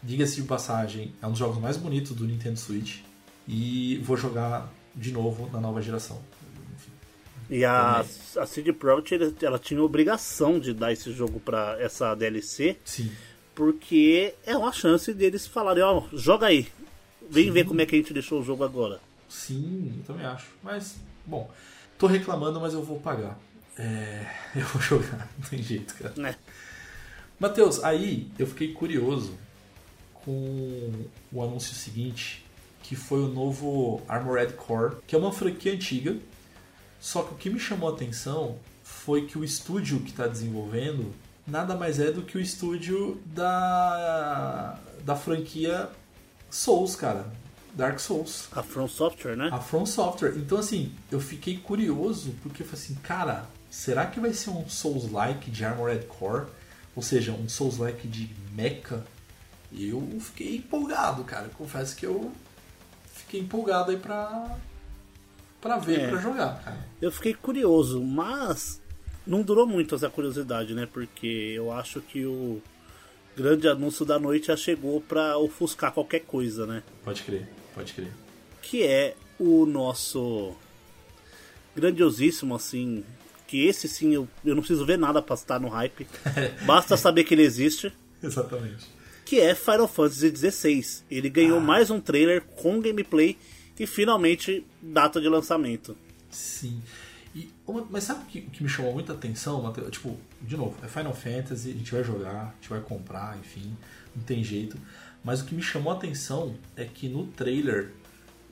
diga-se 0.02 0.36
de 0.40 0.42
passagem, 0.46 1.12
é 1.22 1.26
um 1.26 1.30
dos 1.30 1.38
jogos 1.38 1.58
mais 1.60 1.76
bonitos 1.76 2.12
do 2.12 2.24
Nintendo 2.24 2.58
Switch. 2.58 2.98
E 3.46 3.98
vou 4.04 4.16
jogar 4.16 4.72
de 4.94 5.12
novo 5.12 5.50
na 5.52 5.60
nova 5.60 5.80
geração. 5.80 6.20
E 7.50 7.64
a, 7.64 8.04
a 8.36 8.46
CD 8.46 8.72
Projekt 8.72 9.14
ela, 9.14 9.34
ela 9.42 9.58
tinha 9.58 9.82
obrigação 9.82 10.58
de 10.58 10.72
dar 10.72 10.92
esse 10.92 11.12
jogo 11.12 11.38
pra 11.38 11.76
essa 11.80 12.14
DLC, 12.14 12.78
Sim. 12.84 13.12
porque 13.54 14.34
é 14.46 14.56
uma 14.56 14.72
chance 14.72 15.12
deles 15.12 15.46
falarem, 15.46 15.82
ó, 15.82 16.04
joga 16.12 16.46
aí. 16.46 16.66
Vem 17.28 17.50
ver 17.50 17.64
como 17.64 17.80
é 17.80 17.86
que 17.86 17.94
a 17.94 17.98
gente 17.98 18.12
deixou 18.12 18.40
o 18.40 18.44
jogo 18.44 18.64
agora. 18.64 19.00
Sim, 19.28 19.94
eu 19.98 20.04
também 20.04 20.26
acho. 20.26 20.48
Mas, 20.62 20.96
bom, 21.26 21.50
tô 21.98 22.06
reclamando, 22.06 22.60
mas 22.60 22.74
eu 22.74 22.82
vou 22.82 22.98
pagar. 23.00 23.38
É, 23.76 24.26
eu 24.56 24.66
vou 24.66 24.80
jogar, 24.80 25.28
não 25.38 25.48
tem 25.48 25.62
jeito, 25.62 25.94
cara. 25.94 26.14
Né? 26.16 26.36
Matheus, 27.38 27.82
aí 27.82 28.30
eu 28.38 28.46
fiquei 28.46 28.72
curioso 28.72 29.36
com 30.14 31.06
o 31.32 31.42
anúncio 31.42 31.74
seguinte, 31.74 32.41
que 32.92 32.96
foi 32.96 33.20
o 33.20 33.28
novo 33.28 34.02
Armored 34.06 34.52
Core, 34.52 34.96
que 35.06 35.14
é 35.16 35.18
uma 35.18 35.32
franquia 35.32 35.72
antiga, 35.72 36.14
só 37.00 37.22
que 37.22 37.32
o 37.32 37.36
que 37.38 37.48
me 37.48 37.58
chamou 37.58 37.88
a 37.88 37.94
atenção 37.94 38.58
foi 38.84 39.24
que 39.24 39.38
o 39.38 39.42
estúdio 39.42 40.00
que 40.00 40.10
está 40.10 40.26
desenvolvendo 40.26 41.10
nada 41.46 41.74
mais 41.74 41.98
é 41.98 42.12
do 42.12 42.20
que 42.20 42.36
o 42.36 42.40
estúdio 42.40 43.18
da, 43.24 44.78
da 45.06 45.16
franquia 45.16 45.88
Souls, 46.50 46.94
cara. 46.94 47.24
Dark 47.72 47.98
Souls. 47.98 48.48
A 48.52 48.62
From 48.62 48.86
Software, 48.86 49.36
né? 49.36 49.48
A 49.50 49.58
From 49.58 49.86
Software. 49.86 50.34
Então, 50.36 50.58
assim, 50.58 50.92
eu 51.10 51.18
fiquei 51.18 51.56
curioso 51.56 52.34
porque 52.42 52.62
eu 52.62 52.66
falei 52.66 52.84
assim, 52.84 52.94
cara, 52.96 53.46
será 53.70 54.04
que 54.04 54.20
vai 54.20 54.34
ser 54.34 54.50
um 54.50 54.68
Souls-like 54.68 55.50
de 55.50 55.64
Armored 55.64 56.04
Core? 56.04 56.44
Ou 56.94 57.02
seja, 57.02 57.32
um 57.32 57.48
Souls-like 57.48 58.06
de 58.06 58.28
Mecha? 58.54 59.02
Eu 59.72 60.06
fiquei 60.20 60.56
empolgado, 60.56 61.24
cara. 61.24 61.48
Confesso 61.56 61.96
que 61.96 62.04
eu 62.04 62.30
fiquei 63.32 63.40
empolgado 63.40 63.90
aí 63.90 63.96
pra, 63.96 64.58
pra 65.60 65.78
ver, 65.78 66.00
É. 66.00 66.08
pra 66.08 66.20
jogar, 66.20 66.62
cara. 66.62 66.76
Eu 67.00 67.10
fiquei 67.10 67.32
curioso, 67.32 68.02
mas 68.02 68.78
não 69.26 69.40
durou 69.42 69.66
muito 69.66 69.94
essa 69.94 70.10
curiosidade, 70.10 70.74
né? 70.74 70.86
Porque 70.92 71.26
eu 71.56 71.72
acho 71.72 72.00
que 72.02 72.26
o 72.26 72.60
grande 73.34 73.66
anúncio 73.66 74.04
da 74.04 74.18
noite 74.18 74.48
já 74.48 74.56
chegou 74.56 75.00
pra 75.00 75.38
ofuscar 75.38 75.92
qualquer 75.92 76.20
coisa, 76.20 76.66
né? 76.66 76.82
Pode 77.02 77.22
crer, 77.22 77.48
pode 77.74 77.94
crer. 77.94 78.12
que 78.60 78.82
é 78.84 79.16
o 79.38 79.64
nosso 79.64 80.54
grandiosíssimo, 81.74 82.54
assim. 82.54 83.02
Que 83.46 83.66
esse 83.66 83.86
sim 83.88 84.14
eu, 84.14 84.28
eu 84.44 84.54
não 84.54 84.62
preciso 84.62 84.84
ver 84.84 84.98
nada 84.98 85.20
pra 85.22 85.34
estar 85.34 85.58
no 85.58 85.68
hype. 85.68 86.06
Basta 86.66 86.96
saber 86.98 87.24
que 87.24 87.34
ele 87.34 87.42
existe. 87.42 87.92
Exatamente. 88.22 88.86
Que 89.24 89.40
é 89.40 89.54
Final 89.54 89.88
Fantasy 89.88 90.34
XVI. 90.34 91.04
Ele 91.10 91.28
ganhou 91.28 91.60
mais 91.60 91.90
um 91.90 92.00
trailer 92.00 92.42
com 92.42 92.80
gameplay 92.80 93.38
e 93.78 93.86
finalmente 93.86 94.64
data 94.80 95.20
de 95.20 95.28
lançamento. 95.28 95.96
Sim. 96.30 96.82
E, 97.34 97.48
mas 97.90 98.04
sabe 98.04 98.24
o 98.24 98.26
que, 98.26 98.42
que 98.42 98.62
me 98.62 98.68
chamou 98.68 98.92
muita 98.92 99.12
atenção, 99.14 99.62
Matheus? 99.62 99.90
Tipo, 99.90 100.16
de 100.40 100.56
novo, 100.56 100.76
é 100.84 100.88
Final 100.88 101.14
Fantasy, 101.14 101.70
a 101.70 101.72
gente 101.72 101.92
vai 101.92 102.04
jogar, 102.04 102.42
a 102.42 102.54
gente 102.60 102.68
vai 102.68 102.80
comprar, 102.80 103.38
enfim, 103.38 103.74
não 104.14 104.22
tem 104.22 104.44
jeito. 104.44 104.76
Mas 105.24 105.40
o 105.40 105.44
que 105.44 105.54
me 105.54 105.62
chamou 105.62 105.92
a 105.92 105.96
atenção 105.96 106.54
é 106.76 106.84
que 106.84 107.08
no 107.08 107.26
trailer 107.28 107.92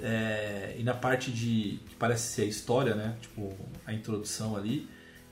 é, 0.01 0.77
e 0.79 0.83
na 0.83 0.95
parte 0.95 1.31
de. 1.31 1.81
que 1.89 1.95
parece 1.99 2.33
ser 2.33 2.43
a 2.43 2.47
história, 2.47 2.95
né? 2.95 3.17
Tipo, 3.21 3.55
a 3.87 3.93
introdução 3.93 4.57
ali. 4.57 4.89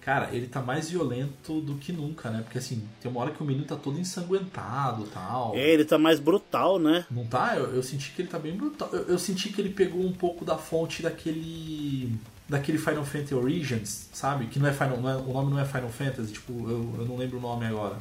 Cara, 0.08 0.30
ele 0.34 0.46
tá 0.46 0.62
mais 0.62 0.88
violento 0.88 1.60
do 1.60 1.74
que 1.74 1.92
nunca, 1.92 2.30
né? 2.30 2.40
Porque 2.42 2.56
assim, 2.56 2.82
tem 2.98 3.10
uma 3.10 3.20
hora 3.20 3.30
que 3.30 3.42
o 3.42 3.44
menino 3.44 3.66
tá 3.66 3.76
todo 3.76 4.00
ensanguentado 4.00 5.04
e 5.04 5.08
tal. 5.08 5.54
É, 5.54 5.68
ele 5.70 5.84
tá 5.84 5.98
mais 5.98 6.18
brutal, 6.18 6.78
né? 6.78 7.04
Não 7.10 7.26
tá? 7.26 7.54
Eu, 7.58 7.74
eu 7.74 7.82
senti 7.82 8.12
que 8.12 8.22
ele 8.22 8.28
tá 8.30 8.38
bem 8.38 8.56
brutal. 8.56 8.88
Eu, 8.90 9.02
eu 9.02 9.18
senti 9.18 9.50
que 9.50 9.60
ele 9.60 9.68
pegou 9.68 10.02
um 10.02 10.12
pouco 10.14 10.46
da 10.46 10.56
fonte 10.56 11.02
daquele. 11.02 12.16
Daquele 12.48 12.78
Final 12.78 13.04
Fantasy 13.04 13.34
Origins, 13.34 14.08
sabe? 14.14 14.46
Que 14.46 14.58
não 14.58 14.66
é 14.66 14.72
Final. 14.72 14.96
Não 14.98 15.10
é- 15.10 15.16
o 15.16 15.30
nome 15.30 15.50
não 15.50 15.60
é 15.60 15.66
Final 15.66 15.90
Fantasy, 15.90 16.32
tipo, 16.32 16.54
eu, 16.54 16.94
eu 17.00 17.04
não 17.04 17.18
lembro 17.18 17.36
o 17.36 17.40
nome 17.42 17.66
agora 17.66 17.98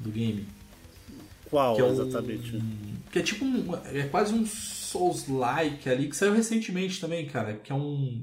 do 0.00 0.08
game. 0.08 0.48
Qual 1.50 1.76
Que 1.76 1.82
é 1.82 1.84
um- 1.84 1.92
exatamente? 1.92 2.62
Que 3.12 3.18
é 3.18 3.22
tipo 3.22 3.44
um. 3.44 3.76
É 3.92 4.04
quase 4.04 4.32
um 4.32 4.46
Souls-like 4.46 5.86
ali, 5.90 6.08
que 6.08 6.16
saiu 6.16 6.32
recentemente 6.32 6.98
também, 6.98 7.26
cara. 7.26 7.52
Que 7.62 7.70
é 7.70 7.74
um. 7.74 8.22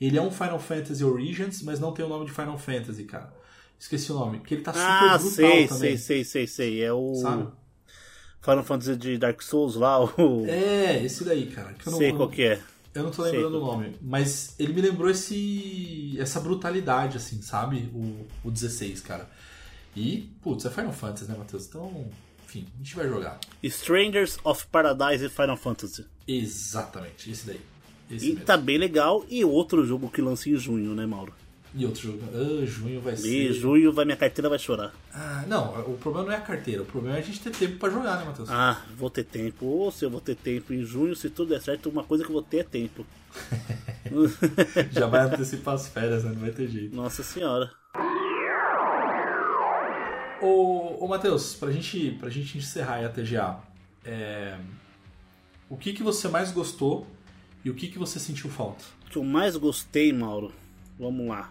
Ele 0.00 0.18
é 0.18 0.22
um 0.22 0.30
Final 0.30 0.58
Fantasy 0.58 1.02
Origins, 1.04 1.62
mas 1.62 1.80
não 1.80 1.92
tem 1.92 2.04
o 2.04 2.08
nome 2.08 2.26
de 2.26 2.32
Final 2.32 2.58
Fantasy, 2.58 3.04
cara. 3.04 3.32
Esqueci 3.78 4.10
o 4.12 4.14
nome. 4.14 4.38
Porque 4.38 4.54
ele 4.54 4.62
tá 4.62 4.72
super 4.72 4.86
Ah, 4.86 5.18
brutal 5.18 5.30
sei, 5.30 5.68
também. 5.68 5.96
sei, 5.96 5.96
sei, 5.96 6.24
sei, 6.24 6.46
sei. 6.46 6.82
É 6.82 6.92
o 6.92 7.14
Sabe? 7.14 7.48
Final 8.40 8.64
Fantasy 8.64 8.96
de 8.96 9.18
Dark 9.18 9.42
Souls 9.42 9.74
lá, 9.74 10.02
o. 10.04 10.46
É, 10.46 11.02
esse 11.04 11.24
daí, 11.24 11.46
cara. 11.46 11.72
Que 11.74 11.88
eu 11.88 11.90
não, 11.92 11.98
sei 11.98 12.12
qual 12.12 12.28
que 12.28 12.42
é. 12.42 12.60
Eu 12.94 13.02
não 13.02 13.10
tô 13.10 13.22
lembrando 13.22 13.58
o 13.58 13.60
qual 13.60 13.76
nome, 13.78 13.96
mas 14.00 14.54
ele 14.58 14.72
me 14.72 14.80
lembrou 14.80 15.10
esse 15.10 16.16
essa 16.18 16.40
brutalidade, 16.40 17.16
assim, 17.16 17.42
sabe? 17.42 17.90
O, 17.92 18.26
o 18.44 18.50
16, 18.50 19.00
cara. 19.00 19.28
E, 19.96 20.30
putz, 20.42 20.64
é 20.64 20.70
Final 20.70 20.92
Fantasy, 20.92 21.30
né, 21.30 21.36
Matheus? 21.36 21.66
Então, 21.66 22.08
enfim, 22.44 22.66
a 22.74 22.78
gente 22.78 22.94
vai 22.94 23.08
jogar. 23.08 23.40
Strangers 23.62 24.38
of 24.44 24.66
Paradise 24.68 25.24
e 25.24 25.28
Final 25.28 25.56
Fantasy. 25.56 26.06
Exatamente, 26.28 27.30
esse 27.30 27.46
daí. 27.46 27.60
Esse 28.10 28.26
E 28.26 28.30
mesmo. 28.30 28.44
tá 28.44 28.56
bem 28.56 28.78
legal. 28.78 29.24
E 29.28 29.44
outro 29.44 29.84
jogo 29.84 30.08
que 30.10 30.20
lança 30.22 30.48
em 30.48 30.56
junho, 30.56 30.94
né, 30.94 31.04
Mauro? 31.06 31.32
E 31.74 31.84
outro 31.84 32.00
jogo. 32.02 32.20
Ah, 32.32 32.64
junho 32.64 33.00
vai 33.02 33.12
E 33.14 33.16
ser. 33.18 33.52
junho 33.52 33.92
vai, 33.92 34.04
minha 34.06 34.16
carteira 34.16 34.48
vai 34.48 34.58
chorar. 34.58 34.94
Ah, 35.12 35.44
não, 35.46 35.78
o 35.90 35.98
problema 35.98 36.26
não 36.28 36.32
é 36.32 36.36
a 36.36 36.40
carteira, 36.40 36.82
o 36.82 36.86
problema 36.86 37.16
é 37.16 37.20
a 37.20 37.22
gente 37.22 37.40
ter 37.40 37.50
tempo 37.50 37.76
pra 37.78 37.90
jogar, 37.90 38.16
né, 38.18 38.24
Matheus? 38.24 38.48
Ah, 38.50 38.82
vou 38.96 39.10
ter 39.10 39.24
tempo. 39.24 39.66
Ou 39.66 39.90
se 39.92 40.04
eu 40.04 40.10
vou 40.10 40.20
ter 40.20 40.36
tempo 40.36 40.72
em 40.72 40.82
junho, 40.82 41.14
se 41.14 41.28
tudo 41.28 41.50
der 41.50 41.60
certo, 41.60 41.90
uma 41.90 42.02
coisa 42.04 42.24
que 42.24 42.30
eu 42.30 42.34
vou 42.34 42.42
ter 42.42 42.58
é 42.58 42.64
tempo. 42.64 43.04
Já 44.92 45.06
vai 45.06 45.20
antecipar 45.22 45.74
as 45.74 45.88
férias, 45.88 46.24
né? 46.24 46.30
Não 46.32 46.40
vai 46.40 46.50
ter 46.52 46.68
jeito. 46.68 46.94
Nossa 46.96 47.22
senhora. 47.22 47.70
Ô, 50.40 51.04
ô 51.04 51.08
Matheus, 51.08 51.54
pra 51.54 51.70
gente, 51.72 52.10
pra 52.20 52.28
gente 52.28 52.58
encerrar 52.58 52.96
aí 52.96 53.04
a 53.04 53.08
TGA, 53.08 53.58
é, 54.04 54.56
o 55.68 55.76
que, 55.76 55.92
que 55.92 56.02
você 56.02 56.28
mais 56.28 56.52
gostou 56.52 57.06
e 57.66 57.70
o 57.70 57.74
que, 57.74 57.88
que 57.88 57.98
você 57.98 58.18
sentiu 58.20 58.48
falta? 58.48 58.84
O 59.06 59.10
que 59.10 59.16
eu 59.18 59.24
mais 59.24 59.56
gostei, 59.56 60.12
Mauro, 60.12 60.52
vamos 60.98 61.26
lá. 61.28 61.50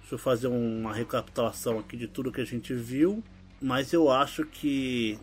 Deixa 0.00 0.14
eu 0.14 0.18
fazer 0.18 0.48
uma 0.48 0.92
recapitulação 0.92 1.78
aqui 1.78 1.96
de 1.96 2.06
tudo 2.06 2.30
que 2.32 2.40
a 2.40 2.44
gente 2.44 2.74
viu. 2.74 3.22
Mas 3.60 3.92
eu 3.92 4.10
acho 4.10 4.44
que. 4.44 5.18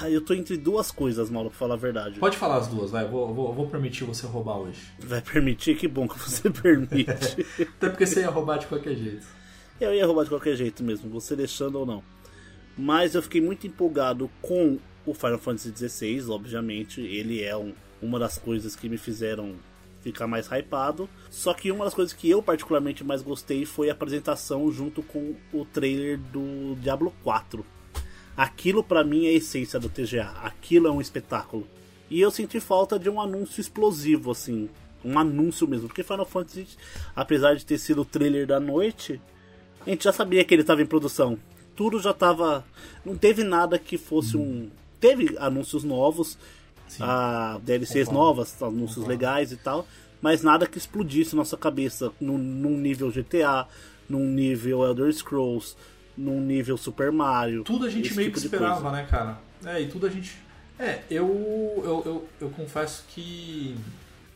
Ah, 0.00 0.10
eu 0.10 0.20
tô 0.22 0.34
entre 0.34 0.56
duas 0.58 0.90
coisas, 0.90 1.30
Mauro, 1.30 1.48
pra 1.50 1.58
falar 1.58 1.74
a 1.74 1.76
verdade. 1.78 2.18
Pode 2.18 2.36
falar 2.36 2.56
as 2.58 2.68
duas, 2.68 2.90
vai. 2.90 3.06
Vou, 3.08 3.32
vou, 3.32 3.52
vou 3.54 3.66
permitir 3.68 4.04
você 4.04 4.26
roubar 4.26 4.58
hoje. 4.58 4.80
Vai 4.98 5.20
permitir? 5.22 5.76
Que 5.76 5.88
bom 5.88 6.06
que 6.06 6.18
você 6.18 6.48
permite. 6.52 7.10
Até 7.62 7.88
porque 7.88 8.04
você 8.06 8.20
ia 8.20 8.30
roubar 8.30 8.58
de 8.58 8.66
qualquer 8.66 8.94
jeito. 8.96 9.26
eu 9.80 9.94
ia 9.94 10.04
roubar 10.04 10.24
de 10.24 10.28
qualquer 10.30 10.54
jeito 10.56 10.82
mesmo, 10.82 11.08
você 11.08 11.34
deixando 11.34 11.78
ou 11.78 11.86
não. 11.86 12.02
Mas 12.76 13.14
eu 13.14 13.22
fiquei 13.22 13.40
muito 13.40 13.66
empolgado 13.66 14.30
com 14.42 14.78
o 15.06 15.14
Final 15.14 15.38
Fantasy 15.38 15.72
XVI, 15.74 16.30
obviamente. 16.30 17.00
Ele 17.00 17.42
é 17.42 17.56
um- 17.56 17.72
uma 18.02 18.18
das 18.18 18.38
coisas 18.38 18.74
que 18.74 18.88
me 18.88 18.98
fizeram 18.98 19.56
ficar 20.00 20.26
mais 20.26 20.48
hypado. 20.50 21.08
Só 21.30 21.54
que 21.54 21.70
uma 21.70 21.84
das 21.84 21.94
coisas 21.94 22.12
que 22.12 22.28
eu 22.28 22.42
particularmente 22.42 23.04
mais 23.04 23.22
gostei 23.22 23.64
foi 23.64 23.88
a 23.88 23.92
apresentação 23.92 24.70
junto 24.72 25.02
com 25.02 25.34
o 25.52 25.64
trailer 25.64 26.18
do 26.18 26.74
Diablo 26.80 27.14
4. 27.22 27.64
Aquilo 28.36 28.82
pra 28.82 29.04
mim 29.04 29.26
é 29.26 29.30
a 29.30 29.34
essência 29.34 29.78
do 29.78 29.88
TGA. 29.88 30.30
Aquilo 30.42 30.88
é 30.88 30.90
um 30.90 31.00
espetáculo. 31.00 31.66
E 32.08 32.20
eu 32.20 32.30
senti 32.30 32.58
falta 32.58 32.98
de 32.98 33.08
um 33.08 33.20
anúncio 33.20 33.60
explosivo, 33.60 34.30
assim. 34.30 34.68
Um 35.04 35.18
anúncio 35.18 35.68
mesmo. 35.68 35.88
Porque 35.88 36.02
Final 36.02 36.26
Fantasy, 36.26 36.66
apesar 37.14 37.54
de 37.54 37.64
ter 37.64 37.78
sido 37.78 38.02
o 38.02 38.04
trailer 38.04 38.46
da 38.46 38.58
noite, 38.58 39.20
a 39.86 39.90
gente 39.90 40.04
já 40.04 40.12
sabia 40.12 40.44
que 40.44 40.54
ele 40.54 40.62
estava 40.62 40.82
em 40.82 40.86
produção. 40.86 41.38
Tudo 41.76 42.00
já 42.00 42.10
estava. 42.10 42.64
Não 43.04 43.16
teve 43.16 43.44
nada 43.44 43.78
que 43.78 43.96
fosse 43.96 44.36
um. 44.36 44.70
Teve 44.98 45.36
anúncios 45.38 45.84
novos, 45.84 46.36
Sim. 46.90 47.04
a 47.04 47.60
DLCs 47.62 48.08
Concordo. 48.08 48.12
novas, 48.12 48.62
anúncios 48.62 49.06
legais 49.06 49.52
e 49.52 49.56
tal, 49.56 49.86
mas 50.20 50.42
nada 50.42 50.66
que 50.66 50.76
explodisse 50.76 51.36
nossa 51.36 51.56
cabeça 51.56 52.10
num, 52.20 52.36
num 52.36 52.76
nível 52.76 53.10
GTA, 53.12 53.68
num 54.08 54.26
nível 54.26 54.84
Elder 54.84 55.12
Scrolls, 55.12 55.76
num 56.16 56.40
nível 56.40 56.76
Super 56.76 57.12
Mario. 57.12 57.62
Tudo 57.62 57.86
a 57.86 57.88
gente 57.88 58.12
meio 58.14 58.28
tipo 58.28 58.40
que 58.40 58.46
esperava, 58.46 58.80
coisa. 58.80 58.96
né, 58.96 59.06
cara? 59.08 59.38
É, 59.64 59.80
e 59.80 59.86
tudo 59.86 60.06
a 60.06 60.10
gente. 60.10 60.36
É, 60.78 61.02
eu, 61.08 61.26
eu, 61.84 62.02
eu, 62.04 62.28
eu 62.40 62.50
confesso 62.50 63.04
que 63.08 63.76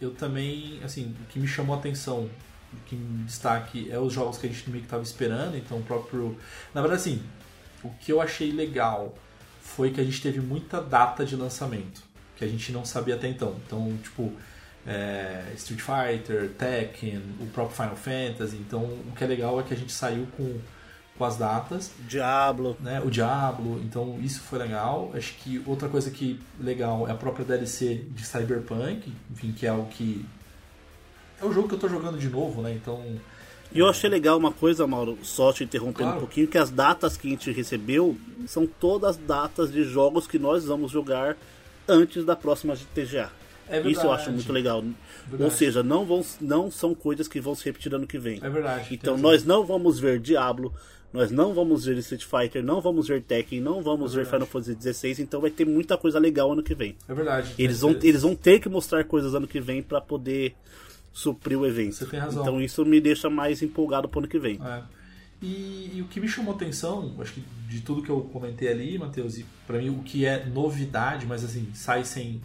eu 0.00 0.12
também, 0.12 0.78
assim, 0.84 1.14
o 1.22 1.26
que 1.32 1.40
me 1.40 1.48
chamou 1.48 1.74
a 1.74 1.78
atenção, 1.78 2.30
o 2.72 2.76
que 2.86 2.94
me 2.94 3.24
destaque 3.24 3.90
é 3.90 3.98
os 3.98 4.12
jogos 4.12 4.38
que 4.38 4.46
a 4.46 4.50
gente 4.50 4.70
meio 4.70 4.84
que 4.84 4.88
tava 4.88 5.02
esperando, 5.02 5.56
então 5.56 5.78
o 5.78 5.82
próprio. 5.82 6.38
Na 6.72 6.80
verdade, 6.80 7.00
assim, 7.00 7.22
o 7.82 7.90
que 7.90 8.12
eu 8.12 8.20
achei 8.20 8.52
legal 8.52 9.12
foi 9.60 9.90
que 9.90 10.00
a 10.00 10.04
gente 10.04 10.22
teve 10.22 10.38
muita 10.40 10.80
data 10.80 11.24
de 11.24 11.34
lançamento, 11.34 12.02
que 12.36 12.44
a 12.44 12.48
gente 12.48 12.72
não 12.72 12.84
sabia 12.84 13.14
até 13.14 13.28
então. 13.28 13.56
Então, 13.66 13.96
tipo, 14.02 14.32
é, 14.86 15.42
Street 15.56 15.80
Fighter, 15.80 16.50
Tekken, 16.58 17.22
o 17.40 17.46
próprio 17.46 17.76
Final 17.76 17.96
Fantasy. 17.96 18.56
Então, 18.56 18.82
o 18.82 19.12
que 19.16 19.24
é 19.24 19.26
legal 19.26 19.58
é 19.60 19.62
que 19.62 19.72
a 19.72 19.76
gente 19.76 19.92
saiu 19.92 20.26
com, 20.36 20.58
com 21.16 21.24
as 21.24 21.36
datas 21.36 21.92
Diablo. 22.08 22.76
né, 22.80 23.00
o 23.04 23.10
Diablo, 23.10 23.80
então 23.84 24.18
isso 24.22 24.40
foi 24.40 24.58
legal. 24.58 25.10
Acho 25.14 25.32
que 25.34 25.62
outra 25.66 25.88
coisa 25.88 26.10
que 26.10 26.38
legal 26.60 27.08
é 27.08 27.12
a 27.12 27.14
própria 27.14 27.44
DLC 27.44 28.04
de 28.10 28.26
Cyberpunk, 28.26 29.12
enfim, 29.30 29.52
que 29.52 29.66
é 29.66 29.72
o 29.72 29.84
que 29.86 30.24
é 31.40 31.44
o 31.44 31.52
jogo 31.52 31.68
que 31.68 31.74
eu 31.74 31.78
tô 31.78 31.88
jogando 31.88 32.18
de 32.18 32.28
novo, 32.28 32.62
né? 32.62 32.72
Então, 32.72 33.02
E 33.72 33.78
eu 33.78 33.88
achei 33.88 34.08
legal 34.08 34.38
uma 34.38 34.52
coisa, 34.52 34.86
Mauro, 34.86 35.18
só 35.22 35.52
te 35.52 35.64
interrompendo 35.64 36.04
Claro. 36.10 36.16
um 36.18 36.20
pouquinho, 36.20 36.46
que 36.46 36.56
as 36.58 36.70
datas 36.70 37.16
que 37.16 37.26
a 37.26 37.30
gente 37.30 37.50
recebeu 37.50 38.16
são 38.46 38.66
todas 38.66 39.16
datas 39.16 39.72
de 39.72 39.82
jogos 39.82 40.26
que 40.28 40.38
nós 40.38 40.64
vamos 40.64 40.92
jogar 40.92 41.36
antes 41.88 42.24
da 42.24 42.34
próxima 42.36 42.74
TGA. 42.94 43.30
É 43.68 43.78
Isso 43.78 43.86
eu 43.88 43.94
verdade. 43.94 44.12
acho 44.22 44.30
muito 44.32 44.52
legal. 44.52 44.82
Verdade. 44.82 45.42
Ou 45.42 45.50
seja, 45.50 45.82
não, 45.82 46.04
vão, 46.04 46.24
não 46.40 46.70
são 46.70 46.94
coisas 46.94 47.26
que 47.26 47.40
vão 47.40 47.54
se 47.54 47.64
repetir 47.64 47.94
ano 47.94 48.06
que 48.06 48.18
vem. 48.18 48.38
é 48.42 48.48
verdade. 48.50 48.88
Então 48.94 49.16
nós 49.16 49.44
não 49.44 49.64
vamos 49.64 49.98
ver 49.98 50.20
Diablo, 50.20 50.72
nós 51.12 51.30
não 51.30 51.54
vamos 51.54 51.86
ver 51.86 51.96
Street 51.98 52.24
Fighter, 52.24 52.62
não 52.62 52.80
vamos 52.82 53.08
ver 53.08 53.22
Tekken, 53.22 53.60
não 53.62 53.82
vamos 53.82 54.12
É 54.12 54.16
ver 54.18 54.26
Final 54.26 54.46
Fantasy 54.46 54.92
XVI, 54.92 55.22
então 55.22 55.40
vai 55.40 55.50
ter 55.50 55.64
muita 55.64 55.96
coisa 55.96 56.18
legal 56.18 56.52
ano 56.52 56.62
que 56.62 56.74
vem. 56.74 56.94
É 57.08 57.14
verdade. 57.14 57.54
Eles 57.58 57.80
vão, 57.80 57.96
eles 58.02 58.20
vão 58.22 58.34
ter 58.36 58.60
que 58.60 58.68
mostrar 58.68 59.02
coisas 59.04 59.34
ano 59.34 59.46
que 59.46 59.60
vem 59.60 59.82
pra 59.82 60.00
poder 60.00 60.54
suprir 61.12 61.58
o 61.58 61.64
evento. 61.64 61.94
Você 61.94 62.06
tem 62.06 62.20
razão. 62.20 62.42
Então 62.42 62.60
isso 62.60 62.84
me 62.84 63.00
deixa 63.00 63.30
mais 63.30 63.62
empolgado 63.62 64.08
pro 64.08 64.18
ano 64.20 64.28
que 64.28 64.38
vem. 64.38 64.60
É. 64.62 64.82
E, 65.44 65.90
e 65.96 66.00
o 66.00 66.06
que 66.06 66.18
me 66.18 66.26
chamou 66.26 66.54
atenção, 66.54 67.14
acho 67.20 67.34
que 67.34 67.44
de 67.68 67.82
tudo 67.82 68.02
que 68.02 68.08
eu 68.08 68.22
comentei 68.32 68.66
ali, 68.68 68.98
Matheus, 68.98 69.36
e 69.36 69.44
pra 69.66 69.76
mim 69.76 69.90
o 69.90 70.02
que 70.02 70.24
é 70.24 70.46
novidade, 70.46 71.26
mas 71.26 71.44
assim, 71.44 71.70
sai 71.74 72.02
sem, 72.02 72.40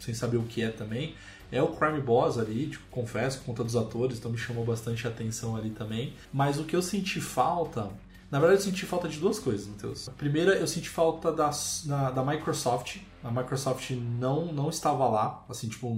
sem 0.00 0.12
saber 0.12 0.38
o 0.38 0.42
que 0.42 0.60
é 0.60 0.68
também, 0.68 1.14
é 1.52 1.62
o 1.62 1.68
Crime 1.68 2.00
Boss 2.00 2.38
ali, 2.38 2.66
tipo, 2.66 2.84
confesso, 2.90 3.38
por 3.38 3.46
conta 3.46 3.62
dos 3.62 3.76
atores, 3.76 4.18
então 4.18 4.32
me 4.32 4.38
chamou 4.38 4.64
bastante 4.64 5.06
atenção 5.06 5.54
ali 5.54 5.70
também. 5.70 6.14
Mas 6.32 6.58
o 6.58 6.64
que 6.64 6.74
eu 6.74 6.82
senti 6.82 7.20
falta. 7.20 7.90
Na 8.28 8.40
verdade, 8.40 8.62
eu 8.62 8.64
senti 8.64 8.86
falta 8.86 9.06
de 9.06 9.18
duas 9.20 9.38
coisas, 9.38 9.68
Matheus. 9.68 10.08
A 10.08 10.12
primeira, 10.12 10.54
eu 10.54 10.66
senti 10.66 10.88
falta 10.88 11.30
da, 11.30 11.50
da, 11.84 12.10
da 12.10 12.24
Microsoft. 12.24 12.96
A 13.22 13.30
Microsoft 13.30 13.90
não, 13.90 14.50
não 14.50 14.70
estava 14.70 15.06
lá, 15.06 15.44
assim, 15.48 15.68
tipo, 15.68 15.94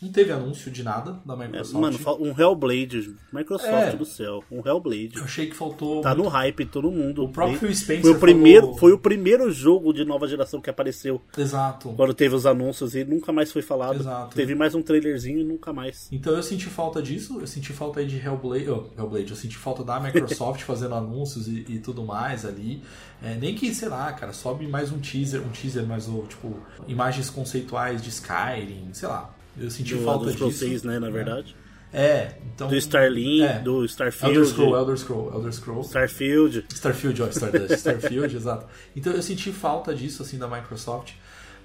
não 0.00 0.10
teve 0.12 0.30
anúncio 0.30 0.70
de 0.70 0.82
nada 0.82 1.20
da 1.24 1.34
É, 1.34 1.36
Microsoft. 1.36 1.80
mano, 1.80 1.98
um 2.20 2.40
Hellblade, 2.40 3.14
Microsoft 3.32 3.72
É. 3.72 3.96
do 3.96 4.04
céu, 4.04 4.44
um 4.50 4.58
Hellblade. 4.66 5.16
eu 5.16 5.24
achei 5.24 5.46
que 5.46 5.56
faltou. 5.56 6.00
Tá 6.02 6.10
muito- 6.14 6.24
no 6.24 6.28
hype 6.28 6.64
todo 6.66 6.90
mundo. 6.90 7.24
O 7.24 7.28
próprio 7.32 7.58
Phil 7.58 7.74
Spencer 7.74 8.02
foi 8.02 8.12
o 8.12 8.18
primeiro, 8.18 8.62
falou- 8.66 8.78
foi 8.78 8.92
o 8.92 8.98
primeiro 8.98 9.50
jogo 9.50 9.92
de 9.92 10.04
nova 10.04 10.26
geração 10.28 10.60
que 10.60 10.70
apareceu 10.70 11.20
Exato. 11.36 11.92
quando 11.96 12.14
teve 12.14 12.34
os 12.34 12.46
anúncios 12.46 12.94
e 12.94 13.04
nunca 13.04 13.32
mais 13.32 13.50
foi 13.50 13.62
falado. 13.62 14.00
Exato. 14.00 14.34
Teve 14.36 14.54
mais 14.54 14.74
um 14.74 14.82
trailerzinho 14.82 15.40
e 15.40 15.44
nunca 15.44 15.72
mais. 15.72 16.08
Então 16.12 16.32
eu 16.34 16.42
senti 16.42 16.66
falta 16.66 17.02
disso, 17.02 17.38
eu 17.40 17.46
senti 17.46 17.72
falta 17.72 18.00
aí 18.00 18.06
de 18.06 18.16
Hellblade, 18.16 18.70
oh, 18.70 18.84
Hellblade 18.96 19.30
eu 19.30 19.36
senti 19.36 19.56
falta 19.56 19.82
da 19.82 19.98
Microsoft 19.98 20.62
fazendo 20.64 20.94
anúncios 20.94 21.48
e, 21.48 21.64
e 21.68 21.78
tudo 21.78 22.04
mais 22.04 22.44
ali. 22.44 22.82
É, 23.22 23.34
nem 23.34 23.54
que, 23.54 23.74
sei 23.74 23.88
lá, 23.88 24.12
cara, 24.12 24.32
sobe 24.32 24.66
mais 24.68 24.92
um 24.92 24.98
teaser, 25.00 25.42
um 25.42 25.48
teaser 25.50 25.84
mais, 25.84 26.08
ou, 26.08 26.24
tipo, 26.26 26.56
imagens 26.86 27.28
conceituais 27.28 28.00
de 28.00 28.10
Skyrim, 28.10 28.90
sei 28.92 29.08
lá. 29.08 29.34
Eu 29.60 29.70
senti 29.70 29.94
Do, 29.94 30.04
falta 30.04 30.26
dos 30.26 30.34
disso. 30.34 30.50
vocês, 30.50 30.82
né, 30.82 30.98
na 30.98 31.10
verdade. 31.10 31.56
É, 31.92 32.36
então... 32.54 32.68
Do 32.68 32.76
Starlink, 32.76 33.42
é. 33.42 33.58
do 33.60 33.84
Starfield. 33.84 34.36
Elder 34.36 34.50
Scroll, 34.50 34.76
Elder 34.76 34.96
Scroll, 34.98 35.34
Elder 35.34 35.52
Scroll. 35.52 35.80
Starfield. 35.82 36.66
Starfield, 36.70 37.22
ó, 37.22 37.26
Stardust, 37.28 37.72
Starfield, 37.78 38.36
exato. 38.36 38.66
Então 38.94 39.12
eu 39.12 39.22
senti 39.22 39.52
falta 39.52 39.94
disso, 39.94 40.22
assim, 40.22 40.38
da 40.38 40.46
Microsoft. 40.46 41.12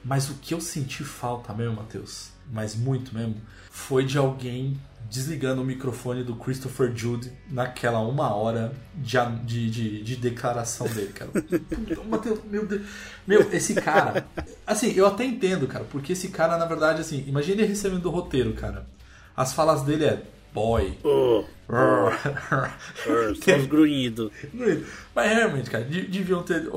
Mas 0.03 0.29
o 0.29 0.35
que 0.35 0.53
eu 0.53 0.59
senti 0.59 1.03
falta 1.03 1.53
mesmo, 1.53 1.75
Matheus, 1.77 2.32
mas 2.51 2.75
muito 2.75 3.13
mesmo, 3.13 3.35
foi 3.69 4.05
de 4.05 4.17
alguém 4.17 4.79
desligando 5.09 5.61
o 5.61 5.65
microfone 5.65 6.23
do 6.23 6.35
Christopher 6.35 6.91
Jude 6.95 7.31
naquela 7.49 7.99
uma 7.99 8.33
hora 8.33 8.73
de, 8.95 9.17
de, 9.43 9.69
de, 9.69 10.03
de 10.03 10.15
declaração 10.15 10.87
dele, 10.87 11.13
cara. 11.13 11.29
Mateus, 12.09 12.39
meu 12.49 12.65
Deus. 12.65 12.81
Meu, 13.27 13.41
esse 13.53 13.75
cara. 13.75 14.25
Assim, 14.65 14.91
eu 14.95 15.05
até 15.05 15.23
entendo, 15.23 15.67
cara, 15.67 15.85
porque 15.85 16.13
esse 16.13 16.29
cara, 16.29 16.57
na 16.57 16.65
verdade, 16.65 17.01
assim, 17.01 17.23
imagine 17.27 17.61
ele 17.61 17.67
recebendo 17.67 18.07
o 18.07 18.09
roteiro, 18.09 18.53
cara. 18.53 18.87
As 19.35 19.53
falas 19.53 19.83
dele 19.83 20.05
é 20.05 20.23
boy. 20.53 20.97
Oh, 21.03 21.43
só 23.43 23.57
os 23.57 23.65
grunhidos. 23.67 24.31
Mas 25.13 25.31
realmente, 25.31 25.69
cara, 25.69 25.83
deviam 25.83 26.43
ter. 26.43 26.67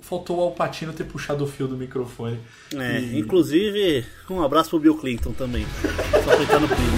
Faltou 0.00 0.38
o 0.38 0.40
Alpatino 0.40 0.92
ter 0.92 1.04
puxado 1.04 1.44
o 1.44 1.46
fio 1.46 1.66
do 1.66 1.76
microfone. 1.76 2.38
É, 2.74 3.00
e... 3.00 3.18
inclusive, 3.18 4.04
um 4.30 4.42
abraço 4.42 4.70
pro 4.70 4.78
Bill 4.78 4.96
Clinton 4.96 5.32
também. 5.32 5.66
Só 6.24 6.32
apertar 6.32 6.60
no 6.60 6.68
clima. 6.68 6.92